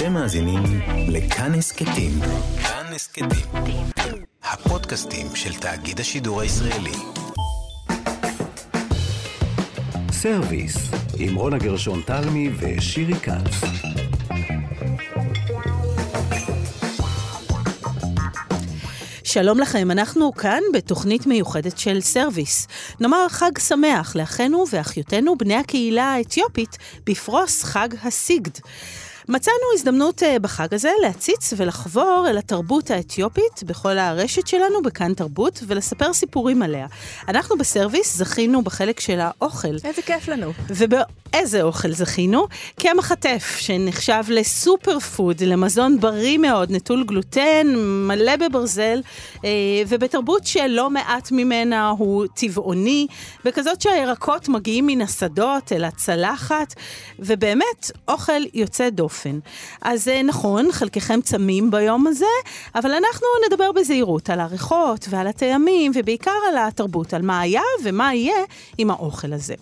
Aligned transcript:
אתם 0.00 0.12
מאזינים 0.12 0.62
לכאן 1.08 1.54
הסכתים. 1.54 2.12
כאן 2.62 2.92
הסכתים. 2.94 3.86
הפודקאסטים 4.42 5.26
של 5.34 5.54
תאגיד 5.54 6.00
השידור 6.00 6.40
הישראלי. 6.40 6.92
סרוויס, 10.12 10.76
עם 11.18 11.34
רונה 11.34 11.58
גרשון 11.58 12.02
תלמי 12.06 12.50
ושירי 12.58 13.14
כץ. 13.14 13.70
שלום 19.24 19.60
לכם, 19.60 19.90
אנחנו 19.90 20.32
כאן 20.34 20.62
בתוכנית 20.74 21.26
מיוחדת 21.26 21.78
של 21.78 22.00
סרוויס. 22.00 22.66
נאמר 23.00 23.28
חג 23.28 23.58
שמח 23.58 24.16
לאחינו 24.16 24.64
ואחיותינו 24.72 25.38
בני 25.38 25.54
הקהילה 25.54 26.04
האתיופית 26.04 26.78
בפרוס 27.06 27.64
חג 27.64 27.88
הסיגד. 28.02 28.52
מצאנו 29.30 29.56
הזדמנות 29.74 30.22
אה, 30.22 30.38
בחג 30.38 30.74
הזה 30.74 30.90
להציץ 31.02 31.52
ולחבור 31.56 32.26
אל 32.30 32.38
התרבות 32.38 32.90
האתיופית 32.90 33.62
בכל 33.66 33.98
הרשת 33.98 34.46
שלנו 34.46 34.82
בכאן 34.82 35.14
תרבות 35.14 35.60
ולספר 35.66 36.12
סיפורים 36.12 36.62
עליה. 36.62 36.86
אנחנו 37.28 37.58
בסרוויס 37.58 38.16
זכינו 38.16 38.62
בחלק 38.62 39.00
של 39.00 39.20
האוכל. 39.20 39.76
איזה 39.84 40.02
כיף 40.02 40.28
לנו. 40.28 40.52
ובאיזה 41.30 41.62
אוכל 41.62 41.92
זכינו? 41.92 42.46
קמח 42.78 43.12
הטף, 43.12 43.56
שנחשב 43.58 44.22
לסופר 44.28 44.98
פוד, 44.98 45.42
למזון 45.42 46.00
בריא 46.00 46.38
מאוד, 46.38 46.70
נטול 46.70 47.04
גלוטן, 47.04 47.66
מלא 48.08 48.36
בברזל, 48.36 49.00
אה, 49.44 49.50
ובתרבות 49.88 50.46
שלא 50.46 50.90
מעט 50.90 51.28
ממנה 51.32 51.88
הוא 51.88 52.26
טבעוני, 52.34 53.06
וכזאת 53.44 53.80
שהירקות 53.80 54.48
מגיעים 54.48 54.86
מן 54.86 55.00
השדות 55.00 55.72
אל 55.72 55.84
הצלחת, 55.84 56.74
ובאמת 57.18 57.90
אוכל 58.08 58.42
יוצא 58.54 58.90
דופן. 58.90 59.38
אז 59.82 60.08
אה, 60.08 60.22
נכון, 60.22 60.72
חלקכם 60.72 61.20
צמים 61.20 61.70
ביום 61.70 62.06
הזה, 62.06 62.24
אבל 62.74 62.90
אנחנו 62.90 63.26
נדבר 63.46 63.72
בזהירות 63.72 64.30
על 64.30 64.40
הריחות 64.40 65.06
ועל 65.10 65.26
הטעמים, 65.26 65.92
ובעיקר 65.94 66.38
על 66.48 66.58
התרבות, 66.58 67.14
על 67.14 67.22
מה 67.22 67.40
היה 67.40 67.62
ומה 67.84 68.14
יהיה 68.14 68.44
עם 68.78 68.90
האוכל 68.90 69.32
הזה. 69.32 69.54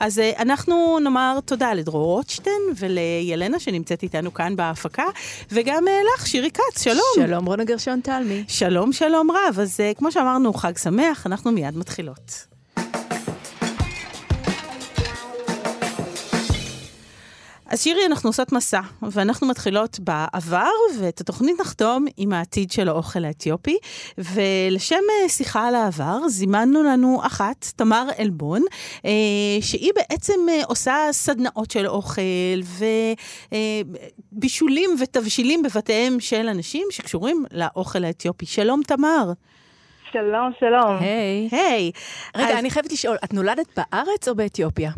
אז 0.00 0.18
אה, 0.18 0.32
אנחנו 0.38 0.98
נאמר 1.14 1.38
תודה 1.44 1.74
לדרור 1.74 2.04
רוטשטיין 2.04 2.62
ולילנה 2.76 3.58
שנמצאת 3.58 4.02
איתנו 4.02 4.34
כאן 4.34 4.56
בהפקה, 4.56 5.04
וגם 5.52 5.88
אה, 5.88 6.00
לך, 6.16 6.26
שירי 6.26 6.50
כץ, 6.50 6.82
שלום. 6.82 7.26
שלום, 7.26 7.46
רונה 7.46 7.64
גרשון 7.64 8.00
תלמי. 8.00 8.44
שלום, 8.48 8.92
שלום 8.92 9.30
רב. 9.30 9.60
אז 9.60 9.80
כמו 9.96 10.12
שאמרנו, 10.12 10.52
חג 10.52 10.76
שמח, 10.78 11.26
אנחנו 11.26 11.52
מיד 11.52 11.76
מתחילות. 11.76 12.53
אז 17.74 17.82
שירי, 17.82 18.06
אנחנו 18.06 18.28
עושות 18.28 18.52
מסע, 18.52 18.80
ואנחנו 19.02 19.46
מתחילות 19.46 19.98
בעבר, 20.00 20.70
ואת 21.00 21.20
התוכנית 21.20 21.60
נחתום 21.60 22.06
עם 22.16 22.32
העתיד 22.32 22.70
של 22.70 22.88
האוכל 22.88 23.24
האתיופי. 23.24 23.78
ולשם 24.18 24.96
אה, 25.10 25.28
שיחה 25.28 25.68
על 25.68 25.74
העבר, 25.74 26.28
זימנו 26.28 26.82
לנו 26.82 27.20
אחת, 27.26 27.66
תמר 27.76 28.08
עלבון, 28.18 28.62
אה, 29.04 29.10
שהיא 29.60 29.92
בעצם 29.94 30.32
אה, 30.48 30.60
עושה 30.68 30.96
סדנאות 31.10 31.70
של 31.70 31.86
אוכל, 31.86 32.22
ובישולים 34.32 34.90
ותבשילים 35.00 35.62
בבתיהם 35.62 36.20
של 36.20 36.48
אנשים 36.48 36.86
שקשורים 36.90 37.44
לאוכל 37.52 38.04
האתיופי. 38.04 38.46
שלום, 38.46 38.82
תמר. 38.86 39.32
שלום, 40.12 40.50
שלום. 40.60 40.96
היי. 41.00 41.48
Hey. 41.50 41.56
היי. 41.56 41.90
Hey. 41.94 42.38
רגע, 42.38 42.52
אז... 42.52 42.58
אני 42.58 42.70
חייבת 42.70 42.92
לשאול, 42.92 43.16
את 43.24 43.34
נולדת 43.34 43.78
בארץ 43.78 44.28
או 44.28 44.34
באתיופיה? 44.34 44.90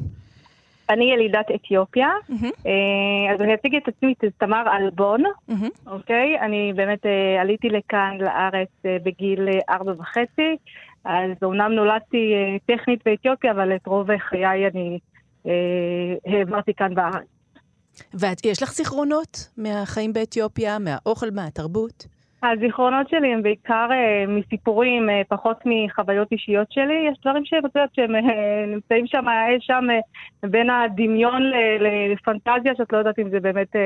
אני 0.90 1.12
ילידת 1.12 1.46
אתיופיה, 1.54 2.08
mm-hmm. 2.30 2.68
אז 3.34 3.40
אני 3.40 3.54
אציג 3.54 3.76
את 3.76 3.88
עצמי, 3.88 4.14
תמר 4.38 4.64
אלבון, 4.76 5.22
mm-hmm. 5.24 5.90
אוקיי? 5.90 6.40
אני 6.40 6.72
באמת 6.76 7.06
אה, 7.06 7.40
עליתי 7.40 7.68
לכאן, 7.68 8.16
לארץ, 8.20 8.68
אה, 8.86 8.96
בגיל 9.04 9.48
ארבע 9.70 9.92
וחצי, 9.98 10.56
אז 11.04 11.30
אומנם 11.42 11.72
נולדתי 11.72 12.34
טכנית 12.66 13.00
באתיופיה, 13.06 13.52
אבל 13.52 13.76
את 13.76 13.86
רוב 13.86 14.16
חיי 14.18 14.66
אני 14.66 14.98
העברתי 16.26 16.74
כאן 16.74 16.94
בארץ. 16.94 17.26
ויש 18.14 18.62
לך 18.62 18.72
זיכרונות 18.72 19.48
מהחיים 19.56 20.12
באתיופיה, 20.12 20.78
מהאוכל, 20.78 21.30
מהתרבות? 21.30 22.15
הזיכרונות 22.42 23.08
שלי 23.08 23.32
הם 23.32 23.42
בעיקר 23.42 23.88
uh, 23.90 24.30
מסיפורים, 24.30 25.08
uh, 25.08 25.12
פחות 25.28 25.56
מחוויות 25.64 26.32
אישיות 26.32 26.72
שלי. 26.72 27.08
יש 27.12 27.18
דברים 27.20 27.44
שאת 27.44 27.64
יודעת 27.64 27.90
שהם 27.94 28.14
uh, 28.14 28.20
נמצאים 28.66 29.06
שם, 29.06 29.24
יש 29.56 29.64
שם 29.66 29.84
uh, 29.90 30.48
בין 30.48 30.70
הדמיון 30.70 31.42
לפנטזיה, 32.12 32.72
שאת 32.78 32.92
לא 32.92 32.98
יודעת 32.98 33.18
אם 33.18 33.30
זה 33.30 33.40
באמת 33.40 33.72
uh, 33.72 33.78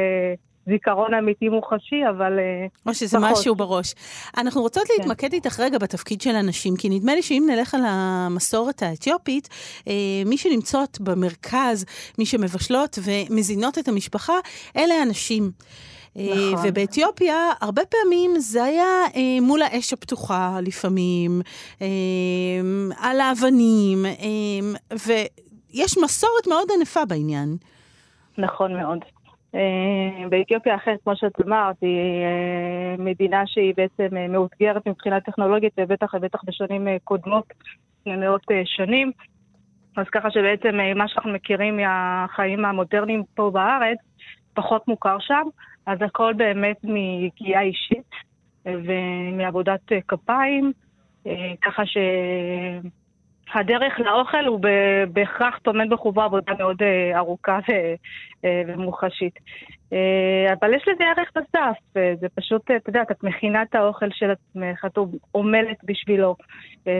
זיכרון 0.66 1.14
אמיתי 1.14 1.48
מוחשי, 1.48 2.08
אבל 2.10 2.38
uh, 2.38 2.88
או 2.88 2.94
שזה 2.94 3.18
פחות. 3.18 3.30
משהו 3.32 3.54
בראש. 3.54 3.94
אנחנו 4.36 4.60
רוצות 4.62 4.84
כן. 4.86 4.94
להתמקד 4.98 5.32
איתך 5.32 5.60
רגע 5.60 5.78
בתפקיד 5.78 6.20
של 6.20 6.36
הנשים, 6.36 6.76
כי 6.76 6.88
נדמה 6.88 7.14
לי 7.14 7.22
שאם 7.22 7.48
נלך 7.50 7.74
על 7.74 7.80
המסורת 7.84 8.82
האתיופית, 8.82 9.48
uh, 9.48 9.90
מי 10.26 10.38
שנמצאות 10.38 11.00
במרכז, 11.00 11.84
מי 12.18 12.26
שמבשלות 12.26 12.98
ומזינות 13.04 13.78
את 13.78 13.88
המשפחה, 13.88 14.34
אלה 14.76 14.94
הנשים. 14.94 15.50
נכון. 16.16 16.68
ובאתיופיה, 16.68 17.34
הרבה 17.60 17.82
פעמים 17.84 18.30
זה 18.38 18.64
היה 18.64 19.04
אה, 19.16 19.40
מול 19.42 19.62
האש 19.62 19.92
הפתוחה 19.92 20.58
לפעמים, 20.62 21.40
אה, 21.82 21.86
על 22.98 23.20
האבנים, 23.20 24.06
אה, 24.06 24.78
ויש 24.92 25.98
מסורת 26.04 26.46
מאוד 26.48 26.68
ענפה 26.78 27.04
בעניין. 27.04 27.56
נכון 28.38 28.76
מאוד. 28.76 28.98
Uh, 29.54 30.28
באתיופיה 30.28 30.76
אחרת, 30.76 30.98
כמו 31.04 31.16
שאת 31.16 31.32
אמרת, 31.46 31.76
היא 31.80 32.24
uh, 32.98 33.00
מדינה 33.00 33.42
שהיא 33.46 33.74
בעצם 33.76 34.16
מאותגרת 34.28 34.88
מבחינה 34.88 35.20
טכנולוגית, 35.20 35.72
ובטח 35.80 36.14
ובטח 36.14 36.38
בשנים 36.44 36.88
קודמות, 37.04 37.44
מאות 38.06 38.46
שנים. 38.64 39.12
אז 39.96 40.06
ככה 40.12 40.30
שבעצם 40.30 40.76
מה 40.96 41.08
שאנחנו 41.08 41.32
מכירים 41.32 41.76
מהחיים 41.76 42.64
המודרניים 42.64 43.22
פה 43.34 43.50
בארץ, 43.54 43.98
פחות 44.54 44.88
מוכר 44.88 45.16
שם. 45.20 45.42
אז 45.90 45.98
הכל 46.02 46.32
באמת 46.36 46.76
מגיעה 46.82 47.62
אישית 47.62 48.10
ומעבודת 48.66 49.80
כפיים, 50.08 50.72
אה, 51.26 51.52
ככה 51.62 51.82
שהדרך 53.46 54.00
לאוכל 54.00 54.44
הוא 54.46 54.60
בהכרח 55.12 55.58
טומן 55.58 55.88
בחובו 55.88 56.22
עבודה 56.22 56.52
מאוד 56.58 56.82
אה, 56.82 57.18
ארוכה 57.18 57.58
אה, 58.44 58.62
ומוחשית. 58.66 59.38
אבל 60.60 60.74
יש 60.74 60.88
לזה 60.88 61.04
ערך 61.04 61.30
נוסף, 61.36 61.78
זה 61.94 62.26
פשוט, 62.34 62.70
את 62.70 62.88
יודעת, 62.88 63.10
את 63.10 63.24
מכינה 63.24 63.62
את 63.62 63.74
האוכל 63.74 64.06
של 64.10 64.30
עצמך, 64.30 64.84
את 64.84 64.98
עמלת 65.34 65.76
בשבילו. 65.84 66.36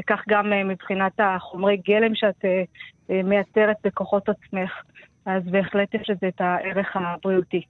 כך 0.06 0.22
גם 0.28 0.52
מבחינת 0.68 1.12
החומרי 1.18 1.76
גלם 1.76 2.14
שאת 2.14 2.44
מייצרת 3.08 3.76
בכוחות 3.84 4.28
עצמך. 4.28 4.82
אז 5.26 5.42
בהחלט 5.44 5.94
יש 5.94 6.10
לזה 6.10 6.28
את 6.28 6.40
הערך 6.40 6.96
הבריאותי. 6.96 7.62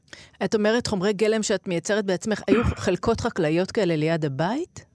את 0.44 0.54
אומרת 0.54 0.86
חומרי 0.86 1.12
גלם 1.12 1.42
שאת 1.42 1.68
מייצרת 1.68 2.04
בעצמך, 2.04 2.42
היו 2.48 2.64
חלקות 2.64 3.20
חקלאיות 3.20 3.70
כאלה 3.70 3.96
ליד 3.96 4.24
הבית? 4.24 4.90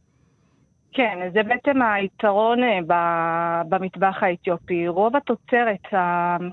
כן, 0.95 1.29
זה 1.33 1.43
בעצם 1.43 1.81
היתרון 1.81 2.59
אה, 2.63 2.79
במטבח 3.69 4.23
האתיופי. 4.23 4.87
רוב 4.87 5.15
התוצרת 5.15 5.93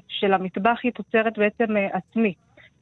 של 0.08 0.32
המטבח 0.32 0.78
היא 0.82 0.92
תוצרת 0.92 1.38
בעצם 1.38 1.76
אה, 1.76 1.88
עצמית. 1.92 2.38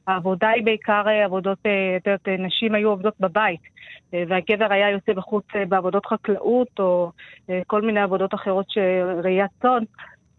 העבודה 0.07 0.49
היא 0.49 0.65
בעיקר 0.65 1.03
אה, 1.07 1.25
עבודות, 1.25 1.59
את 1.97 2.07
יודעת, 2.07 2.27
נשים 2.39 2.75
היו 2.75 2.89
עובדות 2.89 3.13
בבית, 3.19 3.61
והגבר 4.13 4.73
היה 4.73 4.89
יוצא 4.89 5.13
בחוץ 5.13 5.45
בעבודות 5.69 6.05
חקלאות 6.05 6.79
או 6.79 7.11
כל 7.67 7.81
מיני 7.81 7.99
עבודות 7.99 8.33
אחרות 8.33 8.65
של 8.69 9.19
ראיית 9.23 9.51
צאן, 9.61 9.83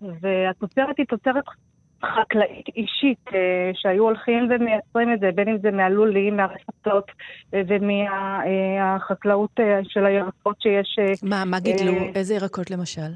והתוצרת 0.00 0.98
היא 0.98 1.06
תוצרת 1.06 1.44
חקלאית 2.04 2.68
אישית, 2.76 3.18
אה, 3.34 3.70
שהיו 3.74 4.04
הולכים 4.04 4.48
ומייצרים 4.50 5.12
את 5.12 5.20
זה, 5.20 5.30
בין 5.34 5.48
אם 5.48 5.58
זה 5.62 5.70
מהלולים, 5.70 6.36
מהרפתות 6.36 7.10
אה, 7.54 7.62
ומהחקלאות 7.68 9.60
אה, 9.60 9.80
של 9.84 10.06
הירקות 10.06 10.56
שיש. 10.60 10.98
מה, 11.22 11.44
מה 11.44 11.60
גידלו? 11.60 11.92
איזה 12.14 12.34
ירקות 12.34 12.70
למשל? 12.70 13.12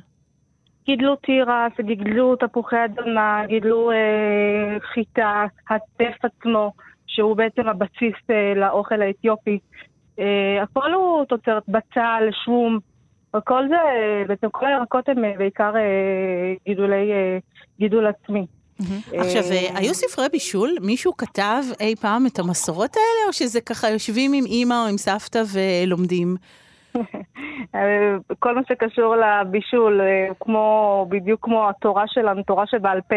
גידלו 0.87 1.17
תירס, 1.17 1.73
גידלו 1.81 2.37
תפוחי 2.37 2.85
אדמה, 2.85 3.43
גידלו 3.47 3.91
אה, 3.91 4.77
חיטה, 4.81 5.45
הטף 5.71 6.25
עצמו, 6.25 6.73
שהוא 7.07 7.37
בעצם 7.37 7.69
הבסיס 7.69 8.31
אה, 8.31 8.53
לאוכל 8.57 9.03
האתיופי. 9.03 9.59
אה, 10.19 10.63
הכל 10.63 10.93
הוא 10.93 11.25
תוצרת 11.25 11.63
בצל, 11.69 12.29
שום, 12.45 12.79
הכל 13.35 13.69
זה, 13.69 13.77
בעצם 14.29 14.47
כל 14.51 14.67
הירקות 14.67 15.09
הם 15.09 15.23
בעיקר 15.39 15.77
אה, 15.77 16.55
גידולי, 16.67 17.13
אה, 17.13 17.39
גידול 17.79 18.07
עצמי. 18.07 18.47
Mm-hmm. 18.81 19.21
עכשיו, 19.21 19.43
אה, 19.53 19.69
היו 19.75 19.95
ספרי 19.95 20.29
בישול? 20.33 20.77
מישהו 20.81 21.17
כתב 21.17 21.63
אי 21.81 21.97
פעם 21.97 22.27
את 22.27 22.39
המסורות 22.39 22.97
האלה, 22.97 23.29
או 23.29 23.33
שזה 23.33 23.61
ככה 23.61 23.91
יושבים 23.91 24.33
עם 24.33 24.45
אימא 24.45 24.75
או 24.75 24.89
עם 24.89 24.99
סבתא 24.99 25.43
ולומדים? 25.53 26.37
אה, 27.75 28.17
כל 28.39 28.55
מה 28.55 28.61
שקשור 28.69 29.17
לבישול, 29.17 30.01
אה, 30.01 30.27
כמו, 30.41 31.07
בדיוק 31.09 31.45
כמו 31.45 31.69
התורה 31.69 32.05
שלנו, 32.07 32.43
תורה 32.43 32.67
שבעל 32.67 33.01
פה. 33.01 33.17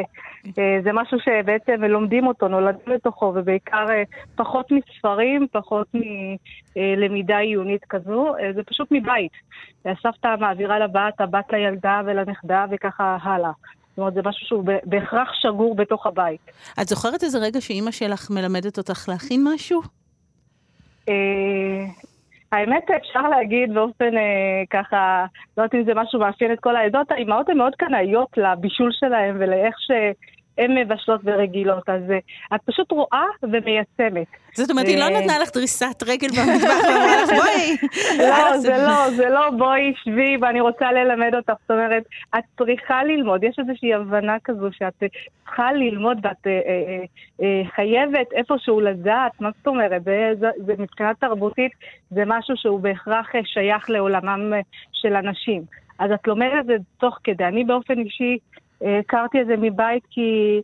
אה, 0.58 0.80
זה 0.84 0.90
משהו 0.94 1.18
שבעצם 1.20 1.84
לומדים 1.84 2.28
אותו, 2.28 2.48
נולדים 2.48 2.94
לתוכו, 2.94 3.34
ובעיקר 3.36 3.86
פחות 4.36 4.72
מספרים, 4.72 5.48
פחות 5.52 5.88
מלמידה 6.76 7.38
עיונית 7.38 7.86
כזו, 7.90 8.34
זה 8.56 8.64
פשוט 8.64 8.88
מבית. 8.92 9.32
הסבתא 9.86 10.36
מעבירה 10.40 10.80
לבת, 10.80 11.22
הבת 11.22 11.52
לילדה 11.52 12.02
ולנכדה, 12.06 12.66
וככה 12.72 13.18
הלאה. 13.22 13.52
זאת 14.00 14.02
אומרת, 14.02 14.14
זה 14.14 14.30
משהו 14.30 14.48
שהוא 14.48 14.64
בהכרח 14.84 15.30
שגור 15.34 15.76
בתוך 15.76 16.06
הבית. 16.08 16.52
את 16.82 16.88
זוכרת 16.88 17.24
איזה 17.24 17.38
רגע 17.38 17.62
שאימא 17.62 17.92
שלך 17.92 18.30
מלמדת 18.32 18.78
אותך 18.78 19.10
להכין 19.10 19.48
משהו? 19.54 19.82
האמת, 22.52 22.84
אפשר 22.98 23.30
להגיד 23.30 23.74
באופן 23.74 24.18
אה, 24.18 24.64
ככה, 24.70 25.26
לא 25.58 25.64
יודעת 25.64 25.76
אם 25.76 25.84
זה 25.86 25.94
משהו 25.96 26.20
מאפיין 26.20 26.54
את 26.54 26.60
כל 26.60 26.76
העדות, 26.76 27.12
האימהות 27.12 27.50
הן 27.50 27.58
מאוד 27.58 27.76
קנאיות 27.76 28.38
לבישול 28.38 28.92
שלהן 28.92 29.36
ולאיך 29.40 29.76
ש... 29.80 29.92
הן 30.60 30.78
מבשלות 30.78 31.22
ורגילות, 31.24 31.90
אז 31.90 32.02
אה, 32.12 32.18
את 32.56 32.62
פשוט 32.66 32.92
רואה 32.92 33.26
ומיישמת. 33.44 34.28
זאת 34.60 34.72
אומרת, 34.72 34.88
היא 34.88 34.98
לא 34.98 35.10
נתנה 35.10 35.40
לך 35.40 35.50
דריסת 35.54 36.04
רגל 36.08 36.28
במטבח 36.28 36.84
ואמרה 36.88 37.24
לך, 37.24 37.30
בואי. 37.30 37.78
לא, 38.18 38.58
זה 38.66 38.78
לא, 38.78 39.10
זה 39.10 39.30
לא 39.30 39.50
בואי, 39.50 39.94
שבי, 40.04 40.38
ואני 40.42 40.62
רוצה 40.62 40.92
ללמד 40.92 41.36
אותך. 41.36 41.54
זאת 41.62 41.72
אומרת, 41.72 42.04
את 42.38 42.44
צריכה 42.58 43.04
ללמוד, 43.04 43.44
יש 43.44 43.56
איזושהי 43.60 43.94
הבנה 43.94 44.36
כזו 44.44 44.68
שאת 44.72 45.04
צריכה 45.46 45.74
ללמוד 45.74 46.18
ואת 46.24 46.48
אה, 47.42 47.62
חייבת 47.76 48.34
איפשהו 48.34 48.80
לדעת, 48.80 49.42
מה 49.42 49.50
זאת 49.58 49.68
אומרת? 49.68 50.02
זה 50.66 50.74
מבחינה 50.78 51.12
תרבותית, 51.20 51.72
זה 52.10 52.24
משהו 52.26 52.58
שהוא 52.58 52.80
בהכרח 52.80 53.28
שייך 53.44 53.90
לעולמם 53.90 54.54
של 54.94 55.16
אנשים. 55.16 55.62
אז 56.00 56.12
את 56.12 56.28
לומדת 56.28 56.54
את 56.60 56.66
זה 56.66 56.76
תוך 56.98 57.20
כדי. 57.24 57.44
אני 57.44 57.64
באופן 57.64 58.00
אישי 58.00 58.38
הכרתי 58.82 59.42
את 59.42 59.48
זה 59.48 59.56
מבית 59.58 60.04
כי 60.12 60.62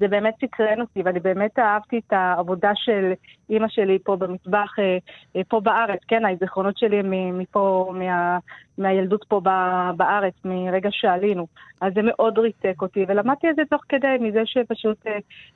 זה 0.00 0.08
באמת 0.08 0.34
סקרן 0.44 0.80
אותי, 0.80 1.02
ואני 1.02 1.20
באמת 1.20 1.58
אהבתי 1.58 2.00
את 2.06 2.12
העבודה 2.12 2.70
של 2.74 3.12
אימא 3.50 3.68
שלי 3.68 3.98
פה 4.04 4.16
במטבח, 4.16 4.78
אה, 4.78 4.98
אה, 5.36 5.40
פה 5.48 5.60
בארץ, 5.60 5.98
כן, 6.08 6.22
הזיכרונות 6.26 6.78
שלי 6.78 6.98
הם 6.98 7.38
מפה, 7.38 7.92
מה, 7.94 8.38
מהילדות 8.78 9.24
פה 9.28 9.40
בארץ, 9.96 10.34
מרגע 10.44 10.88
שעלינו. 10.92 11.46
אז 11.80 11.92
זה 11.94 12.00
מאוד 12.04 12.38
ריתק 12.38 12.82
אותי, 12.82 13.04
ולמדתי 13.08 13.50
את 13.50 13.56
זה 13.56 13.62
תוך 13.70 13.82
כדי, 13.88 14.16
מזה 14.20 14.42
שפשוט 14.44 15.06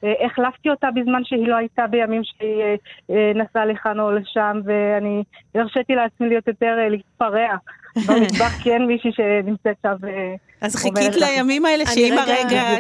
אה, 0.05 0.27
החלפתי 0.27 0.71
אותה 0.71 0.89
בזמן 0.95 1.25
שהיא 1.25 1.49
לא 1.49 1.57
הייתה 1.57 1.87
בימים 1.87 2.23
שהיא 2.25 2.79
נסעה 3.35 3.67
לכאן 3.67 4.01
או 4.01 4.11
לשם, 4.11 4.61
ואני 4.65 5.23
הרשיתי 5.55 5.95
לעצמי 5.95 6.29
להיות 6.29 6.49
יותר 6.49 6.77
להתפרע 6.91 7.57
במטבח, 8.09 8.63
כי 8.63 8.73
אין 8.73 8.87
מישהי 8.87 9.13
שנמצאת 9.13 9.77
שם. 9.83 9.95
אז 10.61 10.77
חיכית 10.77 11.17
לימים 11.17 11.67
האלה 11.67 11.85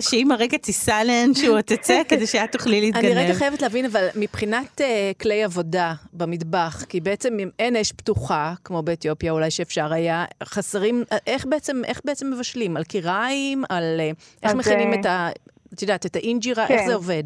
שאם 0.00 0.32
הרגע 0.32 0.58
תיסע 0.58 1.04
לאנשהו 1.04 1.56
או 1.56 1.62
תצא, 1.62 2.02
כדי 2.08 2.26
שאת 2.26 2.52
תוכלי 2.52 2.80
להתגנב. 2.80 3.04
אני 3.04 3.14
רגע 3.14 3.34
חייבת 3.34 3.62
להבין, 3.62 3.84
אבל 3.84 4.06
מבחינת 4.16 4.80
uh, 4.80 4.84
כלי 5.20 5.44
עבודה 5.44 5.92
במטבח, 6.12 6.84
כי 6.88 7.00
בעצם 7.00 7.38
אם 7.40 7.48
אין 7.58 7.76
אש 7.76 7.92
פתוחה, 7.92 8.52
כמו 8.64 8.82
באתיופיה 8.82 9.32
אולי 9.32 9.50
שאפשר 9.50 9.92
היה, 9.92 10.24
חסרים, 10.44 11.04
איך 11.26 11.46
בעצם, 11.46 11.82
איך 11.84 12.00
בעצם 12.04 12.30
מבשלים? 12.30 12.76
על 12.76 12.84
קיריים? 12.84 13.64
על... 13.68 14.00
Uh, 14.00 14.42
איך 14.42 14.54
מכינים 14.54 14.94
את 15.00 15.06
ה... 15.06 15.28
את 15.74 15.82
יודעת, 15.82 16.06
את 16.06 16.16
האינג'ירה? 16.16 16.66
כן. 16.68 16.74
איך 16.74 16.86
זה 16.86 16.94
עובד? 16.94 17.22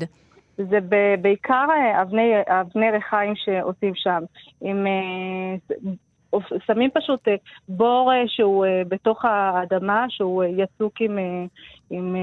זה 0.56 0.78
בעיקר 1.20 1.66
אבני, 2.02 2.32
אבני 2.46 2.90
ריחיים 2.90 3.32
שעושים 3.36 3.92
שם, 3.94 4.22
עם 4.60 4.86
שמים 6.66 6.90
פשוט 6.94 7.28
אה, 7.28 7.34
בור 7.68 8.12
אה, 8.12 8.22
שהוא 8.26 8.66
אה, 8.66 8.82
בתוך 8.88 9.24
האדמה, 9.24 10.06
שהוא 10.08 10.44
יצוק 10.44 11.00
עם... 11.00 11.18
עם 11.90 12.16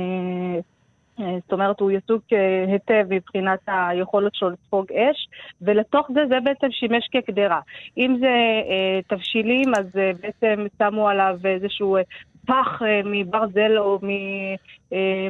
זאת 1.18 1.51
אומרת, 1.51 1.80
הוא 1.80 1.92
יצוק 1.92 2.24
היטב 2.68 3.06
מבחינת 3.10 3.60
היכולת 3.68 4.36
שלו 4.36 4.50
לספוג 4.50 4.86
אש, 4.92 5.27
ולתוך 5.62 6.07
זה 6.13 6.21
זה 6.30 6.39
בעצם 6.44 6.68
שימש 6.71 7.10
כקדרה. 7.12 7.60
אם 7.98 8.18
זה 8.19 8.36
תבשילים, 9.07 9.75
אז 9.77 9.86
בעצם 10.21 10.65
שמו 10.77 11.10
עליו 11.10 11.39
איזשהו 11.45 11.98
פח 12.45 12.81
מברזל 13.06 13.78
או 13.78 14.00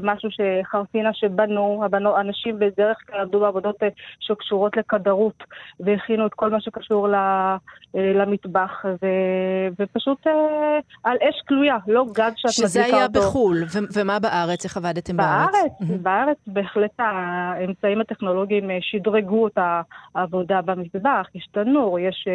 משהו 0.01 0.29
שחרסינה 0.31 1.09
שבנו, 1.13 1.81
הבנו, 1.85 2.19
אנשים 2.19 2.59
בדרך 2.59 2.97
כלל 3.07 3.19
עבדו 3.19 3.39
בעבודות 3.39 3.75
שקשורות 4.19 4.77
לכדרות 4.77 5.43
והכינו 5.79 6.25
את 6.25 6.33
כל 6.33 6.49
מה 6.49 6.61
שקשור 6.61 7.07
אה, 7.15 7.57
למטבח, 7.95 8.85
ו, 8.85 9.07
ופשוט 9.79 10.27
אה, 10.27 10.33
על 11.03 11.17
אש 11.21 11.41
כלויה, 11.47 11.77
לא 11.87 12.05
גז 12.11 12.13
שאת 12.13 12.19
מדליקה 12.19 12.47
אותו. 12.47 12.67
שזה 12.67 12.85
היה 12.85 13.07
בחו"ל, 13.07 13.63
ו- 13.63 13.99
ומה 13.99 14.19
בארץ? 14.19 14.65
איך 14.65 14.77
עבדתם 14.77 15.17
בארץ? 15.17 15.49
בארץ, 15.53 15.97
בארץ 16.01 16.37
בהחלט 16.47 16.99
האמצעים 16.99 18.01
הטכנולוגיים 18.01 18.71
אה, 18.71 18.77
שדרגו 18.81 19.47
את 19.47 19.57
העבודה 20.15 20.61
במטבח, 20.61 21.27
יש 21.35 21.47
תנור, 21.51 21.99
יש 21.99 22.27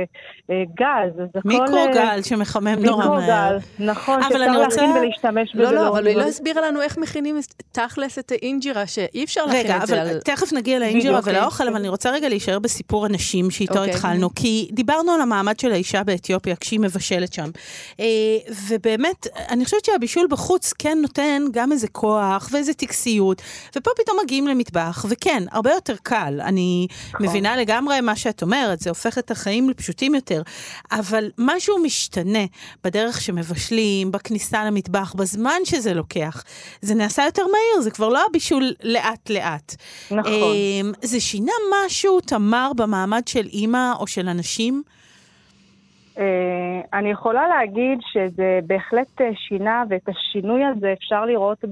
גז, 0.50 1.20
אז 1.20 1.28
הכל... 1.34 1.48
מיקרוגל 1.48 2.22
שמחמם 2.22 2.68
נורא 2.84 3.04
מהר. 3.04 3.16
מיקרוגל, 3.16 3.56
נכון, 3.78 4.22
שאפשר 4.22 4.64
רוצה... 4.64 4.67
להכין 4.76 4.90
ולהשתמש 4.90 5.54
בזה. 5.54 5.62
לא, 5.62 5.72
לא, 5.72 5.88
אבל 5.88 6.06
היא 6.06 6.16
לא 6.16 6.22
הסבירה 6.22 6.68
לנו 6.68 6.82
איך 6.82 6.98
מכינים 6.98 7.40
תכלס 7.72 8.18
את 8.18 8.32
האינג'ירה, 8.32 8.86
שאי 8.86 9.24
אפשר 9.24 9.46
להכין 9.46 9.60
את 9.82 9.86
זה 9.86 9.94
על... 9.94 10.00
רגע, 10.00 10.10
אבל 10.10 10.20
תכף 10.20 10.52
נגיע 10.52 10.78
לאינג'ירה 10.78 11.20
ולאוכל, 11.24 11.68
אבל 11.68 11.76
אני 11.76 11.88
רוצה 11.88 12.10
רגע 12.10 12.28
להישאר 12.28 12.58
בסיפור 12.58 13.06
הנשים 13.06 13.50
שאיתו 13.50 13.78
אוקיי. 13.78 13.90
התחלנו, 13.90 14.34
כי 14.34 14.68
דיברנו 14.72 15.12
על 15.12 15.20
המעמד 15.20 15.48
המעמד 15.48 15.60
של 15.60 15.72
האישה 15.72 16.04
באתיופיה 16.04 16.56
כשהיא 16.56 16.80
מבשלת 16.80 17.32
שם. 17.32 17.50
אה, 18.00 18.06
ובאמת, 18.68 19.26
אני 19.50 19.64
חושבת 19.64 19.84
שהבישול 19.84 20.26
בחוץ 20.30 20.72
כן 20.78 20.98
נותן 21.02 21.42
גם 21.50 21.72
איזה 21.72 21.88
כוח 21.88 22.48
ואיזה 22.52 22.74
טקסיות, 22.74 23.42
ופה 23.76 23.90
פתאום 23.96 24.18
מגיעים 24.22 24.46
למטבח, 24.46 25.06
וכן, 25.08 25.42
הרבה 25.50 25.72
יותר 25.72 25.96
קל. 26.02 26.40
אני 26.40 26.86
נכון. 27.14 27.26
מבינה 27.26 27.56
לגמרי 27.56 28.00
מה 28.00 28.16
שאת 28.16 28.42
אומרת, 28.42 28.80
זה 28.80 28.90
הופך 28.90 29.18
את 29.18 29.30
החיים 29.30 29.70
לפשוטים 29.70 30.14
יותר, 30.14 30.42
אבל 30.92 31.30
משהו 31.38 31.78
משתנה 31.78 32.44
בדרך 32.84 33.20
שמבשלים, 33.20 34.12
בכניסה 34.12 34.57
למטבח, 34.64 35.14
בזמן 35.14 35.60
שזה 35.64 35.94
לוקח. 35.94 36.44
זה 36.80 36.94
נעשה 36.94 37.24
יותר 37.24 37.42
מהיר, 37.42 37.82
זה 37.82 37.90
כבר 37.90 38.08
לא 38.08 38.20
הבישול 38.30 38.64
לאט-לאט. 38.82 39.74
נכון. 40.10 40.32
אה, 40.32 40.90
זה 41.02 41.20
שינה 41.20 41.52
משהו, 41.74 42.20
תמר, 42.20 42.70
במעמד 42.76 43.28
של 43.28 43.46
אימא 43.52 43.92
או 43.98 44.06
של 44.06 44.28
אנשים? 44.28 44.82
אה, 46.18 46.98
אני 46.98 47.10
יכולה 47.10 47.48
להגיד 47.48 47.98
שזה 48.12 48.60
בהחלט 48.66 49.20
אה, 49.20 49.30
שינה, 49.34 49.84
ואת 49.88 50.08
השינוי 50.08 50.64
הזה 50.64 50.92
אפשר 50.92 51.24
לראות 51.24 51.64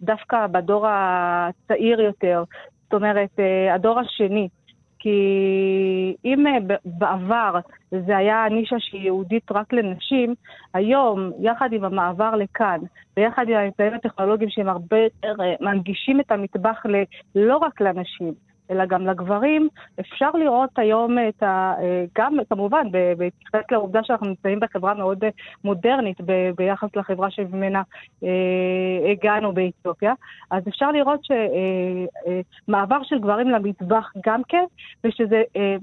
דווקא 0.00 0.46
בדור 0.46 0.86
הצעיר 0.88 2.00
יותר, 2.00 2.44
זאת 2.84 2.94
אומרת, 2.94 3.30
אה, 3.38 3.74
הדור 3.74 4.00
השני. 4.00 4.48
כי 4.98 6.16
אם 6.24 6.44
בעבר 6.84 7.58
זה 7.90 8.16
היה 8.16 8.46
נישה 8.50 8.76
שהיא 8.78 9.02
יהודית 9.02 9.52
רק 9.52 9.72
לנשים, 9.72 10.34
היום, 10.74 11.30
יחד 11.40 11.72
עם 11.72 11.84
המעבר 11.84 12.36
לכאן, 12.36 12.80
ויחד 13.16 13.48
עם 13.48 13.54
האמצעים 13.54 13.94
הטכנולוגיים 13.94 14.50
שהם 14.50 14.68
הרבה 14.68 14.96
יותר 14.98 15.34
מנגישים 15.60 16.20
את 16.20 16.32
המטבח 16.32 16.86
לא 17.34 17.56
רק 17.56 17.80
לנשים, 17.80 18.34
אלא 18.70 18.86
גם 18.86 19.06
לגברים, 19.06 19.68
אפשר 20.00 20.30
לראות 20.30 20.70
היום 20.76 21.18
את 21.28 21.42
ה... 21.42 21.74
אה, 21.80 22.04
גם, 22.18 22.36
כמובן, 22.50 22.86
בהתייחס 22.92 23.70
לעובדה 23.70 24.00
שאנחנו 24.04 24.26
נמצאים 24.26 24.60
בחברה 24.60 24.94
מאוד 24.94 25.24
אה, 25.24 25.30
מודרנית 25.64 26.20
ב, 26.20 26.50
ביחס 26.56 26.88
לחברה 26.96 27.30
שממנה 27.30 27.82
אה, 28.24 29.10
הגענו 29.12 29.52
באתיופיה, 29.52 30.12
אז 30.50 30.68
אפשר 30.68 30.92
לראות 30.92 31.20
שמעבר 31.24 32.96
אה, 32.96 33.00
אה, 33.00 33.04
של 33.04 33.18
גברים 33.18 33.48
למטבח 33.48 34.12
גם 34.26 34.42
כן, 34.48 34.64
ושזה... 35.04 35.42
אה, 35.56 35.76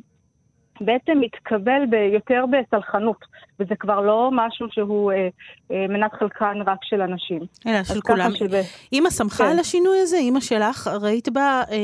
בעצם 0.81 1.19
מתקבל 1.19 1.81
יותר 2.13 2.45
בסלחנות, 2.51 3.25
וזה 3.59 3.75
כבר 3.75 4.01
לא 4.01 4.29
משהו 4.33 4.67
שהוא 4.71 5.11
אה, 5.11 5.27
אה, 5.71 5.87
מנת 5.89 6.13
חלקן 6.13 6.57
רק 6.65 6.77
של 6.83 7.01
אנשים. 7.01 7.39
אלא 7.67 7.83
של 7.83 8.01
כולם. 8.01 8.31
שב... 8.35 8.61
אימא 8.93 9.09
שמחה 9.09 9.43
כן. 9.43 9.49
על 9.49 9.59
השינוי 9.59 9.99
הזה? 9.99 10.17
אימא 10.17 10.39
שלך, 10.39 10.87
ראית 11.01 11.29
בה 11.29 11.61
אה, 11.71 11.77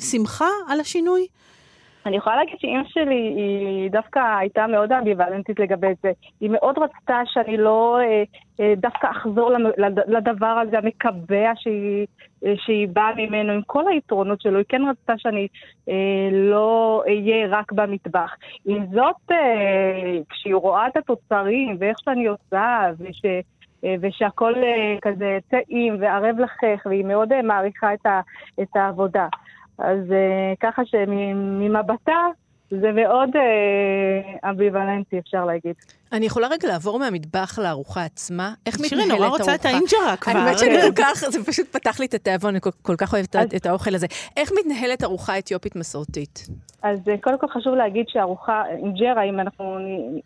שמחה 0.00 0.48
על 0.68 0.80
השינוי? 0.80 1.26
אני 2.06 2.16
יכולה 2.16 2.36
להגיד 2.36 2.54
שאימא 2.58 2.82
שלי 2.88 3.34
היא 3.36 3.90
דווקא 3.90 4.38
הייתה 4.38 4.66
מאוד 4.66 4.92
אמביוולנטית 4.92 5.60
לגבי 5.60 5.92
זה. 6.02 6.12
היא 6.40 6.50
מאוד 6.50 6.78
רצתה 6.78 7.20
שאני 7.24 7.56
לא 7.56 7.98
אה, 8.00 8.22
אה, 8.60 8.74
דווקא 8.76 9.10
אחזור 9.10 9.50
לדבר 10.06 10.46
הזה 10.46 10.78
המקבע 10.78 11.52
שהיא, 11.54 12.06
אה, 12.46 12.54
שהיא 12.56 12.88
באה 12.92 13.14
ממנו, 13.16 13.52
עם 13.52 13.62
כל 13.66 13.88
היתרונות 13.88 14.40
שלו. 14.40 14.58
היא 14.58 14.64
כן 14.68 14.82
רצתה 14.90 15.12
שאני 15.16 15.48
לא 16.32 17.02
אהיה 17.06 17.46
רק 17.50 17.72
במטבח. 17.72 18.34
עם 18.66 18.86
זאת, 18.86 19.36
כשהיא 20.28 20.54
רואה 20.54 20.86
את 20.86 20.96
התוצרים 20.96 21.76
ואיך 21.80 21.96
שאני 22.04 22.26
עושה, 22.26 22.90
וש... 22.98 23.22
ושהכול 24.00 24.54
כזה 25.02 25.38
טעים 25.48 25.96
וערב 26.00 26.38
לחך, 26.38 26.86
והיא 26.86 27.04
מאוד 27.04 27.42
מעריכה 27.42 27.94
את 28.62 28.76
העבודה. 28.76 29.28
אז 29.78 29.98
uh, 30.08 30.12
ככה 30.60 30.82
שממבטה, 30.84 32.26
זה 32.70 32.92
מאוד 32.92 33.30
אה, 33.36 34.50
אמביוולנטי, 34.50 35.18
אפשר 35.18 35.44
להגיד. 35.44 35.74
אני 36.12 36.26
יכולה 36.26 36.46
רגע 36.48 36.68
לעבור 36.68 36.98
מהמטבח 36.98 37.58
לארוחה 37.58 38.04
עצמה? 38.04 38.54
איך 38.66 38.74
מתנהלת 38.74 38.88
שירי 38.90 39.02
ארוחה? 39.02 39.16
נורא 39.26 39.28
רוצה 39.28 39.54
את 39.54 39.64
האינג'רה 39.64 40.16
כבר. 40.20 40.32
האמת 40.38 40.58
שאני 40.58 40.80
כל 40.82 41.02
כך, 41.02 41.14
זה 41.30 41.44
פשוט 41.44 41.66
פתח 41.66 42.00
לי 42.00 42.06
את 42.06 42.14
התיאבון, 42.14 42.50
אני 42.50 42.60
כל, 42.82 42.94
כך 42.98 43.12
אוהבת 43.14 43.36
את- 43.36 43.54
את 43.56 43.66
האוכל 43.66 43.94
הזה. 43.94 44.06
איך 44.36 44.50
מתנהלת 44.60 45.04
ארוחה 45.04 45.38
אתיופית 45.38 45.76
מסורתית? 45.76 46.46
אז 46.82 46.98
אה, 47.08 47.14
קודם 47.18 47.38
כל 47.38 47.46
חשוב 47.48 47.74
להגיד 47.74 48.06
שארוחה, 48.08 48.62
אינג'רה, 48.68 49.22
אם 49.22 49.40
אנחנו 49.40 49.78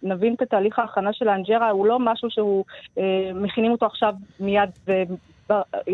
נבין 0.03 0.35
את 0.35 0.49
תהליך 0.51 0.79
ההכנה 0.79 1.13
של 1.13 1.29
האינג'רה, 1.29 1.71
הוא 1.71 1.87
לא 1.87 1.99
משהו 1.99 2.31
שהוא, 2.31 2.65
אה, 2.99 3.03
מכינים 3.35 3.73
אותו 3.73 3.87
עכשיו 3.87 4.15
מיד, 4.41 4.71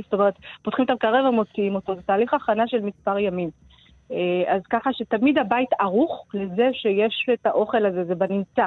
זאת 0.04 0.12
אומרת, 0.12 0.34
פותחים 0.62 0.84
את 0.84 0.90
המקרר 0.90 1.24
ומוציאים 1.28 1.74
אותו, 1.74 1.94
זה 1.94 2.00
תהליך 2.06 2.34
הכנה 2.34 2.64
של 2.66 2.80
מספר 2.80 3.18
ימים. 3.18 3.50
אה, 4.12 4.16
אז 4.54 4.62
ככה 4.70 4.90
שתמיד 4.92 5.38
הבית 5.38 5.68
ערוך 5.80 6.26
לזה 6.34 6.68
שיש 6.72 7.26
את 7.32 7.46
האוכל 7.46 7.86
הזה, 7.86 8.04
זה 8.04 8.14
בנמצא. 8.14 8.66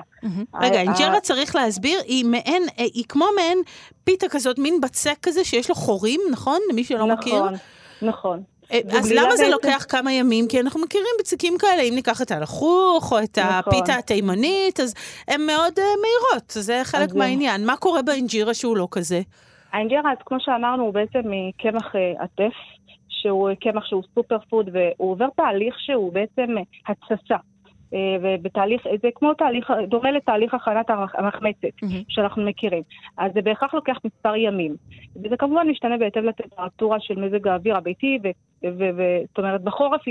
רגע, 0.62 0.77
ה- 0.77 0.81
אינג'רה 0.81 1.19
צריך 1.19 1.55
להסביר, 1.55 2.00
היא 2.05 2.25
מעין, 2.25 2.63
אה, 2.79 2.84
היא 2.93 3.03
כמו 3.10 3.25
מעין 3.36 3.58
פיתה 4.03 4.29
כזאת, 4.29 4.60
מין 4.60 4.81
בצק 4.81 5.17
כזה 5.22 5.43
שיש 5.43 5.69
לו 5.69 5.75
חורים, 5.75 6.22
נכון? 6.31 6.58
למי 6.72 6.84
שלא 6.84 7.08
מכיר. 7.08 7.36
נכון, 7.36 7.53
נכון. 8.01 8.43
אה, 8.72 8.79
אז 9.00 9.12
למה 9.12 9.36
זה. 9.38 9.50
לוקח 9.50 9.86
כמה 9.89 10.13
ימים? 10.13 10.48
כי 10.48 10.60
אנחנו 10.60 10.81
מכירים 10.81 11.13
בצקים 11.19 11.58
כאלה, 11.60 11.81
אם 11.81 11.96
ניקח 11.96 12.22
את 12.22 12.31
הלחוך 12.31 13.12
או 13.12 13.19
את 13.19 13.39
נכון. 13.39 13.53
הפיתה 13.53 13.96
התימנית, 13.96 14.79
אז 14.79 14.93
הן 15.27 15.41
מאוד 15.41 15.74
אה, 15.79 15.84
מהירות, 16.01 16.51
זה 16.51 16.81
חלק 16.84 17.10
אה, 17.12 17.17
מהעניין. 17.17 17.65
מה 17.65 17.77
קורה 17.77 18.01
באינג'ירה 18.01 18.53
שהוא 18.53 18.77
לא 18.77 18.88
כזה? 18.91 19.22
האינג'רה, 19.71 20.11
אז 20.11 20.17
כמו 20.25 20.38
שאמרנו, 20.39 20.83
הוא 20.83 20.93
בעצם 20.93 21.19
מקמח 21.25 21.95
אה, 21.95 22.13
עטף, 22.23 22.53
שהוא 23.09 23.49
קמח 23.59 23.85
שהוא 23.85 24.03
סופר 24.15 24.39
פוד, 24.39 24.69
והוא 24.73 25.11
עובר 25.11 25.27
תהליך 25.35 25.75
שהוא 25.79 26.13
בעצם 26.13 26.57
אה, 26.57 26.63
התססה. 26.88 27.35
אה, 27.93 28.17
ובתהליך, 28.21 28.81
זה 29.01 29.09
כמו 29.15 29.33
תהליך, 29.33 29.71
דומה 29.88 30.11
לתהליך 30.11 30.53
הכנת 30.53 30.89
המח- 30.89 31.15
המחמצת 31.15 31.67
מהמם. 31.83 32.01
שאנחנו 32.09 32.45
מכירים. 32.45 32.83
אז 33.17 33.31
זה 33.33 33.41
בהכרח 33.41 33.73
לוקח 33.73 33.97
מספר 34.05 34.35
ימים. 34.35 34.75
וזה 35.23 35.38
כמובן 35.38 35.67
משתנה 35.69 35.97
בהתאם 35.97 36.23
לטמפרטורה 36.25 36.97
של 36.99 37.19
מזג 37.19 37.47
האוויר 37.47 37.77
הביתי, 37.77 38.19
זאת 38.62 39.38
אומרת, 39.38 39.62
בחורף 39.62 40.01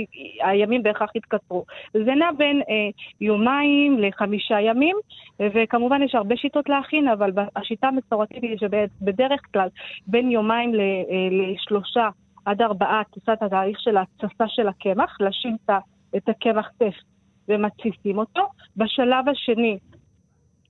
הימים 0.41 0.83
בהכרח 0.83 1.17
יתקצרו. 1.17 1.65
זה 1.95 2.15
נע 2.15 2.31
בין 2.39 2.63
אה, 2.69 2.89
יומיים 3.21 3.99
לחמישה 3.99 4.61
ימים, 4.61 4.97
וכמובן 5.41 6.03
יש 6.03 6.15
הרבה 6.15 6.37
שיטות 6.37 6.69
להכין, 6.69 7.09
אבל 7.09 7.31
השיטה 7.57 7.89
המסורתית 7.89 8.43
היא 8.43 8.59
שבדרך 8.59 9.41
כלל 9.53 9.69
בין 10.07 10.31
יומיים 10.31 10.75
ל- 10.75 10.81
אה, 10.81 11.29
לשלושה 11.31 12.09
עד 12.45 12.63
ארבעה 12.63 13.03
עושה 13.11 13.33
את 13.33 13.43
התהליך 13.43 13.81
של 13.81 13.97
ההתססה 13.97 14.45
של 14.49 14.69
הקמח, 14.69 15.17
להשאיר 15.21 15.53
את 16.17 16.29
הקמח 16.29 16.71
טף 16.79 16.95
ומתסיסים 17.49 18.19
אותו. 18.19 18.43
בשלב 18.77 19.29
השני 19.29 19.79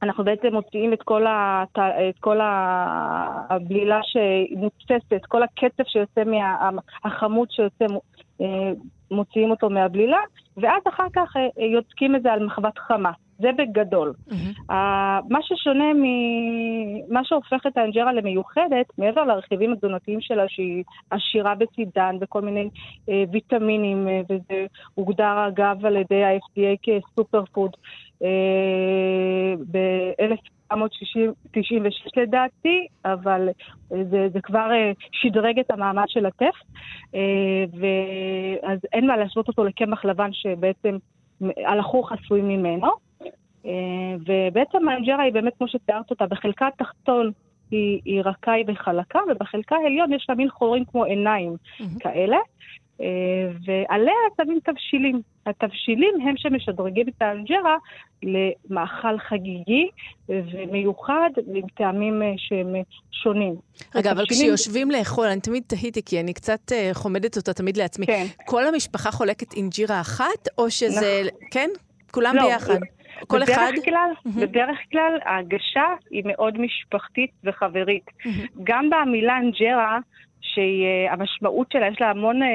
אנחנו 0.02 0.24
בעצם 0.24 0.48
מוציאים 0.52 0.92
את 0.92 1.02
כל, 1.02 1.24
הת... 1.28 1.78
את 1.78 2.18
כל 2.20 2.38
הבלילה 2.42 4.00
שמוצסת, 4.02 5.26
כל 5.28 5.42
הקצף 5.42 5.86
שיוצא 5.86 6.22
מהחמוד 6.24 7.50
שיוצא, 7.50 7.84
אה, 8.40 8.72
מוציאים 9.10 9.50
אותו 9.50 9.70
מהבלילה, 9.70 10.20
ואז 10.56 10.82
אחר 10.88 11.06
כך 11.12 11.36
אה, 11.36 11.64
יוצקים 11.64 12.16
את 12.16 12.22
זה 12.22 12.32
על 12.32 12.46
מחבת 12.46 12.78
חמה. 12.78 13.12
זה 13.38 13.48
בגדול. 13.58 14.12
ה- 14.70 15.20
מה 15.28 15.38
ששונה 15.42 15.84
ממה 15.94 17.20
שהופך 17.24 17.66
את 17.66 17.76
האנג'רה 17.76 18.12
למיוחדת, 18.12 18.86
מעבר 18.98 19.24
לרכיבים 19.24 19.72
התזונתיים 19.72 20.20
שלה, 20.20 20.44
שהיא 20.48 20.84
עשירה 21.10 21.54
בצידן 21.54 22.16
וכל 22.20 22.40
מיני 22.40 22.68
אה, 23.08 23.24
ויטמינים, 23.32 24.08
אה, 24.08 24.20
וזה 24.30 24.66
הוגדר 24.94 25.48
אגב 25.48 25.86
על 25.86 25.96
ידי 25.96 26.24
ה-FDA 26.24 26.76
כסופר 26.82 27.44
פוד 27.52 27.70
אה, 28.22 28.28
ב-1996 29.70 30.76
לדעתי, 32.16 32.86
אבל 33.04 33.48
אה, 33.92 34.04
זה, 34.10 34.28
זה 34.32 34.40
כבר 34.40 34.70
אה, 34.72 34.92
שדרג 35.12 35.58
את 35.58 35.70
המעמד 35.70 36.04
של 36.08 36.26
הטף, 36.26 36.54
אה, 37.14 37.64
ואז 37.72 38.78
אין 38.92 39.06
מה 39.06 39.16
להשוות 39.16 39.48
אותו 39.48 39.64
לקמח 39.64 40.04
לבן 40.04 40.30
שבעצם 40.32 40.96
הלחוך 41.66 42.12
עשוי 42.12 42.40
ממנו. 42.42 43.07
אה, 43.66 43.70
ובעצם 44.26 44.88
האנג'רה 44.88 45.22
היא 45.22 45.32
באמת, 45.32 45.52
כמו 45.58 45.68
שתיארת 45.68 46.10
אותה, 46.10 46.26
בחלקה 46.26 46.66
התחתון 46.66 47.30
היא, 47.70 48.00
היא 48.04 48.22
רכה 48.24 48.52
היא 48.52 48.64
וחלקה, 48.68 49.18
ובחלקה 49.30 49.76
העליון 49.76 50.12
יש 50.12 50.26
לה 50.28 50.34
מין 50.34 50.50
חורים 50.50 50.84
כמו 50.84 51.04
עיניים 51.04 51.56
כאלה, 52.00 52.36
אה, 53.00 53.06
ועליה 53.66 54.14
שמים 54.36 54.58
תבשילים. 54.64 55.20
התבשילים 55.46 56.14
הם 56.28 56.34
שמשדרגים 56.36 57.08
את 57.08 57.22
האנג'רה 57.22 57.76
למאכל 58.22 59.18
חגיגי 59.18 59.88
ומיוחד 60.28 61.30
עם 61.54 61.66
טעמים 61.74 62.22
אה, 62.22 62.32
שהם 62.36 62.74
שונים. 63.22 63.54
רגע, 63.94 64.12
אבל 64.12 64.22
התבשילים- 64.22 64.54
כשיושבים 64.54 64.90
לאכול, 64.90 65.26
אני 65.26 65.40
תמיד 65.40 65.62
תהיתי, 65.66 66.02
כי 66.02 66.20
אני 66.20 66.34
קצת 66.34 66.72
חומדת 66.92 67.36
אותה 67.36 67.52
תמיד 67.52 67.76
לעצמי. 67.76 68.06
כן. 68.06 68.26
כל 68.46 68.66
המשפחה 68.66 69.10
חולקת 69.10 69.52
אינג'ירה 69.52 70.00
אחת, 70.00 70.48
או 70.58 70.70
שזה... 70.70 71.22
כן? 71.50 71.70
כולם 72.10 72.36
לא, 72.36 72.42
ביחד. 72.42 72.78
כל 73.26 73.36
בדרך 73.36 73.50
אחד? 73.50 73.72
כלל, 73.84 74.10
מהמם. 74.24 74.40
בדרך 74.40 74.78
כלל 74.92 75.18
ההגשה 75.24 75.86
היא 76.10 76.22
מאוד 76.26 76.60
משפחתית 76.60 77.30
וחברית. 77.44 78.10
גם 78.64 78.90
במילה 78.90 79.38
אנג'רה, 79.38 79.98
שהמשמעות 80.40 81.72
שלה, 81.72 81.86
יש 81.86 82.00
לה 82.00 82.10
המון 82.10 82.42
אה, 82.42 82.48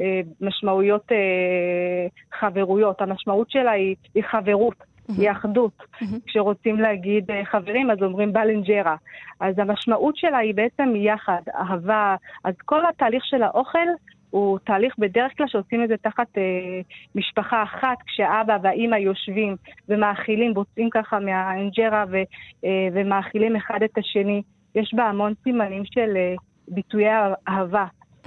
אה, 0.00 0.20
משמעויות 0.40 1.12
אה, 1.12 2.06
חברויות. 2.38 3.00
המשמעות 3.00 3.50
שלה 3.50 3.70
היא, 3.70 3.96
היא 4.14 4.22
חברות, 4.30 4.74
היא 5.18 5.30
אחדות. 5.30 5.82
כשרוצים 6.26 6.80
להגיד 6.80 7.30
אה, 7.30 7.44
חברים, 7.44 7.90
אז 7.90 7.98
אומרים 8.02 8.32
בלנג'רה. 8.32 8.96
אז 9.40 9.58
המשמעות 9.58 10.16
שלה 10.16 10.38
היא 10.38 10.54
בעצם 10.54 10.92
יחד, 10.96 11.42
אהבה. 11.54 12.16
אז 12.44 12.54
כל 12.64 12.86
התהליך 12.86 13.24
של 13.24 13.42
האוכל 13.42 13.88
הוא 14.34 14.58
תהליך 14.58 14.94
בדרך 14.98 15.32
כלל 15.36 15.46
שעושים 15.48 15.84
את 15.84 15.88
זה 15.88 15.96
תחת 15.96 16.38
אה, 16.38 16.80
משפחה 17.14 17.62
אחת, 17.62 17.96
כשאבא 18.06 18.56
והאימא 18.62 18.96
יושבים 18.96 19.56
ומאכילים, 19.88 20.54
בוצעים 20.54 20.90
ככה 20.90 21.18
מהאנג'רה 21.18 22.04
ו, 22.10 22.16
אה, 22.64 22.88
ומאכילים 22.92 23.56
אחד 23.56 23.82
את 23.82 23.98
השני. 23.98 24.42
יש 24.74 24.94
בה 24.94 25.04
המון 25.04 25.32
סימנים 25.44 25.82
של 25.84 26.16
אה, 26.16 26.34
ביטויי 26.68 27.10
אהבה. 27.48 27.86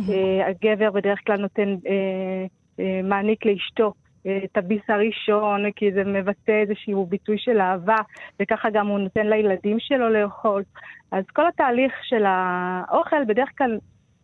אה, 0.09 0.47
הגבר 0.47 0.91
בדרך 0.91 1.19
כלל 1.27 1.37
נותן, 1.37 1.75
אה, 1.87 2.45
אה, 2.79 3.01
מעניק 3.03 3.45
לאשתו 3.45 3.93
אה, 4.27 4.39
את 4.43 4.57
הביס 4.57 4.89
הראשון, 4.89 5.71
כי 5.71 5.91
זה 5.91 6.03
מבטא 6.03 6.51
איזשהו 6.51 7.05
ביטוי 7.05 7.37
של 7.37 7.61
אהבה, 7.61 7.97
וככה 8.41 8.69
גם 8.69 8.87
הוא 8.87 8.99
נותן 8.99 9.27
לילדים 9.27 9.77
שלו 9.79 10.09
לאכול. 10.09 10.63
אז 11.11 11.23
כל 11.33 11.47
התהליך 11.47 11.93
של 12.03 12.23
האוכל 12.25 13.25
בדרך 13.27 13.49
כלל 13.57 13.77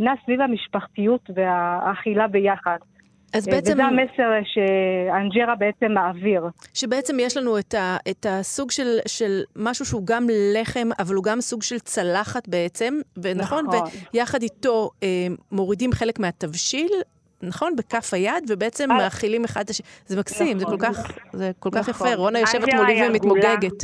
נע 0.03 0.13
סביב 0.23 0.41
המשפחתיות 0.41 1.29
והאכילה 1.35 2.27
ביחד. 2.27 2.77
אז 3.33 3.47
אה, 3.47 3.53
בעצם, 3.53 3.71
וזה 3.71 3.83
המסר 3.83 4.31
שהאנג'רה 4.43 5.55
בעצם 5.55 5.91
מעביר. 5.91 6.43
שבעצם 6.73 7.17
יש 7.19 7.37
לנו 7.37 7.59
את, 7.59 7.73
ה, 7.73 7.97
את 8.09 8.25
הסוג 8.29 8.71
של, 8.71 8.97
של 9.07 9.41
משהו 9.55 9.85
שהוא 9.85 10.01
גם 10.05 10.27
לחם, 10.53 10.89
אבל 10.99 11.15
הוא 11.15 11.23
גם 11.23 11.41
סוג 11.41 11.63
של 11.63 11.79
צלחת 11.79 12.47
בעצם, 12.47 12.93
ונכון? 13.17 13.65
נכון. 13.65 13.89
ויחד 14.13 14.41
איתו 14.41 14.89
אה, 15.03 15.27
מורידים 15.51 15.91
חלק 15.91 16.19
מהתבשיל. 16.19 16.91
נכון? 17.45 17.75
בכף 17.75 18.13
היד, 18.13 18.43
ובעצם 18.49 18.91
אה. 18.91 18.97
מאכילים 18.97 19.43
אחד 19.43 19.61
את 19.61 19.69
השני. 19.69 19.85
זה 20.05 20.19
מקסים, 20.19 20.59
זה 20.59 20.65
נכון. 20.65 20.79
כל 20.79 20.85
כך, 20.85 21.11
זה 21.33 21.51
כל 21.59 21.69
כך 21.71 21.89
נכון. 21.89 22.07
יפה. 22.07 22.15
רונה 22.15 22.39
יושבת 22.39 22.73
מולי. 22.73 23.07
ומתמוגגת. 23.09 23.83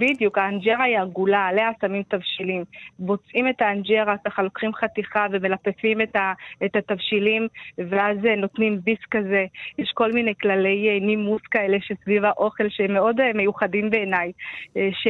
בדיוק, 0.00 0.38
האנג'רה 0.38 0.84
היא 0.84 0.98
עגולה, 0.98 1.46
עליה 1.46 1.70
שמים 1.80 2.02
תבשילים. 2.08 2.64
בוצעים 2.98 3.48
את 3.48 3.62
האנג'רה, 3.62 4.14
ככה 4.24 4.42
לוקחים 4.42 4.74
חתיכה 4.74 5.26
ומלפפים 5.32 6.00
את, 6.00 6.16
ה, 6.16 6.32
את 6.64 6.76
התבשילים, 6.76 7.48
ואז 7.78 8.16
אה, 8.26 8.36
נותנים 8.36 8.80
ביס 8.84 8.98
כזה. 9.10 9.44
יש 9.78 9.92
כל 9.94 10.12
מיני 10.12 10.34
כללי 10.42 10.88
אה, 10.88 11.06
נימוס 11.06 11.42
כאלה 11.50 11.78
שסביב 11.80 12.24
האוכל, 12.24 12.64
שהם 12.68 12.94
מאוד 12.94 13.20
אה, 13.20 13.32
מיוחדים 13.34 13.90
בעיניי, 13.90 14.32
ש, 14.74 15.08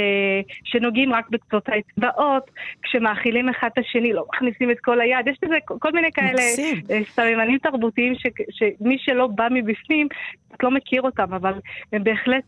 שנוגעים 0.64 1.12
רק 1.12 1.28
בקצות 1.30 1.68
האצבעות, 1.68 2.50
כשמאכילים 2.82 3.48
אחד 3.48 3.68
את 3.72 3.78
השני, 3.78 4.12
לא 4.12 4.24
מכניסים 4.34 4.70
את 4.70 4.80
כל 4.80 5.00
היד. 5.00 5.28
יש 5.28 5.38
לזה 5.42 5.56
כל- 5.64 5.90
מיני 5.92 6.12
כאלה 6.12 6.42
סממנים 7.04 7.58
תרבותיים 7.58 8.14
ש, 8.14 8.26
שמי 8.50 8.96
שלא 8.98 9.26
בא 9.26 9.48
מבפנים, 9.50 10.08
את 10.54 10.62
לא 10.62 10.70
מכיר 10.70 11.02
אותם, 11.02 11.34
אבל 11.34 11.52
הם 11.92 12.04
בהחלט, 12.04 12.44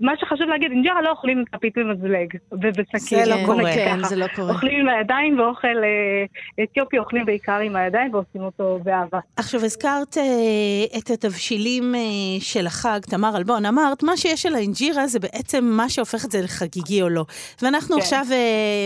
מה 0.00 0.12
שחשוב 0.16 0.48
להגיד, 0.48 0.70
אינג'רה 0.70 1.02
לא 1.02 1.10
אוכלים 1.10 1.44
כפית 1.52 1.78
במזלג 1.78 2.28
ובסכין. 2.52 3.24
זה 3.24 3.30
לא 3.30 3.46
קורה. 3.46 3.74
כן. 3.74 4.04
זה 4.04 4.16
לא 4.16 4.26
קורה. 4.36 4.52
אוכלים 4.52 4.80
עם 4.80 4.88
הידיים 4.88 5.40
ואוכל 5.40 5.68
אה, 5.68 6.64
אתיופי 6.64 6.98
אוכלים 6.98 7.26
בעיקר 7.26 7.58
עם 7.58 7.76
הידיים 7.76 8.14
ועושים 8.14 8.42
אותו 8.42 8.78
באהבה. 8.82 9.18
עכשיו, 9.36 9.64
הזכרת 9.64 10.18
אה, 10.18 10.98
את 10.98 11.10
התבשילים 11.10 11.94
אה, 11.94 12.00
של 12.40 12.66
החג, 12.66 13.00
תמר 13.00 13.36
אלבון. 13.36 13.66
אמרת, 13.66 14.02
מה 14.02 14.16
שיש 14.16 14.46
על 14.46 14.54
האינג'ירה 14.54 15.06
זה 15.06 15.18
בעצם 15.18 15.64
מה 15.64 15.88
שהופך 15.88 16.24
את 16.24 16.30
זה 16.30 16.40
לחגיגי 16.42 17.02
או 17.02 17.08
לא. 17.08 17.24
ואנחנו 17.62 17.94
כן. 17.94 18.00
עכשיו 18.00 18.24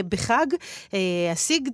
בחג, 0.08 0.46
הסיגד, 1.32 1.72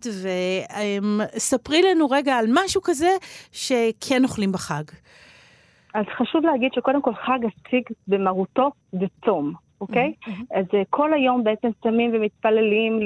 וספרי 1.36 1.82
לנו 1.82 2.10
רגע 2.10 2.34
על 2.34 2.46
משהו 2.54 2.80
כזה 2.82 3.10
שכן 3.52 4.24
אוכלים 4.24 4.52
בחג. 4.52 4.84
אז 5.94 6.04
חשוב 6.18 6.44
להגיד 6.44 6.70
שקודם 6.74 7.02
כל 7.02 7.14
חג 7.14 7.38
הסיג 7.44 7.82
במהותו 8.08 8.70
זה 8.92 9.06
צום. 9.24 9.65
אוקיי? 9.80 10.12
Mm-hmm. 10.24 10.30
אז 10.50 10.64
uh, 10.64 10.84
כל 10.90 11.12
היום 11.12 11.44
בעצם 11.44 11.68
צמים 11.82 12.10
ומתפללים, 12.14 13.00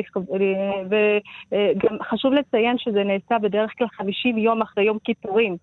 וגם 0.91 1.97
uh, 1.97 2.05
חשוב 2.05 2.33
לציין 2.33 2.79
שזה 2.79 3.05
נעשה 3.05 3.39
בדרך 3.39 3.73
כלל 3.79 3.89
50 3.89 4.39
יום 4.39 4.63
אחרי 4.63 4.85
יום 4.85 4.99
כיפורים, 5.05 5.57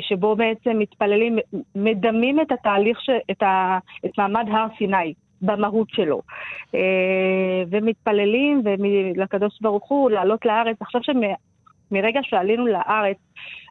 שבו 0.00 0.36
בעצם 0.36 0.78
מתפללים, 0.78 1.38
מדמים 1.74 2.40
את 2.40 2.52
התהליך, 2.52 3.00
ש, 3.00 3.10
את, 3.30 3.42
ה, 3.42 3.78
את 4.04 4.18
מעמד 4.18 4.46
הר 4.52 4.66
סיני. 4.78 5.14
במהות 5.42 5.88
שלו. 5.90 6.20
ומתפללים 7.70 8.62
לקדוש 9.16 9.60
ברוך 9.60 9.88
הוא 9.88 10.10
לעלות 10.10 10.46
לארץ. 10.46 10.76
עכשיו 10.80 11.02
שמרגע 11.92 12.20
שעלינו 12.22 12.66
לארץ, 12.66 13.16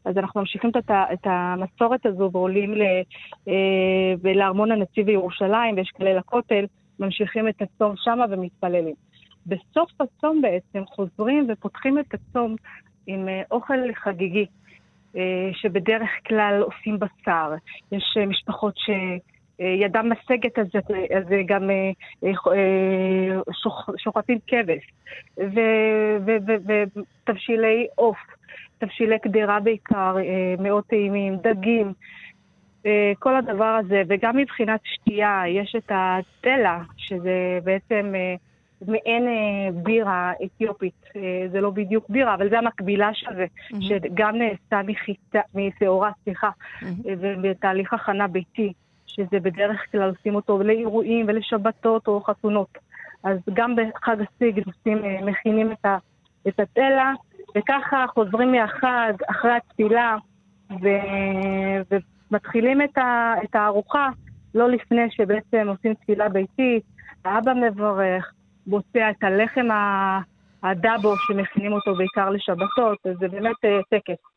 אז 0.05 0.17
אנחנו 0.17 0.39
ממשיכים 0.39 0.69
את, 0.69 0.91
את 1.13 1.19
המסורת 1.23 2.05
הזו 2.05 2.29
ועולים 2.33 2.73
אה, 3.47 4.33
לארמון 4.35 4.71
הנציב 4.71 5.05
בירושלים, 5.05 5.75
ויש 5.75 5.91
כלל 5.97 6.17
לכותל, 6.17 6.65
ממשיכים 6.99 7.47
את 7.47 7.61
הצום 7.61 7.95
שמה 7.97 8.25
ומתפללים. 8.29 8.95
בסוף 9.45 9.91
הצום 9.99 10.41
בעצם 10.41 10.85
חוזרים 10.85 11.47
ופותחים 11.49 11.99
את 11.99 12.13
הצום 12.13 12.55
עם 13.07 13.27
אה, 13.27 13.41
אוכל 13.51 13.93
חגיגי, 13.95 14.45
אה, 15.15 15.49
שבדרך 15.53 16.09
כלל 16.27 16.61
עושים 16.61 16.99
בשר. 16.99 17.51
יש 17.91 18.17
משפחות 18.27 18.73
ש... 18.77 18.89
ידם 19.61 20.11
משגת, 20.11 20.59
אז, 20.59 20.67
גם 21.45 21.69
שוחטים 23.97 24.39
כבש, 24.47 24.91
ותבשילי 27.25 27.87
עוף. 27.95 28.17
תבשילי 28.81 29.19
קדירה 29.19 29.59
בעיקר, 29.59 30.15
אה, 30.17 30.55
מאוד 30.59 30.83
טעימים, 30.83 31.35
דגים, 31.35 31.93
אה, 32.85 33.11
כל 33.19 33.35
הדבר 33.35 33.79
הזה, 33.79 34.01
וגם 34.07 34.37
מבחינת 34.37 34.79
שתייה, 34.83 35.43
יש 35.47 35.75
את 35.77 35.91
הדלה, 35.91 36.79
שזה 36.97 37.59
בעצם 37.63 38.11
אה, 38.15 38.35
מעין 38.87 39.23
בירה 39.83 40.31
אתיופית. 40.45 41.01
זה 41.51 41.61
לא 41.61 41.69
בדיוק 41.69 42.09
בירה, 42.09 42.33
אבל 42.33 42.49
זה 42.49 42.57
המקבילה 42.57 43.09
של 43.13 43.35
זה, 43.35 43.45
mm-hmm. 43.45 43.75
שגם 43.81 44.35
נעשה 44.35 44.87
מחיטה, 44.87 45.39
משעורה, 45.55 46.11
סליחה, 46.23 46.49
mm-hmm. 46.49 46.85
ובתהליך 47.05 47.93
הכנה 47.93 48.27
ביתי, 48.27 48.73
שזה 49.15 49.39
בדרך 49.39 49.91
כלל 49.91 50.09
עושים 50.09 50.35
אותו 50.35 50.63
לאירועים 50.63 51.25
ולשבתות 51.27 52.07
או 52.07 52.21
חתונות. 52.23 52.77
אז 53.23 53.37
גם 53.53 53.75
בחג 53.75 54.17
הסיג 54.21 54.61
מכינים 55.21 55.71
את, 55.71 55.85
ה, 55.85 55.97
את 56.47 56.59
התלה, 56.59 57.13
וככה 57.57 58.05
חוזרים 58.13 58.51
מהחג, 58.51 59.13
אחרי 59.27 59.51
התפילה, 59.51 60.17
ו... 60.71 60.87
ומתחילים 62.31 62.81
את, 62.81 62.97
ה... 62.97 63.33
את 63.43 63.55
הארוחה 63.55 64.09
לא 64.55 64.69
לפני 64.69 65.11
שבעצם 65.11 65.67
עושים 65.67 65.93
תפילה 65.93 66.29
ביתית, 66.29 66.83
האבא 67.25 67.53
מברך, 67.53 68.33
בוצע 68.67 69.09
את 69.09 69.23
הלחם 69.23 69.67
הדאבו 70.63 71.13
שמכינים 71.17 71.73
אותו 71.73 71.95
בעיקר 71.95 72.29
לשבתות, 72.29 72.97
אז 73.05 73.15
זה 73.19 73.27
באמת 73.27 73.65
אה, 73.65 73.79
טקס. 73.89 74.30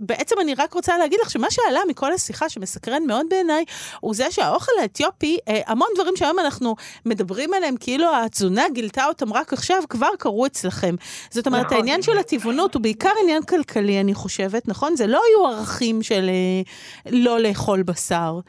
בעצם 0.00 0.36
אני 0.40 0.54
רק 0.54 0.72
רוצה 0.72 0.98
להגיד 0.98 1.18
לך 1.22 1.30
שמה 1.30 1.50
שעלה 1.50 1.80
מכל 1.88 2.12
השיחה, 2.12 2.48
שמסקרן 2.48 3.02
מאוד 3.06 3.26
בעיניי, 3.30 3.64
הוא 4.00 4.14
זה 4.14 4.30
שהאוכל 4.30 4.72
האתיופי, 4.80 5.38
אה, 5.48 5.60
המון 5.66 5.88
דברים 5.94 6.16
שהיום 6.16 6.38
אנחנו 6.38 6.76
מדברים 7.06 7.54
עליהם, 7.54 7.76
כאילו 7.76 8.06
התזונה 8.16 8.68
גילתה 8.72 9.06
אותם 9.06 9.32
רק 9.32 9.52
עכשיו, 9.52 9.82
כבר 9.88 10.08
קרו 10.18 10.46
אצלכם. 10.46 10.94
זאת 11.30 11.46
אומרת, 11.46 11.66
נכון. 11.66 11.76
העניין 11.76 12.02
של 12.02 12.18
הטבעונות 12.18 12.74
הוא 12.74 12.82
בעיקר 12.82 13.10
עניין 13.22 13.42
כלכלי, 13.42 14.00
אני 14.00 14.14
חושבת, 14.14 14.68
נכון? 14.68 14.96
זה 14.96 15.06
לא 15.06 15.20
היו 15.28 15.46
ערכים 15.46 16.02
של 16.02 16.30
אה, 16.30 17.10
לא 17.12 17.40
לאכול 17.40 17.82
בשר. 17.82 18.40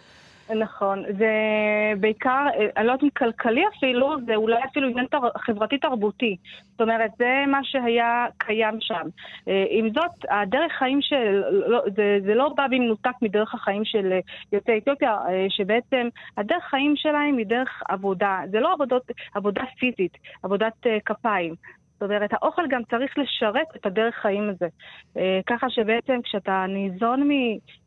נכון, 0.55 1.03
זה 1.17 1.31
בעיקר, 1.99 2.47
אני 2.77 2.87
לא 2.87 2.91
יודעת 2.91 3.03
אם 3.03 3.09
כלכלי 3.09 3.63
אפילו, 3.77 4.15
זה 4.25 4.35
אולי 4.35 4.63
אפילו 4.63 4.89
עניין 4.89 5.05
חברתי-תרבותי. 5.37 6.35
זאת 6.71 6.81
אומרת, 6.81 7.11
זה 7.17 7.43
מה 7.47 7.59
שהיה 7.63 8.25
קיים 8.37 8.77
שם. 8.79 9.07
אה, 9.47 9.65
עם 9.69 9.89
זאת, 9.89 10.25
הדרך 10.29 10.71
חיים 10.71 11.01
של, 11.01 11.43
לא, 11.67 11.81
זה, 11.95 12.19
זה 12.25 12.35
לא 12.35 12.53
בא 12.57 12.67
במנותק 12.67 13.15
מדרך 13.21 13.55
החיים 13.55 13.85
של 13.85 14.19
יוצאי 14.51 14.77
אתיופיה, 14.77 15.17
אה, 15.29 15.45
שבעצם 15.49 16.07
הדרך 16.37 16.63
חיים 16.63 16.93
שלהם 16.95 17.37
היא 17.37 17.45
דרך 17.45 17.83
עבודה. 17.89 18.39
זה 18.51 18.59
לא 18.59 18.73
עבודות, 18.73 19.11
עבודה 19.35 19.63
פיזית, 19.79 20.17
עבודת 20.43 20.87
אה, 20.87 20.97
כפיים. 21.05 21.55
זאת 21.93 22.03
אומרת, 22.03 22.33
האוכל 22.33 22.67
גם 22.69 22.81
צריך 22.83 23.17
לשרת 23.17 23.67
את 23.75 23.85
הדרך 23.85 24.15
חיים 24.15 24.49
הזה. 24.49 24.67
ככה 25.47 25.69
שבעצם 25.69 26.19
כשאתה 26.23 26.65
ניזון 26.67 27.29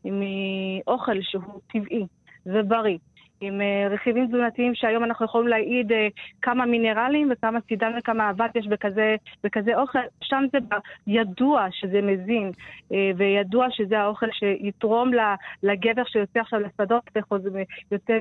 מאוכל 0.05 1.21
שהוא 1.21 1.59
טבעי, 1.73 2.05
ובריא. 2.45 2.97
עם 3.41 3.61
uh, 3.61 3.93
רכיבים 3.93 4.27
תזונתיים 4.27 4.75
שהיום 4.75 5.03
אנחנו 5.03 5.25
יכולים 5.25 5.47
להעיד 5.47 5.91
uh, 5.91 5.95
כמה 6.41 6.65
מינרלים 6.65 7.31
וכמה 7.31 7.59
סידן 7.67 7.91
וכמה 7.97 8.29
אבק 8.29 8.55
יש 8.55 8.67
בכזה, 8.67 9.15
בכזה 9.43 9.71
אוכל, 9.75 9.99
שם 10.21 10.43
זה 10.51 10.57
ידוע 11.07 11.67
שזה 11.71 12.01
מזין, 12.01 12.51
uh, 12.89 12.93
וידוע 13.17 13.67
שזה 13.71 13.99
האוכל 13.99 14.25
שיתרום 14.31 15.11
לגבר 15.63 16.03
שיוצא 16.05 16.39
עכשיו 16.39 16.59
לשדות 16.59 17.03
ויוצא 17.91 18.13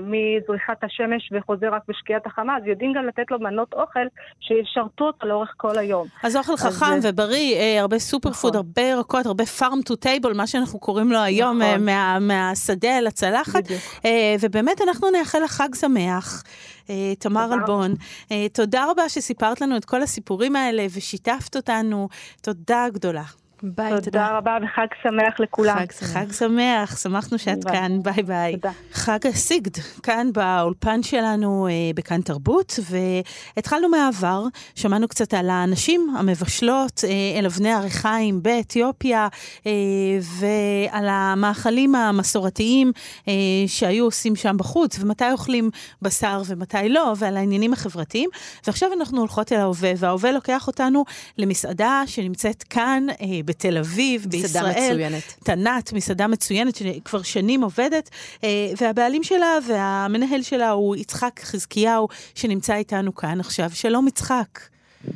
מזריחת 0.00 0.84
השמש 0.84 1.32
וחוזר 1.32 1.74
רק 1.74 1.82
בשקיעת 1.88 2.26
החמה, 2.26 2.56
אז 2.56 2.62
יודעים 2.66 2.92
גם 2.92 3.06
לתת 3.06 3.30
לו 3.30 3.38
מנות 3.38 3.72
אוכל 3.72 4.06
שישרתו 4.40 5.04
אותו 5.04 5.26
לאורך 5.26 5.54
כל 5.56 5.78
היום. 5.78 6.06
אז 6.22 6.36
אוכל 6.36 6.56
חכם 6.56 6.86
אז... 6.86 7.06
ובריא, 7.06 7.80
הרבה 7.80 7.98
סופר 7.98 8.30
נכון. 8.30 8.50
פוד, 8.50 8.56
הרבה 8.56 8.82
ירקות, 8.82 9.26
הרבה 9.26 9.44
farm 9.44 9.90
to 9.90 9.94
table, 10.04 10.34
מה 10.36 10.46
שאנחנו 10.46 10.78
קוראים 10.78 11.12
לו 11.12 11.18
היום, 11.18 11.62
נכון. 11.62 11.84
מה, 11.84 12.18
מהשדה 12.20 12.98
אל 12.98 13.06
הצלחת. 13.06 13.21
צלחת. 13.22 13.64
אה, 14.04 14.36
ובאמת 14.40 14.80
אנחנו 14.80 15.10
נאחל 15.10 15.38
לך 15.44 15.52
חג 15.52 15.74
שמח. 15.74 16.42
אה, 16.90 17.14
תמר 17.18 17.54
אלבון, 17.54 17.94
אה, 18.32 18.46
תודה 18.52 18.86
רבה 18.90 19.08
שסיפרת 19.08 19.60
לנו 19.60 19.76
את 19.76 19.84
כל 19.84 20.02
הסיפורים 20.02 20.56
האלה 20.56 20.86
ושיתפת 20.94 21.56
אותנו. 21.56 22.08
תודה 22.40 22.86
גדולה. 22.92 23.41
ביי, 23.62 23.90
תודה. 23.90 24.00
תודה 24.04 24.38
רבה 24.38 24.58
וחג 24.64 24.86
שמח 25.02 25.40
לכולם. 25.40 25.76
חג 25.76 25.92
שמח. 25.92 26.12
חג 26.12 26.32
שמח, 26.32 27.02
שמחנו 27.02 27.38
שאת 27.38 27.64
ביי. 27.64 27.72
כאן, 27.72 28.02
ביי 28.02 28.22
ביי. 28.22 28.52
תודה. 28.52 28.70
חג 28.92 29.26
הסיגד, 29.26 29.76
כאן 30.02 30.32
באולפן 30.32 31.02
שלנו 31.02 31.68
אה, 31.68 31.72
בכאן 31.94 32.20
תרבות, 32.20 32.78
והתחלנו 32.90 33.88
מהעבר, 33.88 34.44
שמענו 34.74 35.08
קצת 35.08 35.34
על 35.34 35.50
הנשים 35.50 36.14
המבשלות 36.18 37.04
אה, 37.04 37.38
על 37.38 37.46
אבני 37.46 37.72
הריחיים 37.72 38.42
באתיופיה, 38.42 39.28
אה, 39.66 39.72
ועל 40.20 41.08
המאכלים 41.08 41.94
המסורתיים 41.94 42.92
אה, 43.28 43.32
שהיו 43.66 44.04
עושים 44.04 44.36
שם 44.36 44.56
בחוץ, 44.58 44.98
ומתי 45.00 45.32
אוכלים 45.32 45.70
בשר 46.02 46.42
ומתי 46.46 46.88
לא, 46.88 47.14
ועל 47.18 47.36
העניינים 47.36 47.72
החברתיים. 47.72 48.30
ועכשיו 48.66 48.92
אנחנו 48.92 49.20
הולכות 49.20 49.52
אל 49.52 49.58
ההווה, 49.58 49.92
וההווה 49.96 50.32
לוקח 50.32 50.66
אותנו 50.66 51.04
למסעדה 51.38 52.02
שנמצאת 52.06 52.62
כאן, 52.62 53.06
אה, 53.20 53.26
בתל 53.52 53.78
אביב, 53.78 54.26
בישראל. 54.30 54.70
מסעדה 54.70 54.92
מצוינת. 54.92 55.34
תנת, 55.44 55.92
מסעדה 55.92 56.26
מצוינת 56.26 56.74
שכבר 56.76 57.22
שנים 57.22 57.62
עובדת, 57.62 58.10
אה, 58.44 58.48
והבעלים 58.80 59.22
שלה 59.22 59.58
והמנהל 59.68 60.42
שלה 60.42 60.70
הוא 60.70 60.96
יצחק 60.96 61.40
חזקיהו, 61.40 62.08
שנמצא 62.34 62.74
איתנו 62.74 63.14
כאן 63.14 63.40
עכשיו. 63.40 63.70
שלום 63.70 64.08
יצחק. 64.08 64.60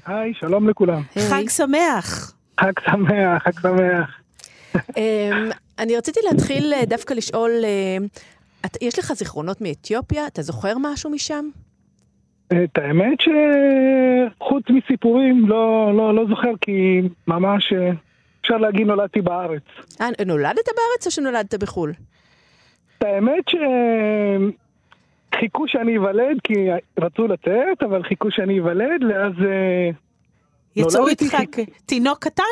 היי, 0.06 0.34
שלום 0.34 0.68
לכולם. 0.68 1.02
חג 1.18 1.48
שמח. 1.48 2.32
חג 2.60 2.72
שמח, 2.90 3.42
חג 3.44 3.60
שמח. 3.60 4.20
אמ, 4.96 5.50
אני 5.78 5.96
רציתי 5.96 6.20
להתחיל 6.30 6.72
אה, 6.72 6.84
דווקא 6.84 7.14
לשאול, 7.14 7.50
אה, 7.64 7.96
יש 8.80 8.98
לך 8.98 9.12
זיכרונות 9.12 9.60
מאתיופיה? 9.60 10.26
אתה 10.26 10.42
זוכר 10.42 10.72
משהו 10.80 11.10
משם? 11.10 11.48
את 12.48 12.78
האמת 12.78 13.18
שחוץ 13.20 14.64
מסיפורים 14.70 15.48
לא, 15.48 15.92
לא, 15.94 16.14
לא 16.14 16.26
זוכר 16.28 16.52
כי 16.60 17.02
ממש 17.26 17.72
אפשר 18.46 18.56
להגיד 18.56 18.86
נולדתי 18.86 19.20
בארץ. 19.20 19.62
אה, 20.00 20.08
נולדת 20.26 20.66
בארץ 20.66 21.06
או 21.06 21.10
שנולדת 21.10 21.54
בחו"ל? 21.54 21.92
האמת 23.00 23.44
שחיכו 25.34 25.68
שאני 25.68 25.92
איוולד, 25.92 26.36
כי 26.44 26.54
רצו 27.00 27.26
לצאת, 27.26 27.82
אבל 27.82 28.02
חיכו 28.02 28.30
שאני 28.30 28.54
איוולד, 28.54 29.04
ואז... 29.08 29.32
אה, 29.46 29.90
יצאו 30.76 31.08
איתך 31.08 31.24
חיכ... 31.24 31.56
תינוק 31.86 32.18
קטן? 32.18 32.42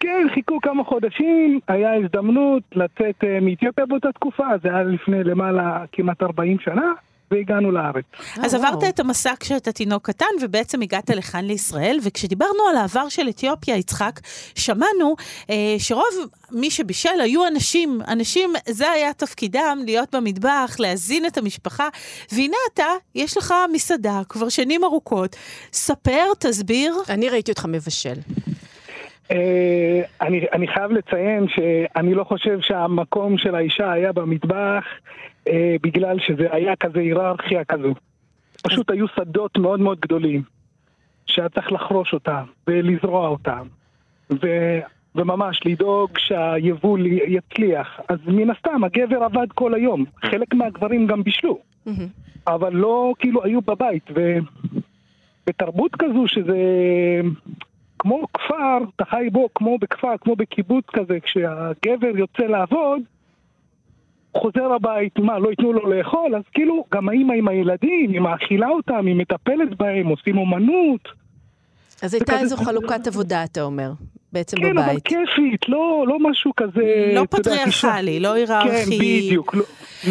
כן, 0.00 0.26
חיכו 0.34 0.58
כמה 0.62 0.84
חודשים, 0.84 1.60
היה 1.68 1.94
הזדמנות 1.94 2.62
לצאת 2.72 3.24
אה, 3.24 3.38
מאתיופיה 3.40 3.86
באותה 3.86 4.12
תקופה, 4.12 4.46
זה 4.62 4.68
היה 4.68 4.82
לפני 4.82 5.24
למעלה 5.24 5.84
כמעט 5.92 6.22
40 6.22 6.58
שנה. 6.58 6.92
והגענו 7.34 7.70
לארץ. 7.70 8.04
אז 8.42 8.54
עברת 8.54 8.84
את 8.88 9.00
המסע 9.00 9.32
כשאתה 9.40 9.72
תינוק 9.72 10.06
קטן, 10.06 10.26
ובעצם 10.42 10.82
הגעת 10.82 11.10
לכאן 11.10 11.44
לישראל, 11.44 11.98
וכשדיברנו 12.02 12.68
על 12.70 12.76
העבר 12.76 13.08
של 13.08 13.28
אתיופיה, 13.28 13.76
יצחק, 13.76 14.20
שמענו 14.54 15.16
אה, 15.50 15.76
שרוב 15.78 16.04
מי 16.50 16.70
שבישל 16.70 17.20
היו 17.20 17.46
אנשים. 17.46 18.00
אנשים, 18.08 18.52
זה 18.68 18.90
היה 18.90 19.12
תפקידם, 19.12 19.78
להיות 19.84 20.14
במטבח, 20.14 20.76
להזין 20.78 21.26
את 21.26 21.38
המשפחה, 21.38 21.88
והנה 22.32 22.56
אתה, 22.72 22.86
יש 23.14 23.36
לך 23.36 23.54
מסעדה 23.72 24.20
כבר 24.28 24.48
שנים 24.48 24.84
ארוכות. 24.84 25.36
ספר, 25.72 26.34
תסביר. 26.38 26.94
אני 27.08 27.28
ראיתי 27.28 27.50
אותך 27.50 27.66
מבשל. 27.68 28.14
אה, 29.30 30.02
אני, 30.20 30.46
אני 30.52 30.68
חייב 30.68 30.90
לציין 30.90 31.46
שאני 31.48 32.14
לא 32.14 32.24
חושב 32.24 32.60
שהמקום 32.60 33.38
של 33.38 33.54
האישה 33.54 33.92
היה 33.92 34.12
במטבח 34.12 34.84
אה, 35.48 35.76
בגלל 35.82 36.18
שזה 36.18 36.46
היה 36.50 36.76
כזה 36.76 37.00
היררכיה 37.00 37.64
כזו. 37.64 37.94
פשוט 38.62 38.90
היו 38.90 39.08
שדות 39.08 39.58
מאוד 39.58 39.80
מאוד 39.80 40.00
גדולים, 40.00 40.42
שהיה 41.26 41.48
צריך 41.48 41.72
לחרוש 41.72 42.12
אותם 42.12 42.44
ולזרוע 42.66 43.28
אותם, 43.28 43.66
ו, 44.30 44.46
וממש 45.14 45.60
לדאוג 45.64 46.18
שהיבול 46.18 47.06
יצליח. 47.06 48.00
אז 48.08 48.18
מן 48.26 48.50
הסתם, 48.50 48.84
הגבר 48.84 49.22
עבד 49.24 49.46
כל 49.54 49.74
היום, 49.74 50.04
חלק 50.24 50.54
מהגברים 50.54 51.06
גם 51.06 51.22
בישלו, 51.22 51.58
אבל 52.46 52.72
לא 52.72 53.12
כאילו 53.18 53.44
היו 53.44 53.60
בבית, 53.60 54.10
ובתרבות 54.10 55.96
כזו 55.98 56.24
שזה 56.26 56.58
כמו 58.04 58.22
כפר, 58.34 58.78
אתה 58.96 59.04
חי 59.04 59.28
בו 59.32 59.48
כמו 59.54 59.78
בכפר, 59.78 60.14
כמו 60.20 60.36
בקיבוץ 60.36 60.84
כזה, 60.92 61.20
כשהגבר 61.20 62.18
יוצא 62.18 62.42
לעבוד, 62.42 63.00
חוזר 64.36 64.72
הבית, 64.72 65.18
מה, 65.18 65.38
לא 65.38 65.50
ייתנו 65.50 65.72
לו 65.72 65.92
לאכול? 65.92 66.36
אז 66.36 66.42
כאילו, 66.52 66.84
גם 66.94 67.08
האמא 67.08 67.32
עם 67.32 67.48
הילדים, 67.48 68.10
היא 68.12 68.20
מאכילה 68.20 68.68
אותם, 68.68 69.06
היא 69.06 69.14
מטפלת 69.14 69.76
בהם, 69.78 70.06
עושים 70.06 70.38
אומנות. 70.38 71.08
אז 72.02 72.14
הייתה 72.14 72.40
איזו 72.40 72.56
חלוקת 72.56 73.06
עבודה, 73.06 73.44
אתה 73.44 73.62
אומר. 73.62 73.90
בעצם 74.34 74.56
כן, 74.56 74.70
בבית. 74.70 74.84
אבל 74.84 75.00
כיפית, 75.00 75.68
לא, 75.68 76.04
לא 76.08 76.18
משהו 76.30 76.52
כזה... 76.56 77.12
לא 77.14 77.24
פטריארכלי, 77.30 78.20
לא 78.20 78.32
היררכי. 78.32 78.68
כן, 78.68 78.84
בדיוק. 78.90 79.54
לא, 79.54 79.62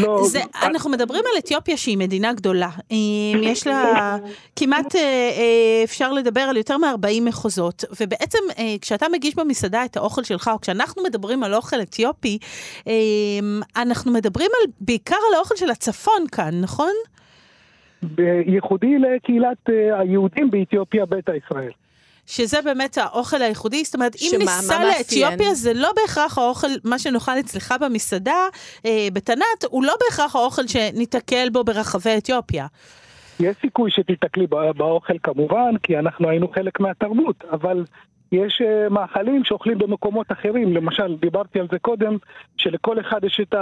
לא, 0.02 0.24
זה, 0.24 0.40
אנחנו 0.64 0.90
מדברים 0.90 1.24
על 1.32 1.40
אתיופיה 1.40 1.78
שהיא 1.78 1.98
מדינה 1.98 2.34
גדולה. 2.34 2.70
יש 3.42 3.68
לה 3.68 4.18
כמעט, 4.56 4.96
אה, 4.96 5.02
אה, 5.02 5.84
אפשר 5.84 6.14
לדבר 6.14 6.42
על 6.42 6.58
יותר 6.58 6.78
מ-40 6.78 7.22
מחוזות, 7.22 7.84
ובעצם 8.02 8.40
אה, 8.60 8.76
כשאתה 8.82 9.06
מגיש 9.12 9.36
במסעדה 9.36 9.86
את 9.86 9.98
האוכל 9.98 10.24
שלך, 10.24 10.50
או 10.54 10.62
כשאנחנו 10.62 11.04
מדברים 11.04 11.44
על 11.44 11.54
אוכל 11.54 11.82
אתיופי, 11.82 12.38
אנחנו 13.76 14.12
מדברים 14.12 14.50
על, 14.62 14.72
בעיקר 14.82 15.16
על 15.30 15.36
האוכל 15.36 15.56
של 15.56 15.70
הצפון 15.70 16.28
כאן, 16.32 16.62
נכון? 16.62 16.94
ייחודי 18.46 19.00
לקהילת 19.00 19.70
היהודים 20.00 20.52
באתיופיה, 20.52 21.06
ביתא 21.06 21.32
ישראל. 21.32 21.72
שזה 22.28 22.62
באמת 22.62 22.98
האוכל 22.98 23.42
הייחודי, 23.42 23.84
זאת 23.84 23.96
אומרת, 23.96 24.16
אם 24.22 24.36
ניסע? 24.40 24.84
לאתיופיה, 24.84 25.54
זה 25.54 25.74
לא 25.74 25.90
בהכרח 25.96 26.38
האוכל, 26.38 26.68
מה 26.84 27.00
שנאכל 27.00 27.40
אצלך 27.40 27.74
במסעדה, 27.82 28.48
אה, 28.86 29.08
בתנת, 29.14 29.64
הוא 29.70 29.84
לא 29.84 29.94
בהכרח 30.06 30.36
האוכל 30.36 30.68
שניתקל 30.68 31.50
בו 31.52 31.64
ברחבי 31.64 32.18
אתיופיה. 32.18 32.66
יש 33.40 33.56
סיכוי 33.62 33.92
שתיתקלי 33.92 34.48
בא- 34.48 34.72
באוכל 34.72 35.14
כמובן, 35.24 35.78
כי 35.84 36.00
אנחנו 36.00 36.30
היינו 36.30 36.48
חלק 36.48 36.80
מהתרבות, 36.80 37.44
אבל 37.52 37.84
יש 38.32 38.62
אה, 38.66 38.90
מאכלים 38.90 39.44
שאוכלים 39.44 39.78
במקומות 39.78 40.32
אחרים. 40.32 40.74
למשל, 40.76 41.16
דיברתי 41.22 41.60
על 41.60 41.68
זה 41.72 41.80
קודם, 41.80 42.18
שלכל 42.58 43.00
אחד 43.00 43.24
יש 43.24 43.40
את 43.42 43.54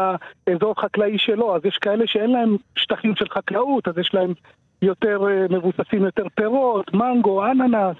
האזור 0.48 0.82
חקלאי 0.82 1.18
שלו, 1.18 1.56
אז 1.56 1.62
יש 1.66 1.78
כאלה 1.78 2.04
שאין 2.08 2.30
להם 2.32 2.58
שטחים 2.76 3.16
של 3.16 3.26
חקלאות, 3.30 3.88
אז 3.88 3.98
יש 3.98 4.10
להם 4.14 4.34
יותר 4.82 5.20
אה, 5.28 5.46
מבוססים 5.50 6.06
יותר 6.06 6.24
פירות, 6.36 6.94
מנגו, 6.94 7.46
אננס, 7.46 7.98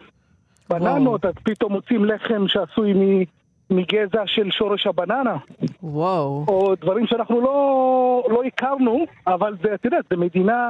בננות, 0.80 1.26
אז 1.26 1.34
פתאום 1.44 1.72
מוצאים 1.72 2.06
לחם 2.06 2.48
שעשוי 2.48 2.94
מ... 2.94 3.24
מגזע 3.72 4.24
של 4.26 4.52
שורש 4.52 4.88
הבננה, 4.88 5.36
וואו. 5.84 6.46
או 6.48 6.76
דברים 6.82 7.08
שאנחנו 7.08 7.42
לא, 7.42 8.24
לא 8.30 8.44
הכרנו, 8.44 9.06
אבל 9.28 9.56
זה, 9.64 9.74
את 9.74 9.86
יודעת, 9.86 10.06
זה 10.10 10.18
מדינה 10.18 10.70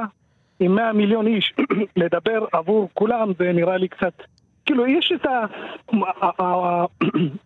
עם 0.60 0.74
100 0.74 0.92
מיליון 0.92 1.26
איש, 1.26 1.54
לדבר 1.96 2.44
עבור 2.52 2.88
כולם 2.94 3.32
זה 3.38 3.52
נראה 3.52 3.76
לי 3.76 3.88
קצת... 3.88 4.12
כאילו, 4.66 4.86
יש 4.86 5.12
את, 5.14 5.26
ה, 5.26 5.44
ה- 6.22 6.42
ה- 6.42 6.84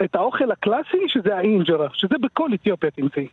את 0.04 0.14
האוכל 0.14 0.50
הקלאסי, 0.50 0.98
שזה 1.08 1.36
האינג'רה, 1.36 1.88
שזה 1.92 2.14
בכל 2.20 2.54
אתיופיה 2.54 2.90
תמצאי. 2.90 3.26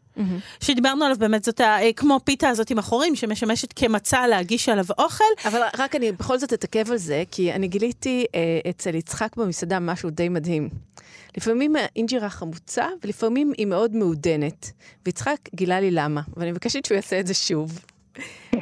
שדיברנו 0.59 1.05
עליו 1.05 1.17
באמת, 1.19 1.43
זאת 1.43 1.59
ה, 1.59 1.81
אה, 1.81 1.93
כמו 1.95 2.19
פיתה 2.23 2.49
הזאת 2.49 2.69
עם 2.69 2.79
החורים, 2.79 3.15
שמשמשת 3.15 3.73
כמצע 3.75 4.27
להגיש 4.27 4.69
עליו 4.69 4.85
אוכל. 4.97 5.23
אבל 5.47 5.59
רק 5.79 5.95
אני 5.95 6.11
בכל 6.11 6.37
זאת 6.37 6.53
אתעכב 6.53 6.91
על 6.91 6.97
זה, 6.97 7.23
כי 7.31 7.53
אני 7.53 7.67
גיליתי 7.67 8.25
אה, 8.35 8.69
אצל 8.69 8.95
יצחק 8.95 9.37
במסעדה 9.37 9.79
משהו 9.79 10.09
די 10.09 10.29
מדהים. 10.29 10.69
לפעמים 11.37 11.75
האינג'רה 11.75 12.29
חמוצה, 12.29 12.85
ולפעמים 13.03 13.51
היא 13.57 13.67
מאוד 13.67 13.95
מעודנת. 13.95 14.71
ויצחק 15.05 15.37
גילה 15.55 15.79
לי 15.79 15.91
למה, 15.91 16.21
ואני 16.37 16.51
מבקשת 16.51 16.85
שהוא 16.85 16.95
יעשה 16.95 17.19
את 17.19 17.27
זה 17.27 17.33
שוב. 17.33 17.79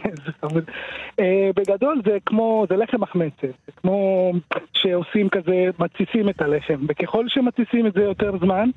אה, 1.21 1.49
בגדול 1.55 2.01
זה 2.05 2.17
כמו, 2.25 2.65
זה 2.69 2.75
לחם 2.75 3.01
מחמצת, 3.01 3.53
זה 3.65 3.71
כמו 3.75 4.31
שעושים 4.73 5.29
כזה, 5.29 5.69
מתסיסים 5.79 6.29
את 6.29 6.41
הלחם, 6.41 6.85
וככל 6.87 7.29
שמתסיסים 7.29 7.87
את 7.87 7.93
זה 7.93 8.03
יותר 8.03 8.37
זמן, 8.37 8.69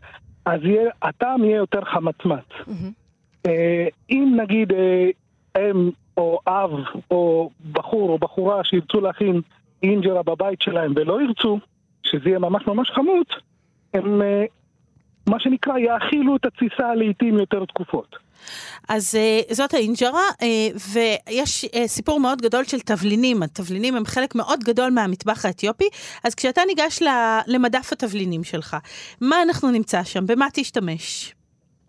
אז 0.45 0.61
יהיה, 0.65 0.91
הטעם 1.03 1.45
יהיה 1.45 1.57
יותר 1.57 1.85
חמצמץ. 1.85 2.45
אה, 3.47 3.87
אם 4.11 4.37
נגיד 4.41 4.73
אה, 4.73 5.11
אם 5.59 5.91
או 6.17 6.39
אב 6.47 6.71
או 7.11 7.51
בחור 7.73 8.11
או 8.11 8.19
בחורה 8.19 8.65
שירצו 8.65 9.01
להכין 9.01 9.41
אינג'רה 9.83 10.23
בבית 10.23 10.63
שלהם 10.63 10.93
ולא 10.97 11.23
ירצו 11.23 11.59
שזה 12.03 12.29
יהיה 12.29 12.39
ממש 12.39 12.67
ממש 12.67 12.91
חמוץ, 12.91 13.29
הם 13.95 14.23
מה 15.27 15.41
שנקרא 15.41 15.79
יאכילו 15.79 16.37
את 16.37 16.45
התסיסה 16.45 16.95
לעיתים 16.95 17.39
יותר 17.39 17.65
תקופות. 17.65 18.17
אז 18.89 19.15
uh, 19.51 19.55
זאת 19.55 19.75
האינג'רה, 19.75 20.29
uh, 20.33 20.45
ויש 20.93 21.65
uh, 21.65 21.69
סיפור 21.87 22.21
מאוד 22.21 22.43
גדול 22.43 22.65
של 22.65 22.81
תבלינים. 22.81 23.43
התבלינים 23.43 23.97
הם 23.97 24.05
חלק 24.05 24.35
מאוד 24.35 24.65
גדול 24.65 24.91
מהמטבח 24.91 25.47
האתיופי, 25.47 25.89
אז 26.25 26.35
כשאתה 26.35 26.61
ניגש 26.67 27.03
ל- 27.03 27.41
למדף 27.47 27.93
התבלינים 27.93 28.45
שלך, 28.45 28.77
מה 29.21 29.43
אנחנו 29.43 29.71
נמצא 29.71 30.05
שם? 30.05 30.27
במה 30.27 30.47
תשתמש? 30.53 31.35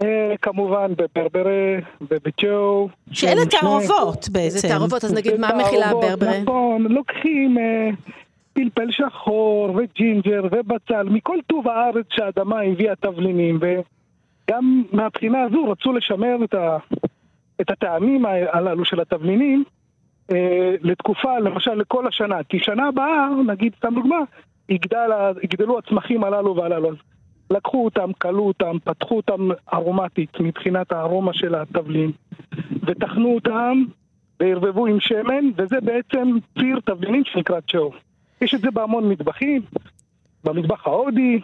אה, 0.01 0.35
כמובן 0.41 0.91
בברברה, 0.97 1.77
בביצ'ו. 2.01 2.89
שאלה 3.11 3.45
תערובות 3.45 4.29
בעצם. 4.29 4.57
זה 4.57 4.67
תערובות, 4.67 5.03
אז 5.03 5.13
נגיד, 5.13 5.39
מה 5.39 5.49
מכילה 5.57 5.89
הברברה? 5.89 6.39
נכון, 6.39 6.83
לוקחים 6.89 7.57
אה, 7.57 7.89
פלפל 8.53 8.91
שחור 8.91 9.75
וג'ינג'ר 9.77 10.43
ובצל, 10.51 11.03
מכל 11.03 11.37
טוב 11.47 11.67
הארץ 11.67 12.05
שהאדמה 12.09 12.61
הביאה 12.61 12.95
תבלינים, 12.95 13.59
וגם 14.49 14.83
מהבחינה 14.91 15.41
הזו 15.41 15.69
רצו 15.69 15.93
לשמר 15.93 16.35
את, 16.43 16.53
ה, 16.53 16.77
את 17.61 17.69
הטעמים 17.69 18.25
הללו 18.25 18.85
של 18.85 19.01
התבלינים 19.01 19.63
אה, 20.31 20.75
לתקופה, 20.81 21.39
למשל 21.39 21.73
לכל 21.73 22.07
השנה, 22.07 22.43
כי 22.49 22.59
שנה 22.59 22.87
הבאה, 22.87 23.29
נגיד 23.47 23.75
סתם 23.75 23.95
דוגמה, 23.95 24.19
יגדל, 24.69 25.09
יגדלו 25.43 25.77
הצמחים 25.77 26.23
הללו 26.23 26.55
והללו. 26.55 26.89
אז 26.89 26.95
לקחו 27.51 27.85
אותם, 27.85 28.13
קלו 28.13 28.43
אותם, 28.47 28.77
פתחו 28.83 29.17
אותם 29.17 29.49
ארומטית 29.73 30.39
מבחינת 30.39 30.91
הארומה 30.91 31.33
של 31.33 31.55
התבלין, 31.55 32.11
וטחנו 32.87 33.35
אותם 33.35 33.83
וערבבו 34.39 34.87
עם 34.87 34.99
שמן, 34.99 35.45
וזה 35.57 35.81
בעצם 35.81 36.29
ציר 36.59 36.79
תבלינים 36.85 37.23
שנקרא 37.25 37.59
צ'ו. 37.71 37.91
יש 38.41 38.55
את 38.55 38.61
זה 38.61 38.71
בהמון 38.71 39.09
מטבחים, 39.09 39.61
במטבח 40.43 40.87
ההודי, 40.87 41.39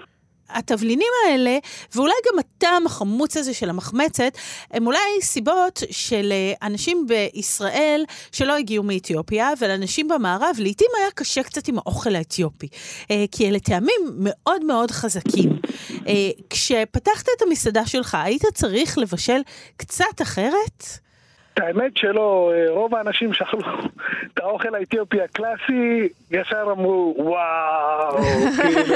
התבלינים 0.54 1.08
האלה, 1.26 1.58
ואולי 1.96 2.14
גם 2.32 2.40
הטעם 2.40 2.86
החמוץ 2.86 3.38
הזה 3.38 3.54
של 3.54 3.70
המחמצת, 3.70 4.38
הם 4.72 4.88
אולי 4.88 5.00
סיבות 5.22 5.84
של 5.92 6.32
אה, 6.32 6.68
אנשים 6.68 7.08
בישראל 7.08 8.06
שלא 8.32 8.56
הגיעו 8.56 8.84
מאתיופיה, 8.84 9.50
ולאנשים 9.60 10.08
במערב 10.08 10.56
לעתים 10.60 10.88
היה 10.98 11.12
קשה 11.16 11.44
קצת 11.44 11.68
עם 11.68 11.78
האוכל 11.78 12.16
האתיופי. 12.16 12.68
אה, 13.12 13.26
כי 13.32 13.50
אלה 13.50 13.60
טעמים 13.60 14.02
מאוד 14.18 14.66
מאוד 14.66 14.92
חזקים. 14.92 15.60
אה, 16.08 16.30
כשפתחת 16.50 17.26
את 17.38 17.42
המסעדה 17.42 17.86
שלך, 17.86 18.18
היית 18.24 18.46
צריך 18.54 18.98
לבשל 18.98 19.42
קצת 19.78 20.22
אחרת? 20.22 20.84
את 21.54 21.60
האמת 21.60 21.98
שלא, 21.98 22.52
אה, 22.54 22.66
רוב 22.70 22.96
האנשים 22.96 23.34
שאכלו 23.34 23.62
את 24.34 24.40
האוכל 24.40 24.76
האתיופי 24.76 25.22
הקלאסי, 25.22 26.08
ישר 26.32 26.68
אמרו, 26.72 27.16
וואו, 27.18 28.18
כאילו, 28.62 28.96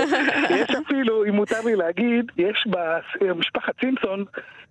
יש 0.50 0.70
אפילו, 0.86 1.26
אם 1.26 1.36
מותר 1.36 1.62
לי 1.66 1.76
להגיד, 1.76 2.32
יש 2.38 2.68
במשפחת 3.22 3.74
סימפסון, 3.80 4.26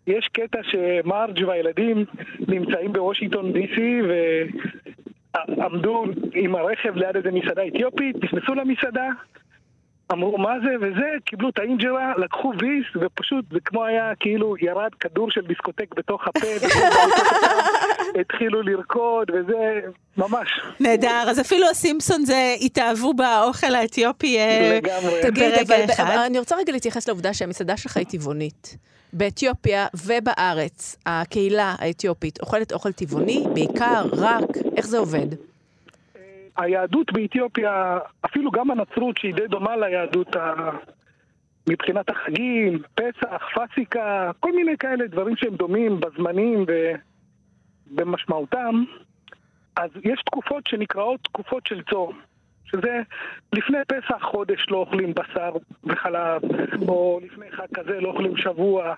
יש 0.07 0.29
קטע 0.33 0.59
שמרג' 0.63 1.45
והילדים 1.47 2.05
נמצאים 2.49 2.93
בוושינגטון 2.93 3.53
די.סי 3.53 4.01
ועמדו 5.49 6.05
עם 6.33 6.55
הרכב 6.55 6.97
ליד 6.97 7.17
איזה 7.17 7.31
מסעדה 7.31 7.67
אתיופית, 7.67 8.25
נכנסו 8.25 8.55
למסעדה, 8.55 9.09
אמרו 10.13 10.39
מה 10.39 10.55
זה 10.61 10.87
וזה, 10.87 11.09
קיבלו 11.25 11.49
את 11.49 11.59
האינג'רה, 11.59 12.13
לקחו 12.19 12.53
ויס, 12.61 12.87
ופשוט 13.01 13.45
זה 13.53 13.59
כמו 13.65 13.85
היה 13.85 14.13
כאילו 14.21 14.55
ירד 14.61 14.91
כדור 15.01 15.31
של 15.31 15.41
דיסקוטק 15.41 15.95
בתוך 15.97 16.29
הפה, 16.29 16.47
התחילו 18.21 18.63
לרקוד 18.63 19.31
וזה, 19.31 19.81
ממש. 20.17 20.49
נהדר, 20.81 21.25
אז 21.29 21.41
אפילו 21.41 21.71
הסימפסון 21.71 22.25
זה 22.25 22.55
התאהבו 22.61 23.15
באוכל 23.15 23.75
האתיופי 23.75 24.39
אה, 24.39 24.79
לגמרי. 24.83 25.23
תגיד, 25.23 25.69
ברגע 25.69 25.85
אחד. 25.95 26.05
אבל 26.05 26.19
אני 26.19 26.39
רוצה 26.39 26.57
רגע 26.57 26.73
להתייחס 26.73 27.09
לעובדה 27.09 27.35
שהמסעדה 27.35 27.77
שלך 27.77 27.97
היא 27.97 28.07
טבעונית. 28.07 28.77
באתיופיה 29.13 29.87
ובארץ, 30.07 30.97
הקהילה 31.07 31.75
האתיופית 31.79 32.41
אוכלת 32.41 32.73
אוכל 32.73 32.93
טבעוני, 32.93 33.45
בעיקר, 33.55 34.05
רק, 34.13 34.49
איך 34.77 34.87
זה 34.87 34.99
עובד? 34.99 35.54
היהדות 36.57 37.13
באתיופיה, 37.13 37.99
אפילו 38.25 38.51
גם 38.51 38.71
הנצרות 38.71 39.19
שהיא 39.19 39.35
די 39.35 39.47
דומה 39.47 39.77
ליהדות 39.77 40.37
ה... 40.37 40.71
מבחינת 41.69 42.11
החגים, 42.11 42.83
פסח, 42.95 43.43
פסיקה, 43.55 44.31
כל 44.41 44.53
מיני 44.53 44.77
כאלה 44.79 45.07
דברים 45.07 45.37
שהם 45.37 45.57
דומים 45.57 46.01
בזמנים 46.01 46.65
ובמשמעותם, 47.91 48.85
אז 49.77 49.91
יש 50.05 50.23
תקופות 50.27 50.67
שנקראות 50.67 51.21
תקופות 51.25 51.67
של 51.67 51.83
צום. 51.83 52.21
שזה 52.65 53.01
לפני 53.53 53.79
פסח 53.89 54.23
חודש 54.23 54.67
לא 54.71 54.77
אוכלים 54.77 55.15
בשר 55.15 55.53
וחלב, 55.85 56.43
או 56.89 57.21
לפני 57.23 57.47
חג 57.51 57.67
כזה 57.75 58.01
לא 58.01 58.09
אוכלים 58.09 58.37
שבוע, 58.37 58.95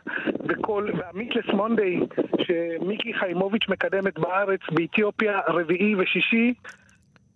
וכל, 0.48 0.88
והמיטלס 0.96 1.46
מונדי 1.52 2.00
שמיקי 2.42 3.14
חיימוביץ' 3.14 3.68
מקדמת 3.68 4.18
בארץ, 4.18 4.60
באתיופיה, 4.72 5.40
רביעי 5.48 5.94
ושישי, 5.94 6.54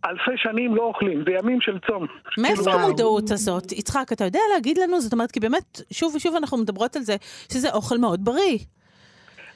אלפי 0.04 0.30
שנים 0.36 0.76
לא 0.76 0.82
אוכלים, 0.82 1.24
זה 1.26 1.32
ימים 1.32 1.60
של 1.60 1.78
צום. 1.86 2.06
מאיפה 2.38 2.62
כאילו, 2.64 2.72
המודעות 2.78 3.30
הזאת? 3.30 3.72
יצחק, 3.72 4.12
אתה 4.12 4.24
יודע 4.24 4.38
להגיד 4.54 4.78
לנו? 4.78 5.00
זאת 5.00 5.12
אומרת, 5.12 5.30
כי 5.32 5.40
באמת, 5.40 5.80
שוב 5.92 6.14
ושוב 6.14 6.34
אנחנו 6.36 6.56
מדברות 6.58 6.96
על 6.96 7.02
זה, 7.02 7.16
שזה 7.52 7.70
אוכל 7.70 7.98
מאוד 7.98 8.24
בריא. 8.24 8.58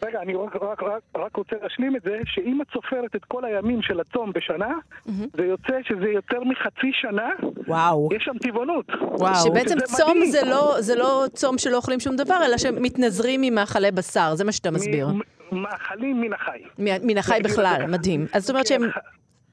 רגע, 0.05 0.21
אני 0.23 0.35
רק, 0.35 0.57
רק, 0.63 0.83
רק, 0.83 1.03
רק 1.17 1.37
רוצה 1.37 1.57
להשלים 1.63 1.97
את 1.97 2.03
זה, 2.03 2.19
שאם 2.25 2.59
את 2.63 2.67
סופרת 2.73 3.17
את 3.17 3.25
כל 3.25 3.45
הימים 3.45 3.83
של 3.83 4.01
הצום 4.01 4.33
בשנה, 4.33 4.75
זה 5.07 5.43
יוצא 5.45 5.73
שזה 5.89 6.07
יותר 6.15 6.41
מחצי 6.41 6.91
שנה, 7.01 7.29
וואו. 7.67 8.09
יש 8.17 8.23
שם 8.25 8.39
טבעונות. 8.39 8.87
וואו. 9.01 9.35
שבעצם 9.45 9.77
צום 9.85 10.11
מדהים. 10.17 10.31
זה 10.31 10.41
לא, 10.45 10.77
זה 10.81 10.95
לא 10.95 11.25
צום 11.33 11.59
שלא 11.59 11.77
אוכלים 11.77 12.01
שום 12.01 12.17
דבר, 12.17 12.39
אלא 12.47 12.59
שמתנזרים 12.59 13.41
ממאכלי 13.41 13.91
בשר, 13.91 14.35
זה 14.35 14.45
מה 14.45 14.53
שאתה 14.53 14.71
מסביר. 14.71 15.09
מ- 15.09 15.21
מאכלים 15.63 16.21
מן 16.21 16.33
החי. 16.33 16.59
מן 16.79 17.19
החי 17.19 17.33
נגיד 17.39 17.47
בכלל. 17.53 17.87
מדהים. 17.89 18.27
אז 18.33 18.43
זאת 18.43 18.51
אומרת 18.51 18.69
כן, 18.69 18.81
שהם- 18.81 18.91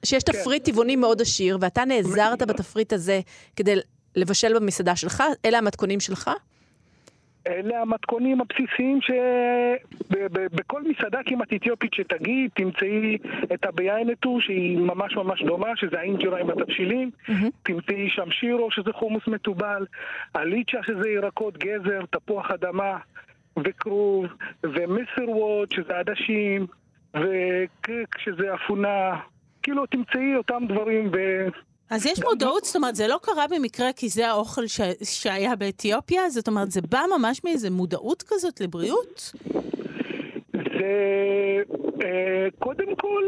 שיש 0.06 0.24
תפריט 0.24 0.66
טבעוני 0.66 0.96
מאוד 0.96 1.22
עשיר, 1.22 1.58
ואתה 1.62 1.86
נעזרת 1.86 2.42
בתפריט 2.42 2.94
הזה 2.94 3.20
כדי 3.56 3.76
לבשל 4.16 4.60
במסעדה 4.60 4.96
שלך? 4.96 5.24
אלה 5.46 5.58
המתכונים 5.58 6.00
שלך? 6.00 6.30
אלה 7.48 7.82
המתכונים 7.82 8.42
הבסיסיים 8.42 9.00
שבכל 9.02 10.82
מסעדה 10.84 11.20
כמעט 11.26 11.54
אתיופית 11.54 11.94
שתגיד, 11.94 12.52
תמצאי 12.54 13.18
את 13.54 13.66
הביינטו 13.66 14.42
שהיא 14.42 14.78
ממש 14.78 15.16
ממש 15.16 15.44
דומה, 15.44 15.68
שזה 15.76 16.00
האינג'רה 16.00 16.40
עם 16.40 16.50
התבשילים, 16.50 17.12
תמצאי 17.64 18.10
שם 18.10 18.32
שירו 18.32 18.72
שזה 18.72 18.94
חומוס 18.94 19.28
מתובל, 19.28 19.86
הליצ'ה 20.36 20.78
שזה 20.88 21.10
ירקות 21.10 21.58
גזר, 21.58 22.02
תפוח 22.12 22.52
אדמה 22.52 22.98
וכרוב, 23.66 24.26
ומסר 24.64 25.30
ווד 25.30 25.72
שזה 25.72 25.98
עדשים, 25.98 26.68
וקק 27.14 28.18
שזה 28.18 28.54
אפונה, 28.56 29.20
כאילו 29.64 29.86
תמצאי 29.86 30.36
אותם 30.38 30.64
דברים 30.70 31.12
ו... 31.14 31.18
אז 31.90 32.06
יש 32.06 32.20
מודעות, 32.24 32.64
זאת 32.64 32.76
אומרת, 32.76 32.96
זה 32.96 33.08
לא 33.08 33.20
קרה 33.24 33.46
במקרה 33.48 33.94
כי 33.94 34.10
זה 34.10 34.28
האוכל 34.28 34.68
ש... 34.68 34.82
שהיה 35.04 35.56
באתיופיה? 35.56 36.30
זאת 36.30 36.48
אומרת, 36.48 36.72
זה 36.72 36.82
בא 36.82 37.02
ממש 37.18 37.44
מאיזה 37.44 37.70
מודעות 37.70 38.24
כזאת 38.28 38.62
לבריאות? 38.62 39.32
זה 40.54 40.92
אה, 42.04 42.48
קודם 42.60 42.96
כל, 42.96 43.24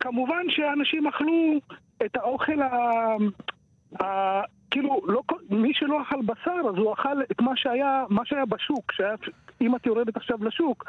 כמובן 0.00 0.42
שאנשים 0.48 1.06
אכלו 1.06 1.58
את 2.04 2.16
האוכל 2.16 2.62
ה... 2.62 2.76
ה... 4.02 4.40
כאילו, 4.70 5.00
לא, 5.06 5.22
מי 5.50 5.74
שלא 5.74 6.02
אכל 6.02 6.22
בשר, 6.22 6.60
אז 6.68 6.76
הוא 6.76 6.92
אכל 6.92 7.22
את 7.22 7.40
מה 7.40 7.52
שהיה, 7.56 8.04
מה 8.08 8.22
שהיה 8.24 8.44
בשוק. 8.46 8.92
שהיה, 8.92 9.14
אם 9.60 9.76
את 9.76 9.86
יורדת 9.86 10.16
עכשיו 10.16 10.44
לשוק, 10.44 10.84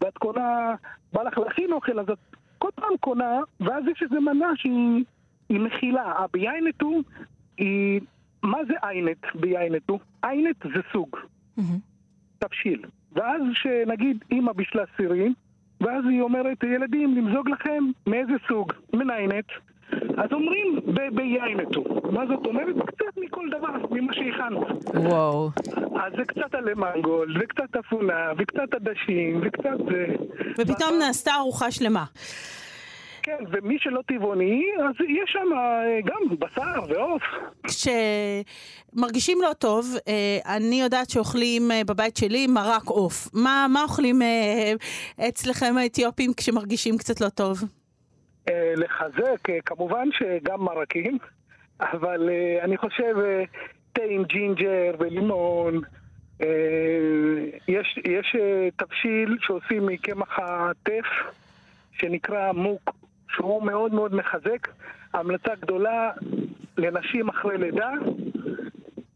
ואת 0.00 0.18
קונה, 0.18 0.74
בא 1.12 1.22
לך 1.22 1.38
להכין 1.38 1.72
אוכל, 1.72 2.00
אז 2.00 2.06
את 2.10 2.31
כל 2.62 2.70
פעם 2.74 2.96
קונה, 3.00 3.40
ואז 3.60 3.84
יש 3.92 4.02
איזו 4.02 4.20
מנה 4.20 4.46
שהיא 4.56 5.04
היא 5.48 5.60
מכילה. 5.60 6.12
הביינטו 6.18 7.00
היא... 7.58 8.00
מה 8.42 8.58
זה 8.68 8.74
איינט 8.82 9.26
ביינטו? 9.34 9.98
איינט 10.24 10.56
זה 10.74 10.80
סוג. 10.92 11.16
תבשיל. 12.38 12.82
ואז 13.12 13.42
שנגיד 13.54 14.24
אימא 14.30 14.52
בישלה 14.52 14.82
סירים, 14.96 15.34
ואז 15.80 16.04
היא 16.08 16.20
אומרת, 16.20 16.62
ילדים, 16.62 17.16
למזוג 17.16 17.48
לכם 17.48 17.84
מאיזה 18.06 18.32
סוג? 18.48 18.72
מניינת. 18.92 19.44
אז 20.16 20.32
אומרים 20.32 20.80
ב- 20.86 21.14
ביינטו. 21.16 21.84
מה 22.10 22.26
זאת 22.26 22.46
אומרת? 22.46 22.76
קצת 22.86 23.16
מכל 23.16 23.48
דבר, 23.58 23.86
ממה 23.90 24.12
שהכנת. 24.14 24.94
וואו. 24.94 25.50
אז 25.76 26.12
זה 26.16 26.24
קצת 26.24 26.54
עלי 26.54 26.74
מנגול, 26.74 27.36
וקצת 27.40 27.76
אפונה, 27.76 28.32
וקצת 28.38 28.74
עדשים, 28.74 29.40
וקצת 29.42 29.78
זה. 29.90 30.06
ופתאום 30.58 30.98
נעשתה 30.98 31.34
ארוחה 31.34 31.70
שלמה. 31.70 32.04
כן, 33.22 33.38
ומי 33.50 33.76
שלא 33.78 34.00
טבעוני, 34.08 34.62
אז 34.78 34.94
יש 35.08 35.32
שם 35.32 35.52
אה, 35.56 36.00
גם 36.04 36.36
בשר 36.38 36.92
ועוף. 36.94 37.22
כשמרגישים 37.66 39.38
לא 39.42 39.52
טוב, 39.52 39.86
אה, 40.08 40.56
אני 40.56 40.80
יודעת 40.80 41.10
שאוכלים 41.10 41.70
אה, 41.70 41.80
בבית 41.86 42.16
שלי 42.16 42.46
מרק 42.46 42.86
עוף. 42.86 43.28
מה, 43.34 43.66
מה 43.70 43.82
אוכלים 43.82 44.22
אצלכם 45.28 45.74
האתיופים 45.78 46.32
כשמרגישים 46.36 46.98
קצת 46.98 47.20
לא 47.20 47.28
טוב? 47.28 47.58
אה, 48.48 48.72
לחזק, 48.76 49.50
אה, 49.50 49.58
כמובן 49.66 50.08
שגם 50.12 50.60
מרקים, 50.64 51.18
אבל 51.92 52.28
אה, 52.28 52.64
אני 52.64 52.76
חושב 52.76 53.14
תה 53.92 54.02
עם 54.02 54.24
ג'ינג'ר 54.24 54.94
ולימון. 54.98 55.80
יש, 57.68 57.98
יש 58.04 58.36
תבשיל 58.76 59.36
שעושים 59.40 59.86
מקמח 59.86 60.38
הטף, 60.38 61.04
שנקרא 61.92 62.52
מוק, 62.52 62.90
שהוא 63.28 63.62
מאוד 63.62 63.94
מאוד 63.94 64.14
מחזק. 64.14 64.68
המלצה 65.14 65.54
גדולה 65.54 66.10
לנשים 66.78 67.28
אחרי 67.28 67.58
לידה, 67.58 67.90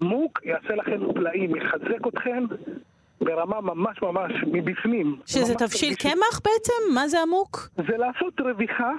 מוק 0.01 0.41
יעשה 0.45 0.75
לכם 0.75 1.13
פלאים, 1.15 1.57
יחזק 1.57 2.07
אתכם 2.09 2.45
ברמה 3.21 3.61
ממש 3.61 4.03
ממש 4.03 4.33
מבפנים. 4.53 5.21
שזה 5.27 5.55
תבשיל 5.55 5.95
קמח 5.95 6.41
בעצם? 6.45 6.95
מה 6.95 7.09
זה 7.09 7.23
המוק? 7.23 7.69
זה 7.75 7.97
לעשות 7.97 8.41
רוויחה 8.41 8.91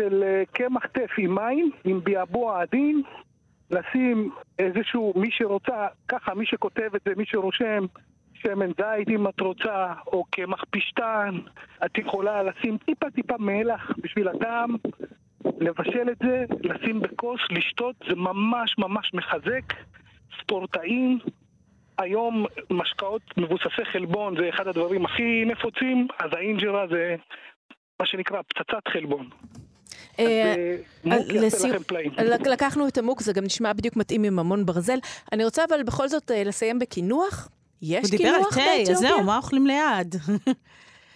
של 0.00 0.22
אה, 0.22 0.42
קמח 0.52 0.86
טף 0.86 1.10
עם 1.18 1.34
מים, 1.34 1.70
עם 1.84 2.00
ביעבוע 2.04 2.62
עדין, 2.62 3.02
לשים 3.70 4.30
איזשהו, 4.58 5.12
מי 5.16 5.28
שרוצה, 5.30 5.86
ככה, 6.08 6.34
מי 6.34 6.46
שכותב 6.46 6.90
את 6.96 7.00
זה, 7.04 7.12
מי 7.16 7.24
שרושם, 7.26 7.86
שמן 8.34 8.70
זית 8.80 9.08
אם 9.08 9.28
את 9.28 9.40
רוצה, 9.40 9.92
או 10.06 10.24
קמח 10.30 10.64
פשטן, 10.70 11.38
את 11.84 11.98
יכולה 11.98 12.42
לשים 12.42 12.78
טיפה 12.78 13.10
טיפה 13.10 13.34
מלח 13.38 13.90
בשביל 14.02 14.28
הטעם, 14.28 14.76
לבשל 15.44 16.08
את 16.12 16.18
זה, 16.22 16.44
לשים 16.60 17.00
בכוס, 17.00 17.40
לשתות, 17.50 17.96
זה 18.08 18.14
ממש 18.16 18.74
ממש 18.78 19.10
מחזק, 19.14 19.74
ספורטאים. 20.40 21.18
היום 22.02 22.46
משקאות 22.70 23.22
מבוססי 23.36 23.84
חלבון 23.92 24.36
זה 24.36 24.48
אחד 24.48 24.66
הדברים 24.66 25.04
הכי 25.04 25.44
נפוצים, 25.46 26.08
אז 26.18 26.30
האינג'רה 26.32 26.86
זה 26.90 27.16
מה 28.00 28.06
שנקרא 28.06 28.42
פצצת 28.42 28.88
חלבון. 28.92 29.28
אה, 30.18 30.76
אה, 32.18 32.24
לקחנו 32.46 32.88
את 32.88 32.98
המוק, 32.98 33.20
זה 33.20 33.32
גם 33.32 33.44
נשמע 33.44 33.72
בדיוק 33.72 33.96
מתאים 33.96 34.24
עם 34.24 34.38
המון 34.38 34.66
ברזל. 34.66 34.98
אני 35.32 35.44
רוצה 35.44 35.64
אבל 35.68 35.82
בכל 35.82 36.08
זאת 36.08 36.30
אה, 36.30 36.44
לסיים 36.44 36.78
בקינוח. 36.78 37.48
יש 37.82 38.10
הוא 38.10 38.18
דיבר 38.18 38.28
על 38.28 38.34
קינוח 38.34 38.54
תה, 38.54 38.60
אז 38.60 38.66
באתיופיה? 38.78 38.94
זהו, 38.94 39.22
מה 39.22 39.36
אוכלים 39.36 39.66
ליד? 39.66 40.14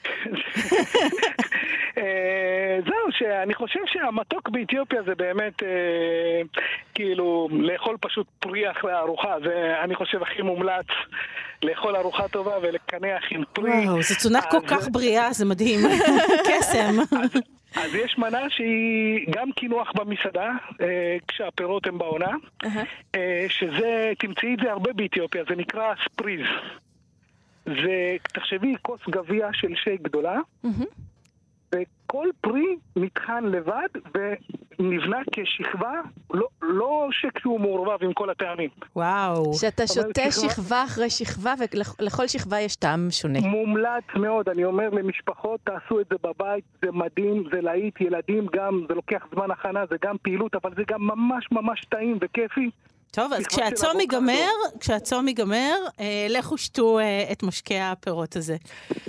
אה, 1.99 2.79
זהו, 2.85 3.13
שאני 3.19 3.55
חושב 3.55 3.81
שהמתוק 3.87 4.49
באתיופיה 4.49 5.03
זה 5.03 5.15
באמת 5.15 5.63
אה, 5.63 5.69
כאילו 6.95 7.49
לאכול 7.53 7.97
פשוט 8.01 8.27
פרי 8.39 8.71
אחרי 8.71 8.93
הארוחה, 8.93 9.35
זה 9.45 9.75
אני 9.85 9.95
חושב 9.95 10.23
הכי 10.23 10.43
מומלץ 10.43 10.87
לאכול 11.63 11.97
ארוחה 11.97 12.29
טובה 12.29 12.59
ולקנח 12.63 13.23
עם 13.31 13.43
פרי. 13.53 13.71
וואו, 13.71 14.03
זו 14.03 14.15
תזונה 14.15 14.41
כל 14.43 14.61
כך 14.67 14.89
בריאה, 14.89 15.33
זה 15.33 15.45
מדהים. 15.45 15.81
קסם. 16.49 17.19
אז 17.77 17.95
יש 17.95 18.19
מנה 18.19 18.51
שהיא 18.51 19.27
גם 19.31 19.53
קינוח 19.53 19.93
במסעדה, 19.95 20.51
אה, 20.81 21.17
כשהפירות 21.29 21.87
הם 21.87 21.99
בעונה, 21.99 22.33
אה, 23.15 23.47
שזה, 23.49 24.13
תמצאי 24.19 24.55
את 24.55 24.59
זה 24.63 24.73
הרבה 24.73 24.93
באתיופיה, 24.93 25.43
זה 25.49 25.57
נקרא 25.57 25.95
ספריז. 26.05 26.47
זה, 27.65 28.17
תחשבי, 28.23 28.75
כוס 28.83 29.01
גביע 29.11 29.49
של 29.53 29.75
שי 29.85 29.97
גדולה, 30.03 30.39
וכל 32.07 32.29
פרי 32.41 32.65
נטחן 32.97 33.45
לבד 33.45 33.89
ונבנה 34.15 35.19
כשכבה, 35.33 35.93
לא, 36.35 36.47
לא 36.63 37.09
שכשהוא 37.11 37.61
מעורבב 37.61 38.05
עם 38.05 38.13
כל 38.13 38.31
הטעמים. 38.31 38.71
וואו. 38.97 39.55
שאתה 39.55 39.87
שותה 39.87 40.31
שכבה- 40.31 40.49
שכבה 40.51 40.85
אחרי 40.85 41.11
שכבה, 41.11 41.55
ולכל 42.01 42.27
שכבה 42.27 42.61
יש 42.61 42.77
טעם 42.77 43.07
שונה. 43.11 43.39
מומלץ 43.41 44.05
מאוד, 44.17 44.49
אני 44.49 44.65
אומר 44.65 44.89
למשפחות, 44.91 45.61
תעשו 45.65 46.01
את 46.01 46.07
זה 46.11 46.17
בבית, 46.23 46.65
זה 46.85 46.93
מדהים, 46.93 47.45
זה 47.55 47.61
להיט, 47.61 48.01
ילדים 48.01 48.47
גם, 48.57 48.85
זה 48.89 48.95
לוקח 48.95 49.27
זמן 49.35 49.51
הכנה, 49.51 49.81
זה 49.91 49.97
גם 50.05 50.17
פעילות, 50.23 50.55
אבל 50.55 50.71
זה 50.77 50.83
גם 50.89 51.03
ממש 51.07 51.49
ממש 51.53 51.85
טעים 51.89 52.19
וכיפי. 52.21 52.71
טוב, 53.17 53.33
אז 53.33 53.47
כשהצום. 53.47 54.01
ייגמר, 54.01 54.51
כשהצום 54.81 55.29
ייגמר, 55.29 55.75
אה, 56.01 56.27
לכו 56.31 56.59
שתו 56.59 56.99
אה, 56.99 57.25
את 57.33 57.43
משקה 57.43 57.93
הפירות 57.93 58.37
הזה. 58.37 58.57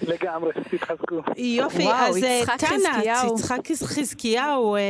לגמרי, 0.08 0.52
תתחזקו. 0.70 1.16
יופי, 1.38 1.84
וואו, 1.84 1.96
אז 1.96 2.24
אה, 2.24 2.42
יצחק 3.04 3.58
חזקיהו. 3.84 4.76
אה, 4.76 4.82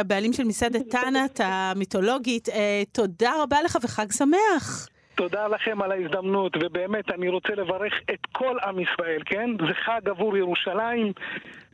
הבעלים 0.00 0.32
של 0.32 0.44
מסעדת 0.44 0.90
טאנאט 0.90 1.40
המיתולוגית, 1.44 2.48
אה, 2.48 2.82
תודה 2.92 3.32
רבה 3.42 3.62
לך 3.62 3.78
וחג 3.82 4.12
שמח. 4.12 4.88
תודה 5.14 5.48
לכם 5.48 5.82
על 5.82 5.92
ההזדמנות, 5.92 6.56
ובאמת 6.62 7.10
אני 7.10 7.28
רוצה 7.28 7.54
לברך 7.54 7.92
את 8.10 8.26
כל 8.32 8.56
עם 8.64 8.78
ישראל, 8.80 9.22
כן? 9.26 9.50
זה 9.58 9.74
חג 9.84 10.08
עבור 10.08 10.36
ירושלים. 10.36 11.12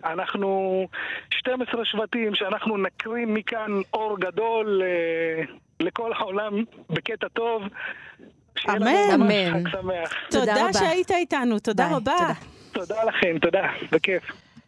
אנחנו 0.05 0.87
12 1.31 1.85
שבטים 1.85 2.35
שאנחנו 2.35 2.77
נקרים 2.77 3.35
מכאן 3.35 3.71
אור 3.95 4.21
גדול 4.21 4.83
אה, 4.83 5.45
לכל 5.81 6.13
העולם 6.13 6.65
בקטע 6.91 7.29
טוב. 7.29 7.63
אמן. 8.69 9.11
אמן. 9.15 9.63
תודה. 10.31 10.73
שהיית 10.73 11.11
איתנו, 11.11 11.59
תודה 11.59 11.87
ביי, 11.87 11.95
רבה. 11.97 12.13
תודה. 12.19 12.35
תודה 12.73 13.05
לכם, 13.05 13.39
תודה, 13.39 13.67
בכיף. 13.93 14.23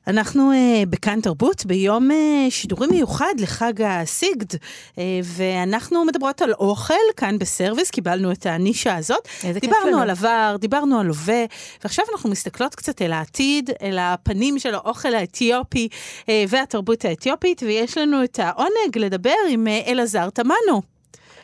אנחנו 0.06 0.52
uh, 0.52 0.86
בכאן 0.88 1.20
תרבות 1.20 1.66
ביום 1.66 2.10
uh, 2.10 2.14
שידורי 2.50 2.86
מיוחד 2.86 3.34
לחג 3.38 3.82
הסיגד, 3.82 4.54
uh, 4.54 4.98
ואנחנו 5.22 6.04
מדברות 6.04 6.42
על 6.42 6.52
אוכל 6.52 6.94
כאן 7.16 7.38
בסרוויס, 7.38 7.90
קיבלנו 7.90 8.32
את 8.32 8.46
הנישה 8.46 8.96
הזאת. 8.96 9.28
איזה 9.44 9.60
כיף 9.60 9.70
דיברנו 9.70 9.90
לנו. 9.90 10.02
על 10.02 10.10
עבר, 10.10 10.56
דיברנו 10.60 11.00
על 11.00 11.06
הווה, 11.06 11.44
ועכשיו 11.84 12.04
אנחנו 12.12 12.30
מסתכלות 12.30 12.74
קצת 12.74 13.02
אל 13.02 13.12
העתיד, 13.12 13.70
אל 13.82 13.98
הפנים 14.00 14.58
של 14.58 14.74
האוכל 14.74 15.14
האתיופי 15.14 15.88
uh, 16.20 16.28
והתרבות 16.48 17.04
האתיופית, 17.04 17.62
ויש 17.62 17.98
לנו 17.98 18.24
את 18.24 18.38
העונג 18.42 18.98
לדבר 18.98 19.36
עם 19.50 19.66
uh, 19.66 19.90
אלעזר 19.90 20.30
תמנו. 20.30 20.95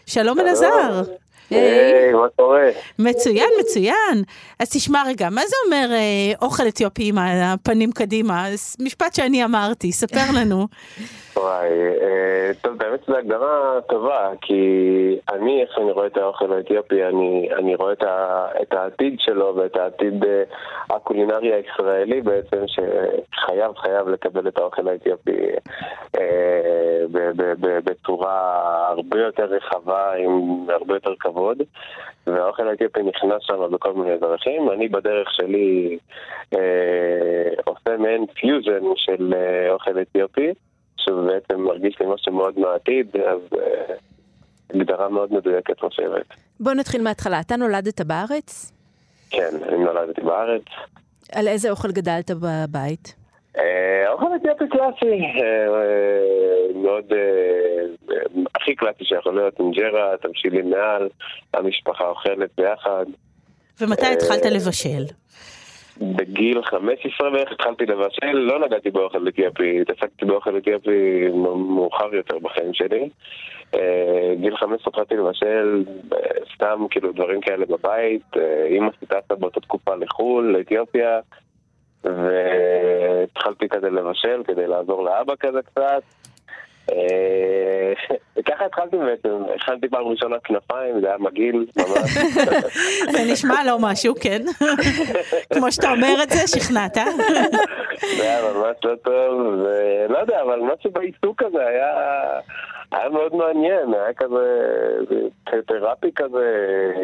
שלום 0.06 0.40
אלעזר. 0.40 1.02
היי, 1.54 2.12
מה 2.12 2.28
קורה? 2.36 2.68
מצוין, 2.98 3.50
מצוין. 3.60 4.22
אז 4.60 4.70
תשמע 4.70 5.02
רגע, 5.06 5.28
מה 5.30 5.40
זה 5.46 5.56
אומר 5.66 5.94
אה, 5.94 6.32
אוכל 6.42 6.68
אתיופי 6.68 7.08
עם 7.08 7.14
הפנים 7.18 7.92
קדימה? 7.92 8.44
משפט 8.80 9.14
שאני 9.14 9.44
אמרתי, 9.44 9.92
ספר 9.92 10.32
לנו. 10.40 10.66
וואי, 11.36 11.68
אה, 12.02 12.50
טוב, 12.62 12.82
האמת 12.82 13.04
שזו 13.04 13.16
הגדרה 13.16 13.80
טובה, 13.88 14.30
כי 14.40 14.62
אני, 15.32 15.62
איך 15.62 15.70
שאני 15.74 15.92
רואה 15.92 16.06
את 16.06 16.16
האוכל 16.16 16.52
האתיופי, 16.52 17.04
אני, 17.04 17.48
אני 17.58 17.74
רואה 17.74 17.92
את, 17.92 18.02
ה, 18.02 18.46
את 18.62 18.72
העתיד 18.72 19.16
שלו 19.18 19.54
ואת 19.56 19.76
העתיד 19.76 20.24
אה, 20.24 20.42
הקולינרי 20.90 21.52
הישראלי 21.52 22.20
בעצם, 22.20 22.64
שחייב, 22.66 23.72
חייב 23.76 24.08
לקבל 24.08 24.48
את 24.48 24.58
האוכל 24.58 24.88
האתיופי 24.88 25.32
בצורה 27.84 28.88
הרבה 28.88 29.20
יותר 29.20 29.44
רחבה, 29.44 30.12
עם 30.12 30.66
הרבה 30.68 30.94
יותר 30.94 31.14
כבוד. 31.20 31.41
והאוכל 32.26 32.68
האתיופי 32.68 33.00
נכנס 33.02 33.42
שם 33.42 33.70
בכל 33.72 33.92
מיני 33.92 34.18
דרכים. 34.18 34.70
אני 34.70 34.88
בדרך 34.88 35.28
שלי 35.32 35.98
אה, 36.54 37.48
עושה 37.64 37.96
מעין 37.98 38.26
פיוז'ן 38.26 38.84
של 38.96 39.34
אה, 39.34 39.72
אוכל 39.72 40.00
אתיופי. 40.02 40.52
שהוא 40.96 41.26
בעצם 41.26 41.60
מרגיש 41.60 42.00
לי 42.00 42.06
משהו 42.14 42.32
מאוד 42.32 42.58
מהעתיד, 42.58 43.16
אז 43.16 43.58
אה, 43.58 43.94
הגדרה 44.74 45.08
מאוד 45.08 45.32
מדויקת 45.32 45.80
חושבת. 45.80 46.26
בוא 46.60 46.72
נתחיל 46.72 47.02
מההתחלה. 47.02 47.40
אתה 47.40 47.56
נולדת 47.56 48.00
בארץ? 48.00 48.72
כן, 49.30 49.50
אני 49.68 49.84
נולדתי 49.84 50.20
בארץ. 50.20 50.62
על 51.32 51.48
איזה 51.48 51.70
אוכל 51.70 51.92
גדלת 51.92 52.30
בבית? 52.30 53.21
אה, 53.58 54.08
האוכל 54.08 54.36
אתיופי 54.36 54.64
קלאסי, 54.68 55.20
אה, 55.20 55.66
אה, 55.68 56.82
מאוד, 56.82 57.12
אה, 57.12 57.18
אה, 58.14 58.22
הכי 58.54 58.74
קלאסי 58.74 59.04
שיכול 59.04 59.34
להיות, 59.34 59.58
אינג'רה, 59.58 60.16
תמשילים 60.22 60.70
מעל, 60.70 61.08
המשפחה 61.54 62.08
אוכלת 62.08 62.50
ביחד. 62.56 63.06
ומתי 63.80 64.06
התחלת 64.06 64.46
לבשל? 64.46 65.04
בגיל 66.00 66.62
15 66.62 67.30
בערך 67.30 67.52
התחלתי 67.52 67.86
לבשל, 67.86 68.32
לא 68.32 68.66
נגעתי 68.66 68.90
באוכל 68.90 69.28
אתיופי, 69.28 69.80
התעסקתי 69.80 70.24
באוכל 70.24 70.56
אתיופי 70.58 71.28
מאוחר 71.54 72.14
יותר 72.14 72.38
בחיים 72.38 72.74
שלי. 72.74 73.08
אה, 73.74 74.34
גיל 74.40 74.56
15 74.56 74.84
התחלתי 74.86 75.14
לבשל 75.14 75.84
אה, 76.12 76.18
סתם 76.54 76.86
כאילו 76.90 77.12
דברים 77.12 77.40
כאלה 77.40 77.66
בבית, 77.66 78.22
אה, 78.36 78.64
אימא 78.66 78.90
שלי 78.98 79.08
טסה 79.08 79.34
באותה 79.34 79.60
תקופה 79.60 79.94
לחו"ל, 79.94 80.56
לאתיופיה, 80.56 81.20
והתחלתי 82.04 83.68
כזה 83.68 83.90
לבשל 83.90 84.42
כדי 84.46 84.66
לעזור 84.66 85.04
לאבא 85.04 85.34
כזה 85.40 85.62
קצת. 85.62 86.02
אה, 86.90 87.92
וככה 88.36 88.64
התחלתי 88.64 88.96
בעצם, 88.96 89.42
הכנתי 89.54 89.88
פעם 89.88 90.06
ראשונה 90.06 90.36
כנפיים, 90.44 91.00
זה 91.00 91.06
היה 91.06 91.18
מגעיל 91.18 91.66
ממש. 91.76 92.10
זה 93.12 93.32
נשמע 93.32 93.64
לא 93.66 93.76
משהו, 93.80 94.14
כן? 94.20 94.42
כמו 95.54 95.72
שאתה 95.72 95.90
אומר 95.90 96.22
את 96.22 96.30
זה, 96.30 96.46
שכנעת. 96.46 96.94
זה 98.16 98.22
היה 98.22 98.42
ממש 98.42 98.76
לא 98.84 98.94
טוב, 98.94 99.40
ולא 99.40 100.18
יודע, 100.18 100.42
אבל 100.42 100.60
משהו 100.60 100.90
בעיסוק 100.90 101.42
הזה 101.42 101.66
היה, 101.66 101.90
היה 102.92 103.08
מאוד 103.08 103.34
מעניין, 103.34 103.94
היה 103.94 104.12
כזה 104.16 104.44
תרפי 105.66 106.12
כזה, 106.16 106.44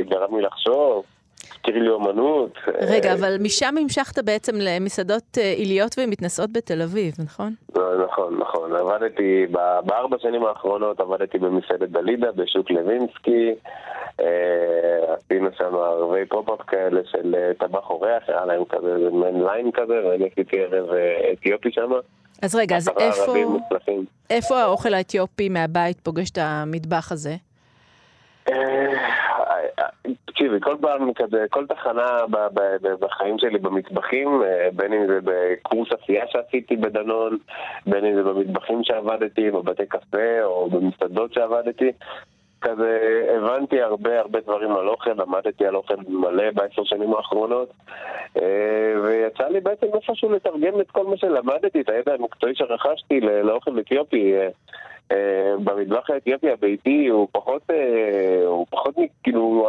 גרם 0.09 0.37
לי 0.37 0.43
לחשוב, 0.43 1.05
הזכיר 1.53 1.83
לי 1.83 1.89
אומנות. 1.89 2.53
רגע, 2.81 3.09
אה, 3.09 3.15
אבל 3.15 3.37
משם 3.41 3.75
המשכת 3.83 4.25
בעצם 4.25 4.53
למסעדות 4.61 5.39
אה, 5.39 5.53
עיליות 5.53 5.95
ומתנשאות 5.99 6.53
בתל 6.53 6.83
אביב, 6.83 7.15
נכון? 7.25 7.55
לא, 7.77 8.05
נכון, 8.05 8.39
נכון. 8.39 8.77
עבדתי, 8.77 9.47
בארבע 9.85 10.17
שנים 10.19 10.45
האחרונות 10.45 11.01
עבדתי 11.01 11.39
במסעדת 11.39 11.89
דלידה 11.89 12.33
בשוק 12.33 12.71
לוינסקי. 12.71 13.55
אה, 14.21 15.15
עשינו 15.15 15.49
שם 15.59 15.75
ערבי 15.75 16.27
pop-up 16.27 16.61
כאלה 16.67 17.01
של 17.05 17.35
טבח 17.59 17.91
אורח, 17.91 18.23
היה 18.29 18.45
להם 18.45 18.65
כזה 18.69 18.95
איזה 18.97 19.11
מעין 19.11 19.43
line 19.42 19.71
כזה, 19.75 20.07
ואני 20.07 20.29
עשיתי 20.33 20.61
ערב 20.61 20.89
אתיופי 21.33 21.73
שם. 21.73 21.91
אז 22.43 22.55
רגע, 22.55 22.77
אז 22.77 22.89
איפה. 22.99 23.35
איפה 24.31 24.59
האוכל 24.59 24.95
האתיופי 24.95 25.49
מהבית 25.49 26.01
פוגש 26.01 26.31
את 26.31 26.39
המטבח 26.41 27.13
הזה? 27.13 27.35
אה, 28.49 29.89
תקשיבי, 30.25 30.61
כל 30.61 30.77
פעם 30.81 31.13
כזה, 31.13 31.45
כל 31.51 31.67
תחנה 31.67 32.17
בחיים 33.01 33.39
שלי 33.39 33.59
במטבחים, 33.59 34.43
אה, 34.43 34.69
בין 34.73 34.93
אם 34.93 35.07
זה 35.07 35.19
בקורס 35.25 35.89
עשייה 35.93 36.25
שעשיתי 36.29 36.77
בדנון, 36.77 37.39
בין 37.87 38.05
אם 38.05 38.15
זה 38.15 38.23
במטבחים 38.23 38.85
שעבדתי, 38.85 39.51
בבתי 39.51 39.87
קפה 39.87 40.43
או 40.43 40.71
במסעדות 40.71 41.33
שעבדתי, 41.33 41.93
כזה 42.61 42.99
הבנתי 43.37 43.83
הרבה 43.83 44.21
הרבה 44.21 44.41
דברים 44.41 44.73
על 44.73 44.89
אוכל, 44.89 45.13
למדתי 45.13 45.67
על 45.67 45.77
אוכל 45.77 45.95
מלא 46.09 46.51
בעשר 46.55 46.85
שנים 46.85 47.15
האחרונות, 47.15 47.73
אה, 48.37 48.95
ויצא 49.03 49.49
לי 49.49 49.61
בעצם 49.61 49.87
איפשהו 49.95 50.33
לתרגם 50.33 50.81
את 50.81 50.91
כל 50.91 51.07
מה 51.07 51.17
שלמדתי, 51.17 51.81
את 51.81 51.89
הידע 51.89 52.15
המקצועי 52.15 52.55
שרכשתי 52.55 53.21
לאוכל 53.21 53.81
אתיופי. 53.81 54.35
אה, 55.12 55.55
במטבח 55.64 56.11
האתיופי 56.11 56.51
הביתי 56.51 57.07
הוא 57.07 57.29
פחות, 57.33 57.62
אה, 57.71 58.47
הוא 58.47 58.66
פחות, 58.71 58.94
כאילו, 59.23 59.68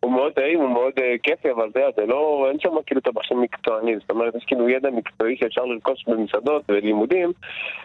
הוא 0.00 0.12
מאוד 0.12 0.32
טעים, 0.32 0.60
הוא 0.60 0.68
מאוד 0.68 0.92
אה, 0.98 1.14
כיפי, 1.22 1.50
אבל 1.50 1.66
יודע, 1.66 1.86
זה 1.96 2.06
לא, 2.06 2.46
אין 2.48 2.60
שם 2.60 2.70
כאילו 2.86 3.00
טבחים 3.00 3.40
מקצוענים, 3.40 3.98
זאת 4.00 4.10
אומרת, 4.10 4.34
יש 4.34 4.44
כאילו 4.46 4.68
ידע 4.68 4.90
מקצועי 4.90 5.36
שאפשר 5.40 5.64
לרכוש 5.64 6.04
במסעדות 6.06 6.62
ולימודים, 6.68 7.32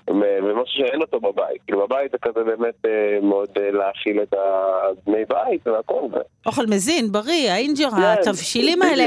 ומשהו 0.08 0.78
שאין 0.78 1.02
אותו 1.02 1.20
בבית. 1.20 1.62
כאילו 1.66 1.88
בבית 1.88 2.12
זה 2.12 2.18
כזה 2.22 2.44
באמת 2.44 2.86
מאוד 3.22 3.50
להאכיל 3.58 4.22
את 4.22 4.34
הבני 4.34 5.26
בית 5.30 5.68
והכל. 5.68 6.08
אוכל 6.46 6.66
מזין, 6.66 7.12
בריא, 7.12 7.52
האינג'רה, 7.52 8.16
כן, 8.16 8.22
התבשילים 8.22 8.82
האלה. 8.82 9.06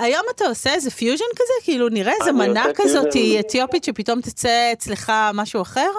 היום 0.00 0.22
אתה 0.36 0.44
עושה 0.44 0.74
איזה 0.74 0.90
פיוז'ן 0.90 1.24
כזה? 1.36 1.64
כאילו, 1.64 1.88
נראה 1.88 2.12
איזה 2.20 2.32
מנה 2.32 2.64
כזאת. 2.74 3.16
אתיופית 3.40 3.84
שפתאום 3.84 4.20
תצא 4.20 4.72
אצלך 4.72 5.12
משהו 5.34 5.62
אחר? 5.62 5.90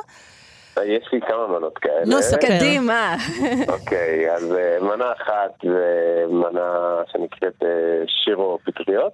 יש 0.86 1.10
לי 1.14 1.22
כמה 1.22 1.48
מנות 1.48 1.78
כאלה. 1.78 2.06
נו. 2.06 2.18
קדימה. 2.42 3.16
אוקיי, 3.68 4.36
אז 4.36 4.54
אה, 4.54 4.78
מנה 4.82 5.12
אחת 5.12 5.52
זה 5.64 6.26
מנה 6.30 7.02
שנקראת 7.12 7.64
אה, 7.64 8.04
שירו 8.08 8.60
פטריות. 8.66 9.14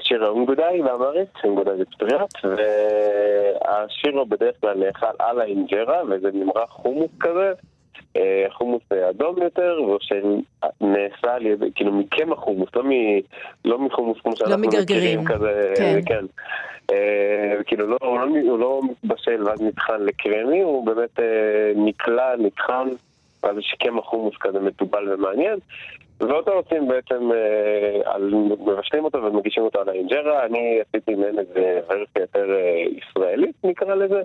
שירו 0.00 0.26
אונגודאי 0.26 0.82
באמרית, 0.82 1.28
אונגודאי 1.44 1.76
זה 1.76 1.84
פטריות, 1.84 2.30
והשירו 2.44 4.26
בדרך 4.26 4.54
כלל 4.60 4.74
נאכל 4.74 5.06
על 5.18 5.40
האינג'רה, 5.40 6.02
וזה 6.10 6.28
נמרח 6.32 6.70
חומוס 6.70 7.10
כזה. 7.20 7.52
אה, 8.16 8.46
חומוס 8.50 8.82
אה, 8.92 9.10
אדום 9.10 9.42
יותר, 9.42 9.78
שנעשה 10.00 11.34
על 11.34 11.46
ידי, 11.46 11.66
כאילו 11.74 11.92
מקמח 11.92 12.38
חומוס, 12.38 12.68
לא, 12.76 12.84
מ, 12.84 12.90
לא 13.64 13.78
מחומוס 13.78 14.18
כמו 14.22 14.36
שאנחנו 14.36 14.58
מגרגרים. 14.58 15.20
מכירים 15.20 15.24
כזה, 15.24 15.74
כן. 15.76 16.00
כן. 16.06 16.24
אה, 16.90 17.62
כאילו 17.66 17.86
לא, 17.86 17.96
הוא 18.02 18.18
לא, 18.18 18.26
הוא 18.50 18.58
לא 18.58 18.80
מתבשל 18.90 19.42
ואז 19.44 19.62
נטחן 19.62 20.00
לקרמי, 20.00 20.60
הוא 20.60 20.86
באמת 20.86 21.20
אה, 21.20 21.72
נקלע, 21.76 22.36
נטחן, 22.36 22.88
ואז 23.42 23.58
יש 23.58 23.74
קמח 23.78 24.04
חומוס 24.04 24.34
כזה 24.40 24.60
מטובל 24.60 25.14
ומעניין. 25.14 25.58
ואותו 26.20 26.52
עושים 26.52 26.88
בעצם, 26.88 27.32
אה, 27.32 28.12
על, 28.12 28.34
מבשלים 28.66 29.04
אותו 29.04 29.22
ומגישים 29.22 29.62
אותו 29.62 29.80
על 29.80 29.88
האינג'רה. 29.88 30.44
אני 30.44 30.80
עשיתי 30.88 31.14
מעין 31.14 31.38
איזה 31.38 31.80
ורסיה 31.88 32.20
יותר 32.20 32.54
אה, 32.54 32.84
ישראלית 32.96 33.56
נקרא 33.64 33.94
לזה. 33.94 34.22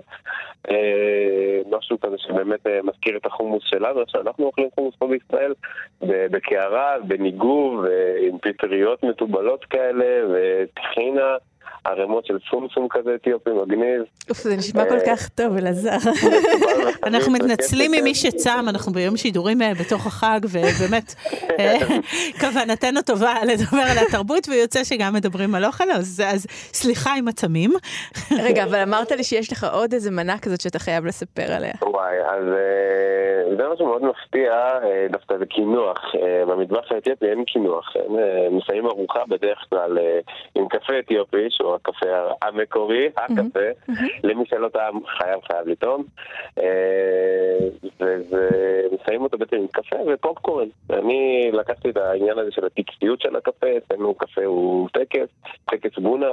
אה, 0.70 1.60
משהו 1.70 2.00
כזה 2.00 2.16
שבאמת 2.18 2.66
מזכיר 2.84 3.16
את 3.16 3.26
החומוס 3.26 3.62
שלנו, 3.66 4.00
שאנחנו 4.06 4.44
אוכלים 4.44 4.68
חומוס 4.74 4.94
פה 4.98 5.06
בישראל, 5.06 5.54
בקערה, 6.02 6.96
בניגוב, 7.06 7.84
עם 8.20 8.38
פטריות 8.38 9.02
מטובלות 9.04 9.64
כאלה, 9.64 10.26
וטחינה. 10.32 11.36
ערימות 11.84 12.26
של 12.26 12.38
סומסום 12.50 12.86
כזה 12.90 13.14
אתיופי 13.14 13.50
מגניב. 13.50 14.02
אוף, 14.30 14.38
זה 14.38 14.56
נשמע 14.56 14.84
כל 14.88 14.98
כך 15.06 15.28
טוב, 15.28 15.56
אלעזר. 15.56 16.10
אנחנו 17.08 17.32
מתנצלים 17.32 17.90
ממי 17.90 18.14
שצם, 18.14 18.64
אנחנו 18.68 18.92
ביום 18.92 19.16
שידורים 19.16 19.58
בתוך 19.80 20.06
החג, 20.06 20.40
ובאמת, 20.42 21.14
כוונתנו 22.40 23.02
טובה 23.02 23.34
לדבר 23.44 23.82
על 23.90 24.06
התרבות, 24.06 24.48
ויוצא 24.48 24.84
שגם 24.84 25.14
מדברים 25.14 25.54
על 25.54 25.64
אוכל, 25.64 25.90
אז 25.90 26.46
סליחה 26.50 27.10
עם 27.18 27.28
הצמים. 27.28 27.70
רגע, 28.44 28.64
אבל 28.64 28.78
אמרת 28.78 29.12
לי 29.12 29.24
שיש 29.24 29.52
לך 29.52 29.66
עוד 29.72 29.92
איזה 29.92 30.10
מנה 30.10 30.38
כזאת 30.38 30.60
שאתה 30.60 30.78
חייב 30.78 31.06
לספר 31.06 31.52
עליה. 31.52 31.72
וואי, 31.82 32.16
אז 32.20 32.44
זה 33.56 33.62
משהו 33.72 33.86
מאוד 33.86 34.02
מפתיע, 34.04 34.52
דווקא 35.10 35.38
זה 35.38 35.46
קינוח. 35.46 35.98
במטבח 36.48 36.92
האתיופי 36.92 37.26
אין 37.26 37.44
קינוח, 37.44 37.96
הם 37.96 38.16
מסיימים 38.56 38.86
ארוחה 38.86 39.20
בדרך 39.28 39.58
כלל 39.70 39.98
עם 40.54 40.68
קפה 40.68 40.98
אתיופי, 40.98 41.46
שהוא 41.64 41.74
הקפה 41.74 42.06
המקורי, 42.42 43.08
הקפה, 43.16 43.90
למי 44.24 44.46
שלא 44.46 44.68
טעם 44.68 45.06
חייב 45.06 45.40
חייב 45.44 45.68
לטעום, 45.68 46.04
ומסיימים 48.00 49.22
אותו 49.22 49.38
בעצם 49.38 49.56
עם 49.56 49.66
קפה 49.66 49.96
ופופקורן. 50.06 50.68
אני 50.90 51.50
לקחתי 51.52 51.90
את 51.90 51.96
העניין 51.96 52.38
הזה 52.38 52.50
של 52.50 52.66
הטקסטיות 52.66 53.20
של 53.20 53.36
הקפה, 53.36 53.66
אצלנו 53.76 54.14
קפה 54.14 54.44
הוא 54.44 54.88
טקס, 54.92 55.28
טקס 55.64 55.98
בונה, 55.98 56.30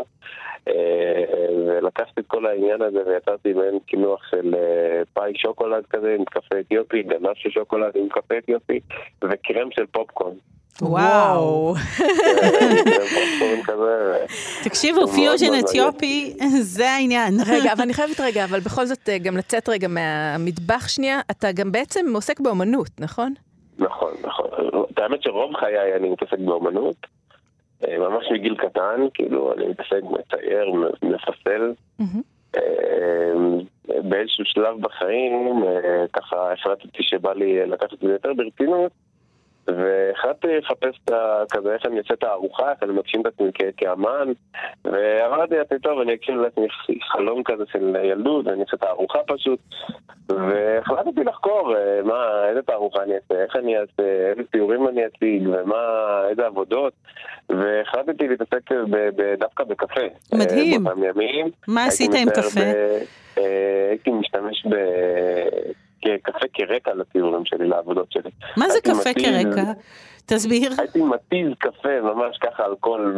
ולקחתי 1.67 2.21
את 2.21 2.27
כל 2.27 2.45
העניין 2.45 2.81
הזה 2.81 2.99
ויצרתי 3.07 3.53
מעין 3.53 3.79
קינוח 3.85 4.27
של 4.31 4.55
פאי 5.13 5.33
שוקולד 5.35 5.85
כזה 5.85 6.15
עם 6.19 6.25
קפה 6.25 6.59
אתיופי, 6.59 7.03
גנאש 7.03 7.33
של 7.35 7.49
שוקולד 7.49 7.95
עם 7.95 8.09
קפה 8.09 8.37
אתיופי, 8.37 8.79
וקרם 9.23 9.71
של 9.71 9.85
פופקורן. 9.85 10.35
וואו. 10.81 11.73
תקשיבו, 14.63 15.07
פיוז'ן 15.07 15.59
אתיופי, 15.59 16.33
זה 16.61 16.91
העניין. 16.91 17.33
רגע, 17.47 17.73
אבל 17.73 17.81
אני 17.81 17.93
חייבת 17.93 18.19
רגע, 18.19 18.43
אבל 18.43 18.59
בכל 18.59 18.85
זאת 18.85 19.09
גם 19.23 19.37
לצאת 19.37 19.69
רגע 19.69 19.87
מהמטבח 19.87 20.87
שנייה, 20.87 21.19
אתה 21.31 21.51
גם 21.51 21.71
בעצם 21.71 22.05
עוסק 22.15 22.39
באומנות, 22.39 22.89
נכון? 22.99 23.33
נכון, 23.77 24.11
נכון. 24.23 24.47
האמת 24.97 25.23
שרוב 25.23 25.55
חיי 25.55 25.95
אני 25.95 26.09
מתעסק 26.09 26.39
באומנות. 26.39 26.95
ממש 27.87 28.25
מגיל 28.31 28.55
קטן, 28.55 29.01
כאילו, 29.13 29.53
אני 29.53 29.67
מתעסק, 29.67 30.01
מצייר, 30.03 30.71
מפסל. 31.03 31.73
באיזשהו 34.03 34.45
שלב 34.45 34.81
בחיים, 34.81 35.63
ככה 36.13 36.53
החלטתי 36.53 37.03
שבא 37.03 37.33
לי 37.33 37.65
לקחת 37.65 37.93
את 37.93 37.99
זה 37.99 38.11
יותר 38.11 38.33
ברצינות. 38.33 38.91
והחלטתי 39.77 40.47
לחפש 40.57 40.99
את 41.05 41.11
ה... 41.11 41.43
כזה 41.51 41.73
איך 41.73 41.85
אני 41.85 41.97
אעשה 41.97 42.13
את 42.13 42.23
הארוחה, 42.23 42.71
איך 42.71 42.83
אני 42.83 42.91
מגשים 42.91 43.21
את 43.21 43.25
עצמי 43.25 43.51
כאמן 43.77 44.31
ואמרתי 44.85 45.57
לעצמי, 45.57 45.79
טוב, 45.79 45.99
אני 45.99 46.13
אגשים 46.13 46.39
לעצמי 46.39 46.67
חלום 47.11 47.43
כזה 47.43 47.63
של 47.71 47.95
ילדות, 48.03 48.47
ואני 48.47 48.61
אעשה 48.61 48.77
את 48.77 48.83
הארוחה 48.83 49.19
פשוט 49.27 49.59
והחלטתי 50.29 51.23
לחקור 51.23 51.75
מה, 52.03 52.49
איזה 52.49 52.61
תערוכה 52.61 53.03
אני 53.03 53.13
אעשה, 53.15 53.43
איך 53.43 53.55
אני 53.55 53.77
אעשה, 53.77 54.03
איזה 54.29 54.41
ציורים 54.51 54.87
אני 54.87 55.05
אציג 55.05 55.47
ומה, 55.47 56.23
איזה 56.29 56.45
עבודות 56.45 56.93
והחלטתי 57.49 58.27
להתעסק 58.27 58.71
דווקא 59.39 59.63
בקפה. 59.63 60.01
מדהים. 60.33 60.83
באותם 60.83 61.03
ימים. 61.03 61.49
מה 61.67 61.85
עשית 61.85 62.11
עם 62.13 62.29
קפה? 62.29 62.61
הייתי 63.89 64.11
משתמש 64.11 64.65
ב... 64.65 64.75
קפה 66.23 66.45
כרקע 66.53 66.93
לציורים 66.93 67.45
שלי, 67.45 67.67
לעבודות 67.67 68.11
שלי. 68.11 68.29
מה 68.57 68.69
זה 68.69 68.79
קפה 68.81 69.13
כרקע? 69.13 69.71
תסביר. 70.35 70.71
הייתי 70.77 71.01
מתיז 71.01 71.47
קפה 71.59 72.01
ממש 72.01 72.37
ככה 72.37 72.65
על 72.65 72.75
כל, 72.79 73.13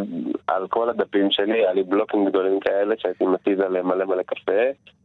על 0.48 0.68
כל 0.68 0.90
הדפים 0.90 1.32
שלי, 1.32 1.54
היה 1.54 1.74
לי 1.74 1.84
בלוקים 1.84 2.26
גדולים 2.26 2.60
כאלה 2.60 2.96
שהייתי 2.98 3.26
מתיז 3.26 3.60
עליהם 3.60 3.88
מלא 3.88 4.06
מלא 4.06 4.24
קפה, 4.24 4.62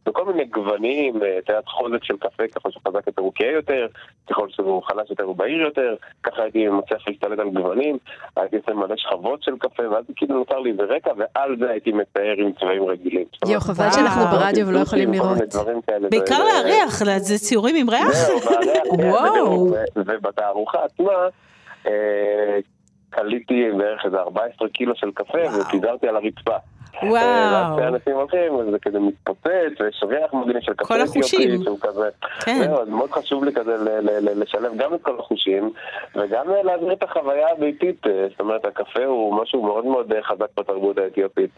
וכל 0.07 0.25
מיני 0.25 0.45
גוונים, 0.45 1.15
את 1.17 1.49
יודעת 1.49 1.67
חוזק 1.67 2.03
של 2.03 2.17
קפה, 2.17 2.43
ככל 2.55 2.71
שחזק 2.71 3.07
יותר 3.07 3.21
הוא 3.21 3.31
כהה 3.35 3.51
יותר, 3.51 3.87
ככל 4.29 4.47
שהוא 4.49 4.83
חלש 4.83 5.09
יותר 5.09 5.23
הוא 5.23 5.35
בהיר 5.35 5.61
יותר, 5.61 5.95
ככה 6.23 6.41
הייתי 6.41 6.67
מצליח 6.67 7.07
להשתלט 7.07 7.39
על 7.39 7.49
גוונים, 7.49 7.97
הייתי 8.37 8.57
עושה 8.57 8.73
מלא 8.73 8.95
שכבות 8.97 9.43
של 9.43 9.57
קפה, 9.59 9.89
ואז 9.89 10.05
כאילו 10.15 10.35
נותר 10.37 10.59
לי 10.59 10.73
ברקע, 10.73 11.11
ועל 11.17 11.55
זה 11.59 11.69
הייתי 11.69 11.91
מצייר 11.91 12.35
עם 12.37 12.51
צבעים 12.59 12.85
רגילים. 12.85 13.25
יואו, 13.47 13.61
חבל 13.61 13.91
שאנחנו 13.91 14.37
ברדיו 14.37 14.67
ולא 14.67 14.79
יכולים 14.79 15.13
לראות. 15.13 15.37
בעיקר 16.09 16.43
להריח, 16.43 17.03
זה 17.17 17.37
ציורים 17.37 17.75
עם 17.75 17.89
ריח? 17.89 18.29
וואו. 18.99 19.73
ובתערוכה 19.95 20.83
עצמה, 20.83 21.13
קליתי 23.09 23.71
בערך 23.77 24.05
איזה 24.05 24.17
14 24.19 24.69
קילו 24.69 24.95
של 24.95 25.11
קפה 25.11 25.59
ופיזרתי 25.59 26.07
על 26.07 26.15
הרצפה. 26.15 26.57
וואו. 27.03 27.77
כשאנשים 27.77 28.15
הולכים, 28.15 28.71
זה 28.71 28.79
כזה 28.79 28.99
מתפוצץ, 28.99 29.81
ויש 29.81 30.03
ריח 30.07 30.33
מגניב 30.33 30.61
של 30.61 30.73
קפה 30.73 30.85
כל 30.85 31.01
החושים. 31.01 31.63
שהוא 31.63 31.77
כזה. 31.81 32.09
כן. 32.39 32.59
זהו, 32.63 32.81
אז 32.81 32.89
מאוד 32.89 33.11
חשוב 33.11 33.43
לי 33.43 33.53
כזה 33.53 33.99
לשלב 34.21 34.71
גם 34.77 34.93
את 34.93 35.01
כל 35.01 35.19
החושים, 35.19 35.71
וגם 36.15 36.45
להעביר 36.63 36.93
את 36.93 37.03
החוויה 37.03 37.51
הביתית. 37.51 38.05
זאת 38.29 38.39
אומרת, 38.39 38.65
הקפה 38.65 39.05
הוא 39.05 39.41
משהו 39.41 39.63
מאוד 39.63 39.85
מאוד 39.85 40.11
חזק 40.23 40.47
בתרבות 40.57 40.97
האתיופית. 40.97 41.55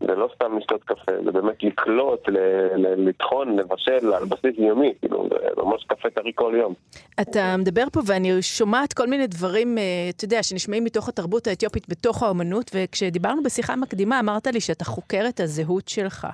זה 0.00 0.14
לא 0.14 0.28
סתם 0.34 0.58
לשתות 0.58 0.84
קפה, 0.84 1.12
זה 1.24 1.32
באמת 1.32 1.62
לקלוט, 1.62 2.28
לטחון, 2.76 3.56
לבשל 3.56 4.12
על 4.12 4.24
בסיס 4.24 4.54
יומי, 4.58 4.94
כאילו, 5.00 5.28
זה 5.30 5.62
ממש 5.62 5.84
קפה 5.86 6.10
טרי 6.10 6.32
כל 6.34 6.54
יום. 6.56 6.74
אתה 7.20 7.56
מדבר 7.58 7.84
פה 7.92 8.00
ואני 8.06 8.42
שומעת 8.42 8.92
כל 8.92 9.06
מיני 9.06 9.26
דברים, 9.26 9.78
אתה 10.16 10.24
יודע, 10.24 10.42
שנשמעים 10.42 10.84
מתוך 10.84 11.08
התרבות 11.08 11.46
האתיופית 11.46 11.88
בתוך 11.88 12.22
האומנות, 12.22 12.70
וכשדיברנו 12.74 13.42
בשיחה 13.42 13.76
מקדימה, 13.76 14.20
אמרת 14.20 14.47
לי 14.50 14.60
שאתה 14.60 14.84
חוקר 14.84 15.24
את 15.28 15.40
הזהות 15.40 15.88
שלך. 15.88 16.26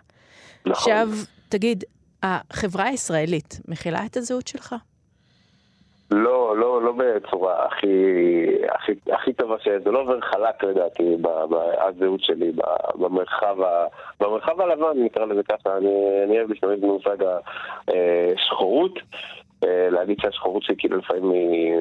נכון. 0.67 0.73
עכשיו, 0.73 1.09
תגיד, 1.49 1.85
החברה 2.23 2.85
הישראלית 2.85 3.61
מכילה 3.69 4.07
את 4.07 4.17
הזהות 4.17 4.49
שלך? 4.49 4.75
לא, 6.11 6.57
לא, 6.57 6.83
לא 6.83 6.93
בצורה 6.93 7.67
הכי, 7.67 7.87
הכי, 8.75 8.93
הכי 9.13 9.33
טובה 9.33 9.57
ש... 9.59 9.69
זה 9.85 9.91
לא 9.91 10.01
עובר 10.01 10.21
חלק 10.21 10.65
לדעתי, 10.65 11.17
הזהות 11.89 12.21
שלי, 12.21 12.53
במרחב, 12.95 13.61
ה, 13.61 13.87
במרחב 14.21 14.61
הלבן, 14.61 15.05
נקרא 15.05 15.25
לזה 15.25 15.43
ככה, 15.43 15.77
אני, 15.77 15.89
אני 16.25 16.39
אוהב 16.39 16.51
להשתמש 16.51 16.79
במושג 16.81 17.17
השחורות. 17.89 18.99
להגיד 19.91 20.17
שהשחורות 20.21 20.63
שלי 20.63 20.75
כאילו 20.79 20.97
לפעמים 20.99 21.31
היא 21.31 21.73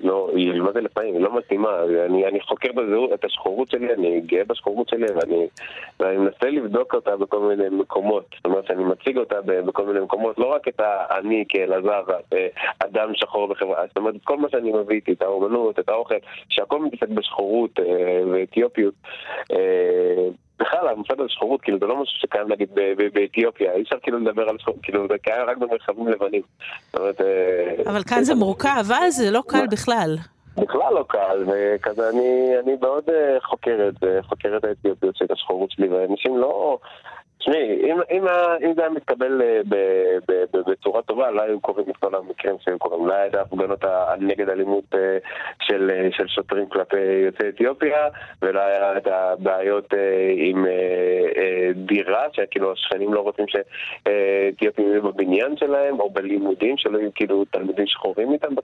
לא, 0.00 0.30
מה 0.64 0.72
זה 0.72 0.80
לפעמים, 0.80 1.14
היא 1.14 1.22
לא 1.22 1.36
מתאימה, 1.36 1.82
אני, 2.06 2.26
אני 2.26 2.40
חוקר 2.40 2.72
בזהות, 2.72 3.12
את 3.12 3.24
השחורות 3.24 3.70
שלי, 3.70 3.94
אני 3.94 4.20
גאה 4.20 4.44
בשחורות 4.44 4.88
שלי 4.88 5.06
ואני, 5.14 5.46
ואני 6.00 6.16
מנסה 6.16 6.50
לבדוק 6.50 6.94
אותה 6.94 7.16
בכל 7.16 7.40
מיני 7.40 7.68
מקומות, 7.68 8.26
זאת 8.36 8.44
אומרת 8.44 8.66
שאני 8.66 8.84
מציג 8.84 9.18
אותה 9.18 9.36
בכל 9.46 9.86
מיני 9.86 10.00
מקומות, 10.00 10.38
לא 10.38 10.46
רק 10.46 10.68
את 10.68 10.80
אני 11.10 11.44
כאלעזר, 11.48 12.02
אדם 12.78 13.10
שחור 13.14 13.46
בחברה, 13.46 13.86
זאת 13.88 13.96
אומרת 13.96 14.14
כל 14.24 14.36
מה 14.36 14.48
שאני 14.50 14.72
מביא 14.72 14.96
איתי, 14.96 15.12
את 15.12 15.22
האומנות, 15.22 15.78
את 15.78 15.88
האוכל, 15.88 16.14
שהכל 16.48 16.80
מתעסק 16.80 17.08
בשחורות 17.08 17.80
ואתיופיות. 18.32 18.94
בכלל, 20.60 20.88
המושג 20.88 21.20
הזה 21.20 21.28
שחורות, 21.28 21.60
כאילו, 21.60 21.78
זה 21.78 21.86
לא 21.86 22.02
משהו 22.02 22.18
שקיים, 22.20 22.48
נגיד, 22.48 22.68
באתיופיה. 23.14 23.72
אי 23.72 23.82
אפשר 23.82 23.96
כאילו 24.02 24.18
לדבר 24.18 24.48
על 24.48 24.58
שחורות, 24.58 24.80
כאילו, 24.82 25.08
זה 25.08 25.14
קיים 25.22 25.46
רק 25.48 25.56
במרחבים 25.56 26.08
לבנים. 26.08 26.42
אומרת... 26.94 27.20
אבל 27.86 28.02
כאן 28.02 28.22
זה 28.22 28.34
מורכב, 28.34 28.84
אז 28.94 29.16
זה 29.16 29.30
לא 29.30 29.42
קל 29.48 29.66
בכלל. 29.70 30.16
בכלל 30.56 30.94
לא 30.94 31.04
קל, 31.08 31.44
וכזה 31.46 32.08
אני, 32.08 32.50
אני 32.64 32.76
מאוד 32.80 33.04
חוקר 33.42 33.88
את 33.88 33.94
זה, 34.00 34.18
חוקר 34.22 34.56
את 34.56 34.64
האתיופיות 34.64 35.16
של 35.16 35.26
השחורות 35.30 35.70
שלי, 35.70 35.88
ואנשים 35.88 36.38
לא... 36.38 36.78
תשמעי, 37.38 37.92
אם, 37.92 37.96
אם, 38.10 38.24
אם 38.64 38.74
זה 38.74 38.80
היה 38.80 38.90
מתקבל 38.90 39.42
ב, 39.68 39.74
ב, 40.28 40.44
ב, 40.52 40.70
בצורה 40.70 41.02
טובה, 41.02 41.30
לא 41.30 41.42
היו 41.42 41.60
קוראים 41.60 41.90
את 41.90 41.96
כל 41.96 42.14
המקרים 42.14 42.56
שהיו 42.60 42.78
קוראים. 42.78 43.06
לא 43.06 43.14
היה 43.14 43.30
ההפגנות 43.38 43.84
נגד 44.20 44.48
אלימות 44.48 44.94
של, 45.62 45.90
של 46.10 46.28
שוטרים 46.28 46.68
כלפי 46.68 46.96
יוצאי 47.26 47.48
אתיופיה, 47.48 48.08
ולא 48.42 48.60
היה 48.60 48.96
את 48.96 49.06
הבעיות 49.06 49.94
עם 50.36 50.66
דירה, 51.74 52.22
שכאילו 52.32 52.72
השכנים 52.72 53.14
לא 53.14 53.20
רוצים 53.20 53.44
שאתיופים 53.48 54.90
יהיו 54.90 55.02
בבניין 55.02 55.56
שלהם, 55.56 56.00
או 56.00 56.10
בלימודים, 56.10 56.76
שלא 56.76 56.98
יהיו 56.98 57.10
כאילו 57.14 57.44
תלמידים 57.44 57.86
שחורים 57.86 58.32
איתם. 58.32 58.54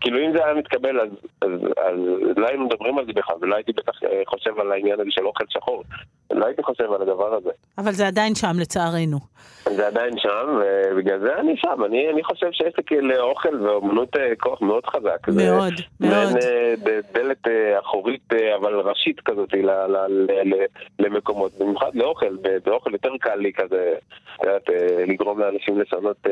כאילו 0.00 0.18
אם 0.18 0.32
זה 0.32 0.44
היה 0.44 0.54
מתקבל, 0.54 1.00
אז, 1.00 1.10
אז, 1.42 1.50
אז 1.76 1.98
לא 2.36 2.46
היינו 2.46 2.64
מדברים 2.64 2.98
על 2.98 3.06
זה 3.06 3.12
בכלל, 3.12 3.36
ולא 3.40 3.54
הייתי 3.54 3.72
בטח 3.72 3.92
חושב 4.26 4.60
על 4.60 4.72
העניין 4.72 5.00
הזה 5.00 5.10
של 5.10 5.26
אוכל 5.26 5.44
שחור. 5.48 5.82
לא 6.30 6.46
הייתי 6.46 6.62
חושב 6.62 6.92
על 6.92 7.02
הדבר 7.02 7.34
הזה. 7.34 7.50
אבל 7.78 7.92
זה 7.92 8.06
עדיין 8.06 8.34
שם, 8.34 8.52
לצערנו. 8.60 9.18
זה 9.64 9.86
עדיין 9.86 10.18
שם, 10.18 10.60
ובגלל 10.92 11.20
זה 11.20 11.36
אני 11.40 11.56
שם. 11.56 11.84
אני, 11.84 12.10
אני 12.10 12.24
חושב 12.24 12.46
שיש 12.52 12.74
לאוכל 13.02 13.62
ואומנות 13.62 14.16
כוח 14.40 14.62
מאוד 14.62 14.86
חזק. 14.86 15.28
מאוד, 15.28 15.36
זה, 15.36 15.50
מאוד. 15.54 15.72
מעין 16.00 17.00
דלת 17.12 17.46
אחורית, 17.80 18.32
אבל 18.56 18.74
ראשית 18.74 19.20
כזאת, 19.20 19.54
ל, 19.54 19.70
ל, 19.70 19.96
ל, 20.08 20.54
ל, 20.54 20.64
למקומות. 20.98 21.52
במיוחד 21.58 21.90
לאוכל, 21.94 22.36
באוכל 22.64 22.92
יותר 22.92 23.10
קל 23.20 23.34
לי 23.34 23.52
כזה, 23.52 23.94
יודעת, 24.42 24.68
לגרום 25.06 25.40
לאנשים 25.40 25.80
לשנות 25.80 26.26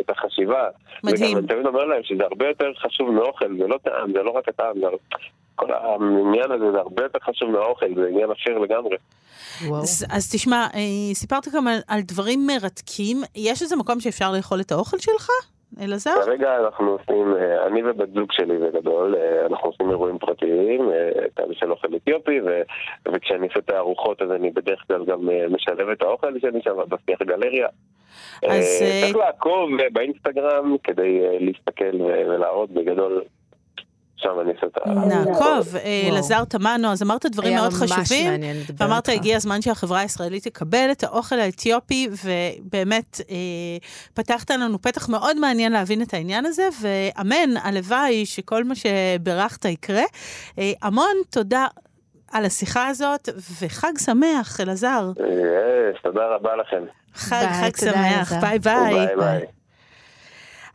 את 0.00 0.10
החשיבה. 0.10 0.68
מדהים. 1.04 1.30
וגם 1.30 1.38
אני 1.38 1.46
תמיד 1.46 1.66
אומר 1.66 1.84
להם 1.84 2.02
שזה 2.02 2.24
הרבה 2.24 2.48
יותר 2.48 2.72
חשוב 2.78 3.10
מאוכל, 3.10 3.56
זה 3.58 3.66
לא 3.66 3.78
טעם, 3.82 4.12
זה 4.12 4.22
לא 4.22 4.30
רק 4.30 4.48
הטעם, 4.48 4.80
זה... 4.80 4.86
כל 5.54 5.72
העניין 5.72 6.52
הזה 6.52 6.72
זה 6.72 6.78
הרבה 6.78 7.02
יותר 7.02 7.18
חשוב 7.18 7.50
מהאוכל, 7.50 7.86
זה 7.94 8.06
עניין 8.08 8.30
אחר 8.30 8.58
לגמרי. 8.58 8.96
אז, 9.60 10.06
אז 10.10 10.32
תשמע, 10.32 10.66
אה, 10.74 11.14
סיפרת 11.14 11.48
גם 11.54 11.68
על, 11.68 11.78
על 11.88 12.00
דברים 12.00 12.46
מרתקים. 12.46 13.16
יש 13.36 13.62
איזה 13.62 13.76
מקום 13.76 14.00
שאפשר 14.00 14.32
לאכול 14.32 14.60
את 14.60 14.72
האוכל 14.72 14.98
שלך, 14.98 15.28
אלעזר? 15.80 16.14
כרגע 16.24 16.58
אנחנו 16.58 16.90
עושים, 16.90 17.34
אה, 17.36 17.66
אני 17.66 17.82
ובת 17.82 18.08
זוג 18.14 18.32
שלי 18.32 18.58
בגדול, 18.58 19.16
אה, 19.16 19.46
אנחנו 19.46 19.68
עושים 19.68 19.90
אירועים 19.90 20.18
פרטיים, 20.18 20.90
כאלה 21.36 21.54
של 21.54 21.70
אוכל 21.70 21.88
אתיופי, 21.96 22.40
ו, 22.40 22.62
וכשאני 23.12 23.46
עושה 23.46 23.58
את 23.58 23.70
הארוחות 23.70 24.22
אז 24.22 24.30
אני 24.30 24.50
בדרך 24.50 24.84
כלל 24.86 25.04
גם 25.04 25.28
משלב 25.50 25.88
את 25.88 26.02
האוכל 26.02 26.38
שלי 26.40 26.62
שם 26.62 26.76
בשיח 26.88 27.22
גלריה. 27.22 27.68
אז... 28.48 28.82
צריך 29.00 29.16
לעקוב 29.16 29.70
באינסטגרם 29.92 30.76
כדי 30.84 31.20
להסתכל 31.40 32.00
ולהראות 32.00 32.70
בגדול 32.70 33.22
שם 34.22 34.40
אני 34.40 34.50
אעשה 34.50 34.66
את 34.66 34.76
ה... 34.76 34.90
נעקוב, 34.90 35.76
אה, 35.76 36.08
אלעזר 36.08 36.44
תמנו, 36.44 36.88
אז 36.88 37.02
אמרת 37.02 37.26
דברים 37.26 37.56
מאוד 37.56 37.72
חשובים, 37.72 38.32
ואמרת 38.76 39.08
הגיע 39.08 39.36
הזמן 39.36 39.62
שהחברה 39.62 40.00
הישראלית 40.00 40.44
תקבל 40.44 40.88
את 40.92 41.04
האוכל 41.04 41.38
האתיופי, 41.38 42.08
ובאמת 42.24 43.20
אה, 43.30 43.36
פתחת 44.14 44.50
לנו 44.50 44.82
פתח 44.82 45.08
מאוד 45.08 45.38
מעניין 45.38 45.72
להבין 45.72 46.02
את 46.02 46.14
העניין 46.14 46.46
הזה, 46.46 46.68
ואמן, 46.80 47.56
הלוואי 47.62 48.26
שכל 48.26 48.64
מה 48.64 48.74
שברכת 48.74 49.64
יקרה. 49.64 50.04
אה, 50.58 50.72
המון 50.82 51.14
תודה. 51.30 51.66
על 52.32 52.44
השיחה 52.44 52.86
הזאת, 52.86 53.28
וחג 53.60 53.92
שמח, 53.98 54.60
אלעזר. 54.60 55.10
תודה 56.02 56.26
רבה 56.26 56.56
לכם. 56.56 56.82
חג, 57.14 57.44
חג 57.60 57.76
שמח, 57.76 58.32
ביי 58.40 58.58
ביי. 58.58 58.94
ביי 58.94 59.16
ביי. 59.16 59.61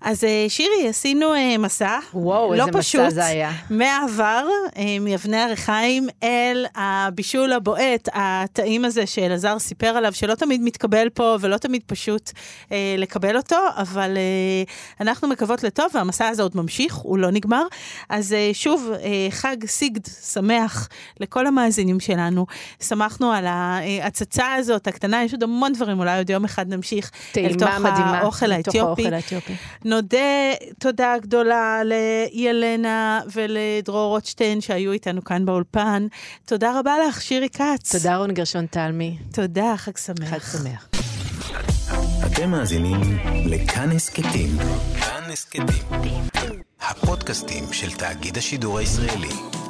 אז 0.02 0.24
אה, 0.24 0.46
שירי, 0.48 0.88
עשינו 0.90 1.34
אה, 1.34 1.58
מסע, 1.58 2.00
וואו, 2.14 2.54
לא 2.54 2.66
איזה 2.66 2.72
פשוט, 2.72 3.02
מסע 3.02 3.10
זה 3.10 3.26
היה. 3.26 3.52
מעבר, 3.70 4.48
אה, 4.78 5.00
מאבני 5.02 5.38
הריחיים, 5.38 6.08
אל 6.24 6.66
הבישול 6.76 7.54
הבועט, 7.54 8.10
הטעים 8.14 8.86
הזה 8.86 9.06
שאלעזר 9.06 9.60
סיפר 9.60 9.88
עליו, 9.88 10.14
שלא 10.14 10.36
תמיד 10.36 10.62
מתקבל 10.62 11.10
פה 11.10 11.38
ולא 11.42 11.58
תמיד 11.58 11.82
פשוט 11.86 12.32
אה, 12.72 12.96
לקבל 12.98 13.38
אותו, 13.38 13.56
אבל 13.78 14.18
אה, 14.18 14.64
אנחנו 15.02 15.28
מקוות 15.28 15.64
לטוב, 15.64 15.86
והמסע 15.94 16.28
הזה 16.28 16.44
עוד 16.44 16.52
ממשיך, 16.56 16.96
הוא 16.96 17.18
לא 17.18 17.32
נגמר. 17.32 17.64
אז 18.10 18.34
אה, 18.34 18.50
שוב, 18.54 18.92
אה, 19.04 19.28
חג 19.32 19.58
סיגד 19.66 20.06
שמח 20.06 20.90
לכל 21.20 21.48
המאזינים 21.48 22.00
שלנו. 22.00 22.46
שמחנו 22.82 23.32
על 23.32 23.46
ההצצה 23.48 24.54
הזאת, 24.54 24.88
הקטנה, 24.88 25.24
יש 25.24 25.32
עוד 25.32 25.44
המון 25.44 25.74
דברים, 25.74 26.00
אולי 26.00 26.18
עוד 26.18 26.30
יום 26.30 26.46
אחד 26.46 26.70
נמשיך 26.70 27.12
אל 27.38 27.54
תוך 27.54 27.70
מדהימה, 27.70 28.20
האוכל 28.20 28.52
האתיופי. 28.52 29.04
נודה 29.98 30.54
תודה 30.80 31.16
גדולה 31.22 31.82
לילנה 31.84 33.22
ולדרור 33.34 34.10
רוטשטיין 34.10 34.62
שהיו 34.62 34.92
איתנו 34.92 35.24
כאן 35.24 35.46
באולפן. 35.46 36.08
תודה 36.46 36.80
רבה 36.80 36.94
לך, 37.08 37.22
שירי 37.22 37.50
כץ. 37.50 37.96
תודה 37.96 38.18
רון 38.18 38.34
גרשון 38.34 38.66
תלמי. 38.66 39.18
תודה, 39.34 39.74
חג 39.78 39.98
שמח. 39.98 40.30
חג 40.30 40.58
שמח. 40.58 40.90
אתם 42.26 42.50
מאזינים 42.50 43.02
לכאן 43.46 43.92
הסכתים. 43.92 44.50
כאן 45.00 45.32
הסכתים. 45.32 45.66
הפודקאסטים 46.82 47.64
של 47.72 47.92
תאגיד 47.92 48.38
השידור 48.38 48.78
הישראלי. 48.78 49.67